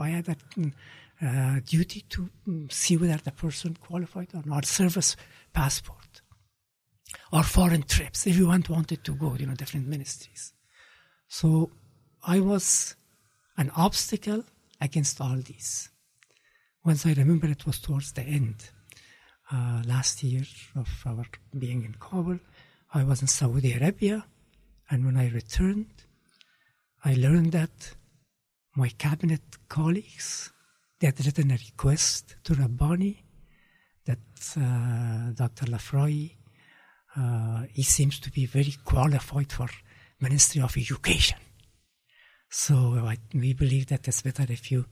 I 0.00 0.08
had 0.10 0.24
that 0.26 0.38
uh, 1.22 1.60
duty 1.64 2.04
to 2.10 2.30
mm, 2.48 2.72
see 2.72 2.96
whether 2.96 3.16
the 3.18 3.32
person 3.32 3.76
qualified 3.80 4.28
or 4.34 4.42
not. 4.44 4.64
Service 4.64 5.16
passport 5.52 6.22
or 7.32 7.42
foreign 7.42 7.82
trips, 7.82 8.26
if 8.26 8.36
you 8.36 8.48
want, 8.48 8.68
wanted 8.68 9.04
to 9.04 9.14
go, 9.14 9.34
you 9.34 9.46
know, 9.46 9.54
different 9.54 9.86
ministries. 9.86 10.52
So 11.28 11.70
I 12.24 12.40
was 12.40 12.96
an 13.56 13.70
obstacle 13.76 14.44
against 14.80 15.20
all 15.20 15.36
these. 15.36 15.90
Once 16.84 17.04
I 17.04 17.12
remember 17.12 17.46
it 17.46 17.66
was 17.66 17.78
towards 17.78 18.12
the 18.12 18.22
end 18.22 18.70
uh, 19.52 19.82
last 19.86 20.22
year 20.22 20.44
of 20.76 20.88
our 21.06 21.24
being 21.58 21.84
in 21.84 21.94
Kabul. 21.94 22.38
I 22.92 23.04
was 23.04 23.20
in 23.20 23.28
Saudi 23.28 23.72
Arabia, 23.72 24.24
and 24.90 25.04
when 25.04 25.16
I 25.16 25.28
returned, 25.30 26.04
I 27.04 27.14
learned 27.14 27.52
that 27.52 27.94
my 28.84 28.90
cabinet 29.06 29.44
colleagues 29.68 30.50
they 30.98 31.06
had 31.06 31.24
written 31.24 31.50
a 31.50 31.58
request 31.68 32.36
to 32.44 32.54
Rabbani 32.54 33.16
that 34.04 34.18
uh, 34.56 35.32
Dr. 35.32 35.66
Lafraie, 35.66 36.32
uh, 37.16 37.62
he 37.72 37.82
seems 37.82 38.20
to 38.20 38.30
be 38.30 38.44
very 38.46 38.74
qualified 38.84 39.50
for 39.50 39.68
Ministry 40.20 40.60
of 40.60 40.76
Education. 40.76 41.38
So 42.50 42.74
I, 43.12 43.16
we 43.34 43.54
believe 43.54 43.86
that 43.86 44.06
it's 44.08 44.22
better 44.22 44.46
if 44.48 44.70
you 44.70 44.84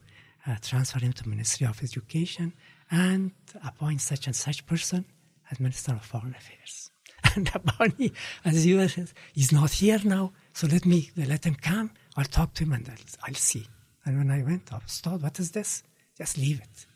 uh, 0.47 0.55
transfer 0.61 0.99
him 0.99 1.13
to 1.13 1.29
Ministry 1.29 1.67
of 1.67 1.81
Education 1.83 2.53
and 2.89 3.31
appoint 3.63 4.01
such 4.01 4.25
and 4.25 4.35
such 4.35 4.65
person 4.65 5.05
as 5.51 5.59
Minister 5.59 5.93
of 5.93 6.03
Foreign 6.03 6.35
Affairs. 6.35 6.91
And 7.35 7.51
Rabbani, 7.53 8.11
as 8.45 8.65
you 8.65 8.87
said, 8.87 9.11
he's 9.33 9.51
not 9.51 9.71
here 9.71 9.99
now, 10.03 10.31
so 10.53 10.65
let 10.67 10.85
me 10.85 11.11
let 11.15 11.45
him 11.45 11.55
come. 11.55 11.91
I'll 12.17 12.23
talk 12.25 12.53
to 12.55 12.63
him 12.63 12.73
and 12.73 12.89
I'll, 12.89 13.27
I'll 13.27 13.35
see. 13.35 13.67
And 14.09 14.17
when 14.17 14.31
I 14.31 14.41
went, 14.41 14.73
I 14.73 14.77
was 14.77 14.99
told, 15.01 15.21
what 15.21 15.39
is 15.39 15.51
this? 15.51 15.83
Just 16.17 16.35
leave 16.39 16.59
it. 16.59 16.87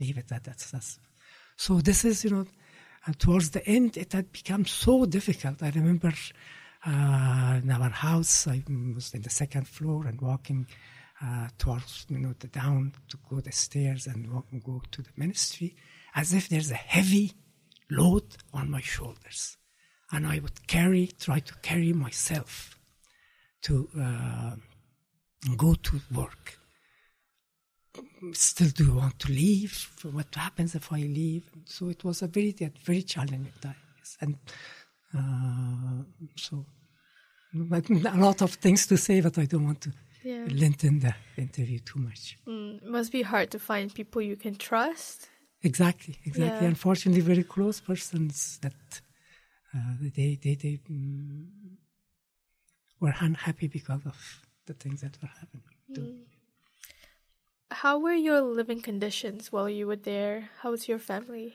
Leave 0.00 0.16
it. 0.16 0.28
That, 0.28 0.44
that's, 0.44 0.70
that's. 0.70 0.98
So 1.58 1.82
this 1.82 2.06
is, 2.06 2.24
you 2.24 2.30
know, 2.30 2.46
and 3.04 3.18
towards 3.18 3.50
the 3.50 3.62
end, 3.68 3.98
it 3.98 4.14
had 4.14 4.32
become 4.32 4.64
so 4.64 5.04
difficult. 5.04 5.62
I 5.62 5.68
remember 5.74 6.10
uh, 6.86 7.60
in 7.62 7.70
our 7.70 7.90
house, 7.90 8.48
I 8.48 8.62
was 8.94 9.12
in 9.12 9.20
the 9.20 9.28
second 9.28 9.68
floor 9.68 10.06
and 10.06 10.18
walking 10.22 10.66
uh, 11.22 11.48
towards, 11.58 12.06
you 12.08 12.18
know, 12.18 12.34
the 12.38 12.46
down 12.46 12.94
to 13.08 13.18
go 13.28 13.40
the 13.40 13.52
stairs 13.52 14.06
and 14.06 14.32
walk 14.32 14.46
and 14.50 14.64
go 14.64 14.80
to 14.90 15.02
the 15.02 15.10
ministry, 15.18 15.76
as 16.14 16.32
if 16.32 16.48
there's 16.48 16.70
a 16.70 16.76
heavy 16.76 17.32
load 17.90 18.24
on 18.54 18.70
my 18.70 18.80
shoulders. 18.80 19.58
And 20.12 20.26
I 20.26 20.38
would 20.38 20.66
carry, 20.66 21.10
try 21.20 21.40
to 21.40 21.54
carry 21.56 21.92
myself 21.92 22.78
to 23.64 23.86
uh, 24.00 24.56
go 25.56 25.74
to 25.74 26.00
work 26.14 26.58
still 28.32 28.68
do 28.70 28.84
you 28.84 28.94
want 28.94 29.18
to 29.20 29.32
leave? 29.32 29.90
What 30.02 30.34
happens 30.34 30.74
if 30.74 30.92
I 30.92 30.98
leave? 30.98 31.44
So 31.64 31.88
it 31.88 32.04
was 32.04 32.22
a 32.22 32.28
very, 32.28 32.54
very 32.84 33.02
challenging 33.02 33.52
time. 33.60 33.76
Yes. 33.98 34.16
And 34.20 34.36
uh, 35.16 36.28
so 36.36 36.64
a 37.54 38.16
lot 38.16 38.42
of 38.42 38.54
things 38.54 38.86
to 38.86 38.96
say, 38.96 39.20
but 39.20 39.38
I 39.38 39.44
don't 39.44 39.64
want 39.64 39.80
to 39.82 39.92
yeah. 40.22 40.46
lengthen 40.50 41.00
the 41.00 41.14
interview 41.36 41.78
too 41.80 42.00
much. 42.00 42.36
Mm, 42.46 42.82
it 42.82 42.88
must 42.88 43.12
be 43.12 43.22
hard 43.22 43.50
to 43.52 43.58
find 43.58 43.94
people 43.94 44.22
you 44.22 44.36
can 44.36 44.56
trust. 44.56 45.28
Exactly, 45.62 46.18
exactly. 46.24 46.62
Yeah. 46.62 46.68
Unfortunately, 46.68 47.22
very 47.22 47.44
close 47.44 47.80
persons 47.80 48.58
that 48.60 49.00
uh, 49.74 49.94
they 50.00 50.38
they 50.42 50.54
they 50.56 50.78
mm, 50.90 51.46
were 53.00 53.14
unhappy 53.20 53.68
because 53.68 54.04
of 54.04 54.43
the 54.66 54.74
things 54.74 55.00
that 55.00 55.16
were 55.20 55.28
happening. 55.28 55.62
Mm. 55.90 56.18
How 57.70 57.98
were 57.98 58.14
your 58.14 58.40
living 58.40 58.82
conditions 58.82 59.50
while 59.50 59.68
you 59.68 59.86
were 59.86 59.96
there? 59.96 60.50
How 60.60 60.70
was 60.70 60.88
your 60.88 60.98
family? 60.98 61.54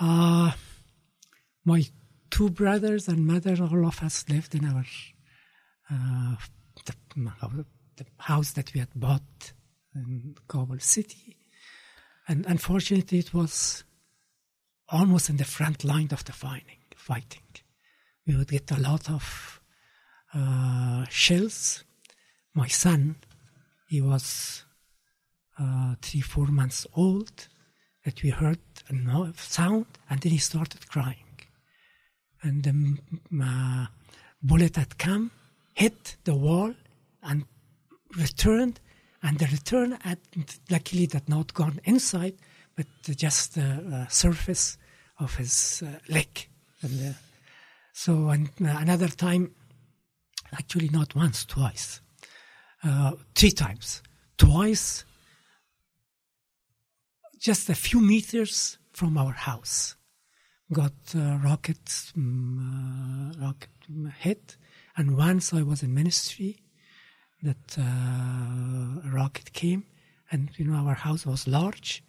Uh, 0.00 0.52
my 1.64 1.84
two 2.30 2.48
brothers 2.48 3.08
and 3.08 3.26
mother, 3.26 3.56
all 3.62 3.86
of 3.86 4.02
us 4.02 4.24
lived 4.28 4.54
in 4.54 4.64
our 4.64 4.84
uh, 5.90 6.36
the, 6.86 6.94
the 7.96 8.06
house 8.18 8.52
that 8.52 8.72
we 8.72 8.80
had 8.80 8.88
bought 8.94 9.52
in 9.94 10.34
Kabul 10.48 10.78
city. 10.78 11.36
And 12.26 12.46
unfortunately, 12.46 13.18
it 13.18 13.34
was 13.34 13.84
almost 14.88 15.28
in 15.28 15.36
the 15.36 15.44
front 15.44 15.84
line 15.84 16.08
of 16.12 16.24
the 16.24 16.32
fighting. 16.32 16.78
fighting. 16.96 17.42
We 18.26 18.36
would 18.36 18.48
get 18.48 18.70
a 18.70 18.80
lot 18.80 19.10
of 19.10 19.60
uh, 20.34 21.04
shells. 21.10 21.84
My 22.54 22.68
son, 22.68 23.16
he 23.88 24.00
was 24.00 24.64
uh, 25.58 25.94
three, 26.02 26.20
four 26.20 26.46
months 26.46 26.86
old, 26.94 27.48
that 28.04 28.22
we 28.22 28.30
heard 28.30 28.58
a 28.90 29.32
sound, 29.36 29.86
and 30.10 30.20
then 30.20 30.32
he 30.32 30.38
started 30.38 30.88
crying. 30.88 31.16
And 32.42 32.62
the 32.64 32.98
uh, 33.42 33.86
bullet 34.42 34.76
had 34.76 34.98
come, 34.98 35.30
hit 35.72 36.16
the 36.24 36.34
wall, 36.34 36.74
and 37.22 37.44
returned, 38.16 38.80
and 39.22 39.38
the 39.38 39.46
return 39.46 39.98
had 40.02 40.18
luckily 40.68 41.06
did 41.06 41.28
not 41.28 41.54
gone 41.54 41.80
inside, 41.84 42.34
but 42.76 42.86
just 43.16 43.54
the 43.54 44.04
uh, 44.04 44.08
surface 44.08 44.76
of 45.18 45.34
his 45.36 45.82
uh, 45.86 45.98
leg. 46.12 46.48
And 46.82 47.10
uh, 47.10 47.12
so, 47.92 48.28
and 48.28 48.48
uh, 48.60 48.76
another 48.78 49.08
time, 49.08 49.54
actually 50.52 50.88
not 50.88 51.14
once, 51.14 51.44
twice, 51.44 52.01
uh, 52.84 53.12
three 53.34 53.52
times. 53.52 54.02
Twice 54.38 55.04
just 57.38 57.68
a 57.68 57.74
few 57.74 58.00
meters 58.00 58.78
from 58.92 59.18
our 59.18 59.32
house. 59.32 59.96
got 60.72 60.92
rockets, 61.14 62.12
um, 62.16 63.34
uh, 63.38 63.44
rocket 63.44 63.68
hit. 64.18 64.56
And 64.96 65.16
once 65.16 65.52
I 65.52 65.62
was 65.62 65.82
in 65.82 65.92
ministry, 65.92 66.62
that 67.42 67.76
uh, 67.78 69.10
rocket 69.10 69.52
came, 69.52 69.84
and 70.30 70.50
you 70.56 70.64
know 70.64 70.86
our 70.86 70.94
house 70.94 71.26
was 71.26 71.48
large, 71.48 72.04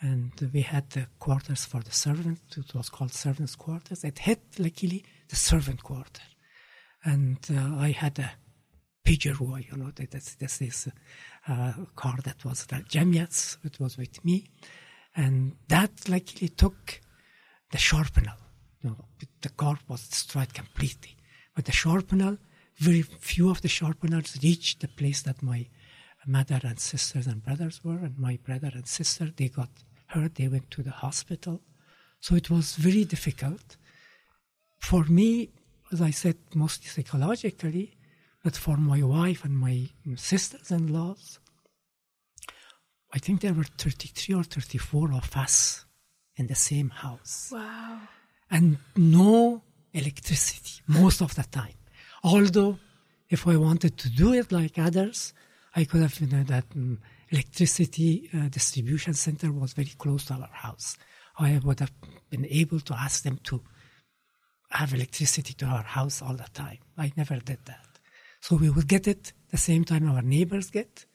and 0.00 0.32
we 0.52 0.62
had 0.62 0.90
the 0.90 1.06
quarters 1.18 1.64
for 1.64 1.80
the 1.80 1.92
servants. 1.92 2.56
It 2.56 2.74
was 2.74 2.88
called 2.88 3.12
servants' 3.12 3.56
quarters. 3.56 4.02
It 4.04 4.18
hit 4.20 4.42
luckily 4.58 5.04
the 5.28 5.36
servant 5.36 5.82
quarter, 5.82 6.22
and 7.04 7.38
uh, 7.50 7.76
I 7.76 7.90
had 7.90 8.18
a 8.18 8.32
Peugeot, 9.04 9.70
you 9.70 9.76
know, 9.76 9.90
that, 9.94 10.10
that's, 10.10 10.34
that's 10.34 10.58
this 10.58 10.88
uh, 11.46 11.72
car 11.94 12.16
that 12.24 12.44
was 12.44 12.64
the 12.66 12.76
Jamiats, 12.76 13.58
it 13.62 13.78
was 13.78 13.98
with 13.98 14.24
me. 14.24 14.46
And 15.14 15.56
that 15.68 16.08
luckily 16.08 16.48
took 16.48 17.00
the 17.70 17.78
sharpener. 17.78 18.34
You 18.82 18.90
know, 18.90 19.04
the 19.42 19.48
car 19.50 19.78
was 19.88 20.08
destroyed 20.08 20.54
completely. 20.54 21.16
But 21.54 21.66
the 21.66 21.72
sharpener, 21.72 22.38
very 22.78 23.02
few 23.02 23.50
of 23.50 23.60
the 23.60 23.68
sharpeners 23.68 24.38
reached 24.42 24.80
the 24.80 24.88
place 24.88 25.22
that 25.22 25.42
my 25.42 25.66
mother 26.26 26.60
and 26.64 26.80
sisters 26.80 27.26
and 27.26 27.44
brothers 27.44 27.84
were. 27.84 27.98
And 27.98 28.18
my 28.18 28.38
brother 28.42 28.70
and 28.72 28.86
sister, 28.86 29.30
they 29.36 29.48
got 29.48 29.68
hurt. 30.06 30.34
They 30.36 30.48
went 30.48 30.70
to 30.72 30.82
the 30.82 30.90
hospital. 30.90 31.60
So 32.20 32.34
it 32.34 32.50
was 32.50 32.76
very 32.76 33.04
difficult. 33.04 33.76
For 34.80 35.04
me, 35.04 35.50
as 35.92 36.00
I 36.00 36.10
said, 36.10 36.36
mostly 36.54 36.88
psychologically, 36.88 37.94
but 38.44 38.56
for 38.56 38.76
my 38.76 39.02
wife 39.02 39.42
and 39.44 39.58
my 39.58 39.88
sisters 40.16 40.70
in 40.70 40.92
laws, 40.92 41.40
I 43.14 43.18
think 43.18 43.40
there 43.40 43.54
were 43.54 43.64
33 43.64 44.34
or 44.34 44.44
34 44.44 45.14
of 45.14 45.34
us 45.34 45.86
in 46.36 46.46
the 46.46 46.54
same 46.54 46.90
house. 46.90 47.50
Wow. 47.50 48.00
And 48.50 48.76
no 48.96 49.62
electricity 49.94 50.82
most 50.86 51.22
of 51.22 51.34
the 51.34 51.44
time. 51.44 51.78
Although, 52.22 52.78
if 53.30 53.48
I 53.48 53.56
wanted 53.56 53.96
to 53.98 54.10
do 54.10 54.34
it 54.34 54.52
like 54.52 54.78
others, 54.78 55.32
I 55.74 55.84
could 55.84 56.02
have, 56.02 56.20
you 56.20 56.26
know, 56.26 56.42
that 56.44 56.66
um, 56.76 56.98
electricity 57.30 58.28
uh, 58.34 58.48
distribution 58.48 59.14
center 59.14 59.50
was 59.52 59.72
very 59.72 59.94
close 59.96 60.26
to 60.26 60.34
our 60.34 60.50
house. 60.52 60.98
I 61.38 61.60
would 61.64 61.80
have 61.80 61.92
been 62.28 62.46
able 62.50 62.80
to 62.80 62.94
ask 62.94 63.22
them 63.22 63.38
to 63.44 63.62
have 64.70 64.92
electricity 64.92 65.54
to 65.54 65.66
our 65.66 65.82
house 65.82 66.20
all 66.20 66.34
the 66.34 66.48
time. 66.52 66.78
I 66.98 67.10
never 67.16 67.36
did 67.36 67.60
that. 67.64 67.93
So 68.44 68.56
we 68.56 68.68
would 68.68 68.88
get 68.88 69.08
it 69.08 69.32
the 69.50 69.56
same 69.56 69.84
time 69.84 70.06
our 70.06 70.20
neighbors 70.20 70.68
get, 70.68 71.06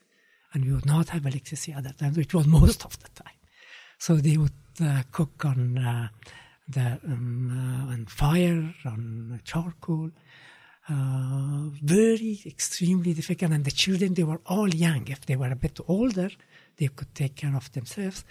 and 0.52 0.64
we 0.64 0.72
would 0.72 0.84
not 0.84 1.10
have 1.10 1.24
electricity 1.24 1.72
other 1.72 1.92
times, 1.92 2.16
which 2.16 2.34
was 2.34 2.44
most 2.60 2.84
of 2.84 2.98
the 2.98 3.08
time. 3.22 3.38
So 3.98 4.16
they 4.16 4.36
would 4.36 4.50
uh, 4.82 5.02
cook 5.12 5.44
on 5.44 5.78
uh, 5.78 6.08
the 6.66 6.98
um, 7.04 7.86
uh, 7.88 7.92
on 7.92 8.06
fire, 8.06 8.74
on 8.84 9.40
charcoal. 9.44 10.10
Uh, 10.88 11.70
very 11.80 12.40
extremely 12.44 13.14
difficult, 13.14 13.52
and 13.52 13.64
the 13.64 13.70
children 13.70 14.14
they 14.14 14.24
were 14.24 14.40
all 14.46 14.68
young. 14.68 15.06
If 15.06 15.26
they 15.26 15.36
were 15.36 15.52
a 15.52 15.62
bit 15.66 15.78
older, 15.86 16.30
they 16.78 16.88
could 16.88 17.14
take 17.14 17.36
care 17.36 17.54
of 17.54 17.70
themselves, 17.70 18.24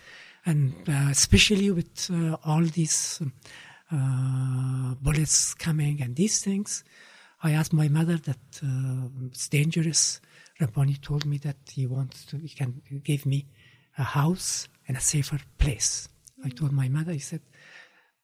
and 0.46 0.74
uh, 0.90 1.08
especially 1.10 1.72
with 1.72 2.12
uh, 2.12 2.36
all 2.44 2.64
these 2.64 3.22
um, 3.92 4.98
bullets 5.02 5.54
coming 5.54 6.02
and 6.02 6.18
these 6.18 6.44
things, 6.44 6.84
I 7.42 7.52
asked 7.52 7.74
my 7.74 7.88
mother 7.88 8.18
that 8.18 8.62
uh, 8.64 9.08
it's 9.28 9.48
dangerous. 9.48 10.20
Rabbani 10.60 10.96
told 10.96 11.26
me 11.26 11.38
that 11.40 11.58
he 11.72 11.88
wants 11.88 12.26
to, 12.26 12.38
he 12.38 12.50
can 12.50 12.82
give 13.04 13.26
me 13.26 13.46
a 13.98 14.04
house 14.04 14.68
and 14.88 14.98
a 14.98 15.02
safer 15.02 15.40
place. 15.58 16.10
I 16.44 16.50
told 16.50 16.74
my 16.74 16.90
mother, 16.90 17.14
he 17.14 17.20
said, 17.20 17.42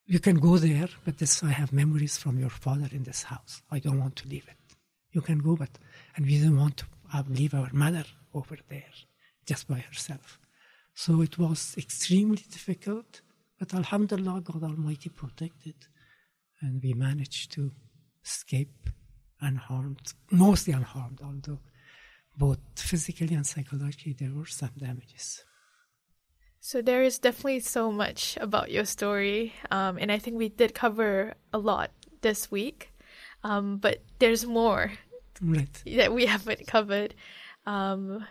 you 0.04 0.20
can 0.20 0.36
go 0.38 0.58
there, 0.58 0.88
but 1.04 1.18
this, 1.18 1.42
I 1.42 1.50
have 1.50 1.72
memories 1.72 2.16
from 2.16 2.38
your 2.38 2.50
father 2.50 2.88
in 2.92 3.04
this 3.04 3.24
house. 3.24 3.62
I 3.70 3.78
don't 3.78 3.98
want 3.98 4.16
to 4.16 4.28
leave 4.28 4.46
it. 4.48 4.76
You 5.12 5.20
can 5.20 5.38
go, 5.38 5.56
but, 5.56 5.70
and 6.14 6.26
we 6.26 6.38
didn't 6.38 6.58
want 6.58 6.76
to 6.78 6.84
uh, 7.12 7.22
leave 7.28 7.54
our 7.54 7.70
mother 7.72 8.04
over 8.34 8.56
there 8.68 8.92
just 9.46 9.66
by 9.66 9.78
herself. 9.78 10.38
So 10.94 11.22
it 11.22 11.38
was 11.38 11.74
extremely 11.76 12.44
difficult, 12.50 13.22
but 13.58 13.72
Alhamdulillah, 13.74 14.42
God 14.42 14.62
Almighty 14.62 15.08
protected, 15.08 15.74
and 16.60 16.82
we 16.82 16.92
managed 16.94 17.52
to 17.52 17.72
escape 18.24 18.90
unharmed, 19.40 20.12
mostly 20.30 20.72
unharmed, 20.72 21.20
although 21.22 21.60
both 22.36 22.58
physically 22.76 23.34
and 23.34 23.46
psychologically 23.46 24.12
there 24.12 24.32
were 24.32 24.46
some 24.46 24.70
damages. 24.78 25.44
So 26.60 26.82
there 26.82 27.02
is 27.02 27.18
definitely 27.18 27.60
so 27.60 27.92
much 27.92 28.36
about 28.40 28.70
your 28.70 28.84
story, 28.84 29.54
um, 29.70 29.98
and 29.98 30.10
I 30.10 30.18
think 30.18 30.36
we 30.36 30.48
did 30.48 30.74
cover 30.74 31.34
a 31.52 31.58
lot 31.58 31.90
this 32.22 32.50
week. 32.50 32.92
Um, 33.44 33.76
but 33.78 34.02
there's 34.18 34.44
more 34.44 34.92
right. 35.40 35.82
that 35.86 36.12
we 36.12 36.26
haven't 36.34 36.66
covered, 36.66 37.14
um, 37.66 38.26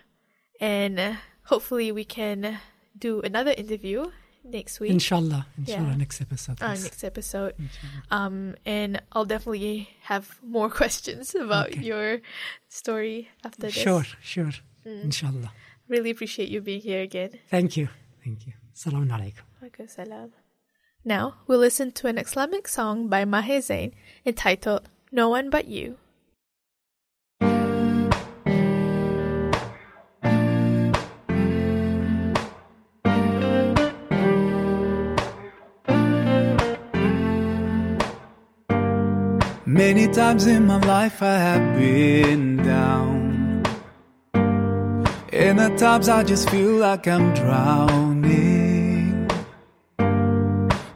and 0.60 1.18
hopefully 1.44 1.92
we 1.92 2.04
can 2.04 2.60
do 2.98 3.22
another 3.22 3.52
interview 3.52 4.12
next 4.46 4.80
week. 4.80 4.92
Inshallah, 4.92 5.48
inshallah, 5.58 5.90
Yeah. 5.90 5.96
next 5.98 6.22
episode. 6.22 6.62
uh, 6.62 6.74
next 6.76 7.04
episode. 7.04 7.54
Inshallah. 7.60 8.04
Um, 8.12 8.56
and 8.66 9.02
I'll 9.12 9.26
definitely 9.26 9.90
have 10.04 10.38
more 10.44 10.70
questions 10.82 11.34
about 11.36 11.70
Okay. 11.72 11.82
your 11.82 12.22
story 12.70 13.30
after 13.44 13.62
this. 13.68 13.74
Sure, 13.74 14.06
sure. 14.22 14.52
Mm. 14.86 15.04
Inshallah. 15.06 15.52
Really 15.88 16.12
appreciate 16.12 16.50
you 16.50 16.62
being 16.62 16.82
here 16.82 17.02
again. 17.02 17.32
Thank 17.50 17.76
you. 17.78 17.90
Thank 18.24 18.48
you. 18.48 18.54
Assalamu 18.74 19.10
alaikum. 19.10 19.44
Walaikum 19.62 19.90
salam. 19.90 20.32
Now 21.04 21.36
we'll 21.48 21.60
listen 21.60 21.92
to 21.94 22.08
an 22.08 22.18
Islamic 22.18 22.68
song 22.68 23.08
by 23.10 23.26
Maher 23.26 23.62
Zain 23.62 23.94
entitled 24.26 24.90
No 25.12 25.30
One 25.30 25.50
But 25.50 25.68
You. 25.68 25.98
Many 39.76 40.08
times 40.08 40.48
in 40.48 40.68
my 40.68 40.80
life 40.80 41.22
I 41.22 41.36
have 41.36 41.78
been 41.78 42.56
down. 42.64 43.62
And 45.34 45.60
at 45.60 45.78
times 45.78 46.08
I 46.08 46.24
just 46.24 46.50
feel 46.50 46.76
like 46.78 47.06
I'm 47.10 47.34
drowning. 47.34 49.30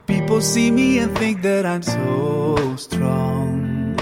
People 0.07 0.39
see 0.39 0.71
me 0.71 0.99
and 0.99 1.11
think 1.17 1.41
that 1.41 1.65
I'm 1.65 1.83
so 1.83 2.77
strong. 2.77 3.97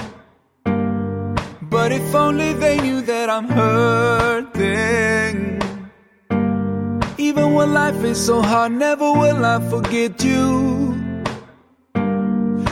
But 1.63 1.91
if 1.91 2.13
only 2.13 2.53
they 2.53 2.79
knew 2.79 3.01
that 3.01 3.31
I'm 3.31 3.49
hurting. 3.49 4.59
Even 7.17 7.53
when 7.55 7.73
life 7.73 8.03
is 8.03 8.23
so 8.23 8.43
hard, 8.43 8.73
never 8.73 9.11
will 9.11 9.43
I 9.43 9.59
forget 9.71 10.23
you. 10.23 10.96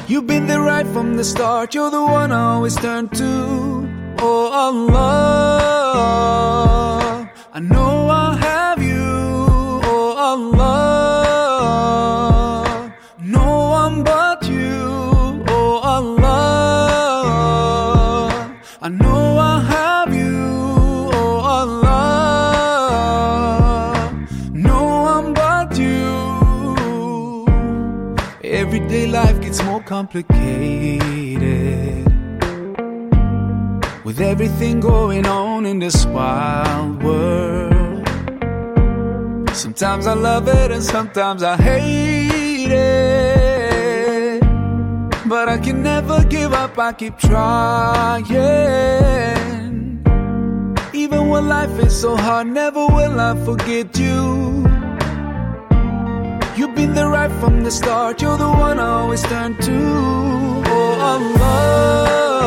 You've 0.07 0.27
been 0.27 0.45
there 0.45 0.61
right 0.61 0.85
from 0.85 1.17
the 1.17 1.23
start, 1.23 1.73
you're 1.73 1.89
the 1.89 2.03
one 2.03 2.31
I 2.31 2.53
always 2.53 2.75
turn 2.75 3.09
to. 3.09 3.89
Oh 4.19 4.51
Allah, 4.65 5.01
I 7.51 7.59
know 7.59 7.94
complicated. 29.95 30.99
With 34.03 34.19
everything 34.19 34.81
going 34.81 35.25
on 35.25 35.65
in 35.65 35.79
this 35.79 36.05
wild 36.05 37.01
world. 37.01 38.05
Sometimes 39.53 40.05
I 40.05 40.15
love 40.29 40.49
it 40.49 40.69
and 40.75 40.83
sometimes 40.83 41.41
I 41.43 41.55
hate 41.55 42.71
it. 42.71 44.41
But 45.33 45.47
I 45.47 45.57
can 45.65 45.81
never 45.81 46.17
give 46.25 46.51
up, 46.51 46.77
I 46.77 46.91
keep 46.91 47.17
trying. 47.17 48.25
Even 50.93 51.21
when 51.29 51.47
life 51.47 51.79
is 51.79 51.93
so 52.03 52.17
hard, 52.17 52.47
never 52.47 52.85
will 52.95 53.17
I 53.29 53.33
forget 53.45 53.97
you. 53.97 54.54
You've 56.85 56.93
there 56.93 57.09
right 57.09 57.31
from 57.39 57.63
the 57.63 57.71
start. 57.71 58.21
You're 58.21 58.37
the 58.37 58.47
one 58.47 58.77
I 58.79 58.87
always 59.01 59.23
turn 59.23 59.57
to. 59.57 59.77
Oh 60.67 61.09
Allah, 61.11 62.45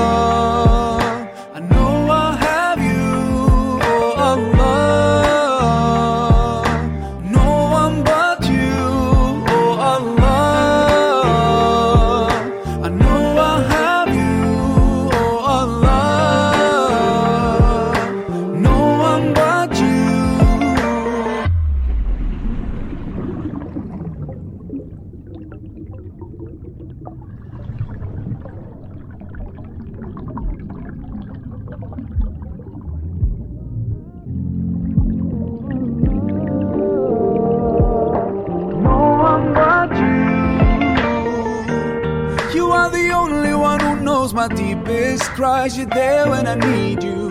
deepest 44.48 45.24
cries. 45.30 45.76
You're 45.76 45.86
there 45.86 46.28
when 46.28 46.46
I 46.46 46.54
need 46.54 47.02
you. 47.02 47.30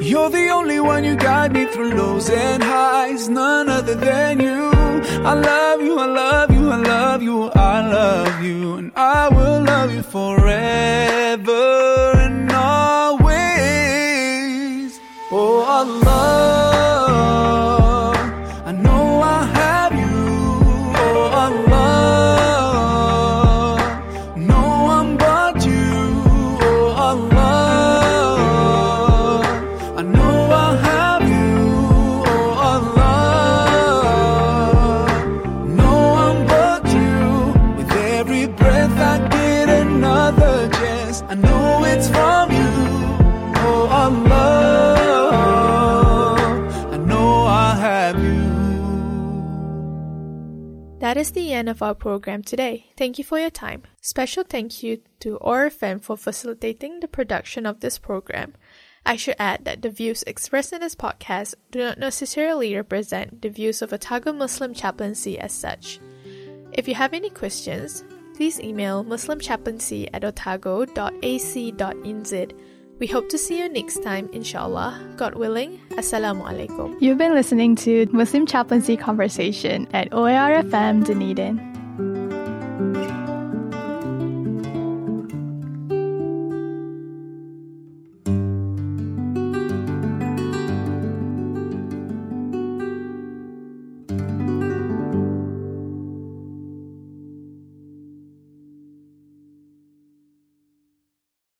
You're 0.00 0.30
the 0.30 0.48
only 0.50 0.80
one 0.80 1.02
you 1.04 1.16
guide 1.16 1.52
me 1.52 1.66
through 1.66 1.94
lows 1.94 2.28
and 2.28 2.62
highs, 2.62 3.28
none 3.28 3.68
other 3.68 3.94
than 3.94 4.40
you. 4.40 4.70
I 5.24 5.34
love 5.34 5.80
you, 5.80 5.98
I 5.98 6.06
love 6.06 6.50
you, 6.50 6.70
I 6.70 6.76
love 6.76 7.22
you, 7.22 7.50
I 7.50 7.88
love 7.88 8.42
you, 8.42 8.74
and 8.74 8.92
I 8.94 9.28
will 9.28 9.62
love 9.62 9.94
you 9.94 10.02
forever 10.02 11.43
is 51.24 51.30
the 51.32 51.54
end 51.54 51.70
of 51.70 51.80
our 51.80 51.94
program 51.94 52.42
today. 52.42 52.84
Thank 52.98 53.16
you 53.16 53.24
for 53.24 53.38
your 53.38 53.48
time. 53.48 53.84
Special 54.02 54.44
thank 54.44 54.82
you 54.82 55.00
to 55.20 55.38
OARFM 55.40 56.02
for 56.02 56.18
facilitating 56.18 57.00
the 57.00 57.08
production 57.08 57.64
of 57.64 57.80
this 57.80 57.96
program. 57.96 58.52
I 59.06 59.16
should 59.16 59.36
add 59.38 59.64
that 59.64 59.80
the 59.80 59.88
views 59.88 60.22
expressed 60.26 60.74
in 60.74 60.82
this 60.82 60.94
podcast 60.94 61.54
do 61.70 61.78
not 61.78 61.98
necessarily 61.98 62.76
represent 62.76 63.40
the 63.40 63.48
views 63.48 63.80
of 63.80 63.94
Otago 63.94 64.34
Muslim 64.34 64.74
Chaplaincy 64.74 65.38
as 65.38 65.54
such. 65.54 65.98
If 66.74 66.86
you 66.86 66.94
have 66.94 67.14
any 67.14 67.30
questions, 67.30 68.04
please 68.36 68.60
email 68.60 69.02
muslimchaplaincy 69.02 70.10
at 70.12 70.24
otago.ac.nz. 70.24 70.92
We 73.04 73.08
hope 73.08 73.28
to 73.28 73.36
see 73.36 73.58
you 73.58 73.68
next 73.68 74.02
time, 74.02 74.30
inshallah. 74.32 74.98
God 75.18 75.34
willing. 75.34 75.78
Assalamu 75.90 76.42
alaikum. 76.42 76.96
You've 77.02 77.18
been 77.18 77.34
listening 77.34 77.76
to 77.84 78.06
Muslim 78.12 78.46
Chaplaincy 78.46 78.96
Conversation 78.96 79.86
at 79.92 80.08
OARFM 80.10 81.04
Dunedin. 81.04 81.73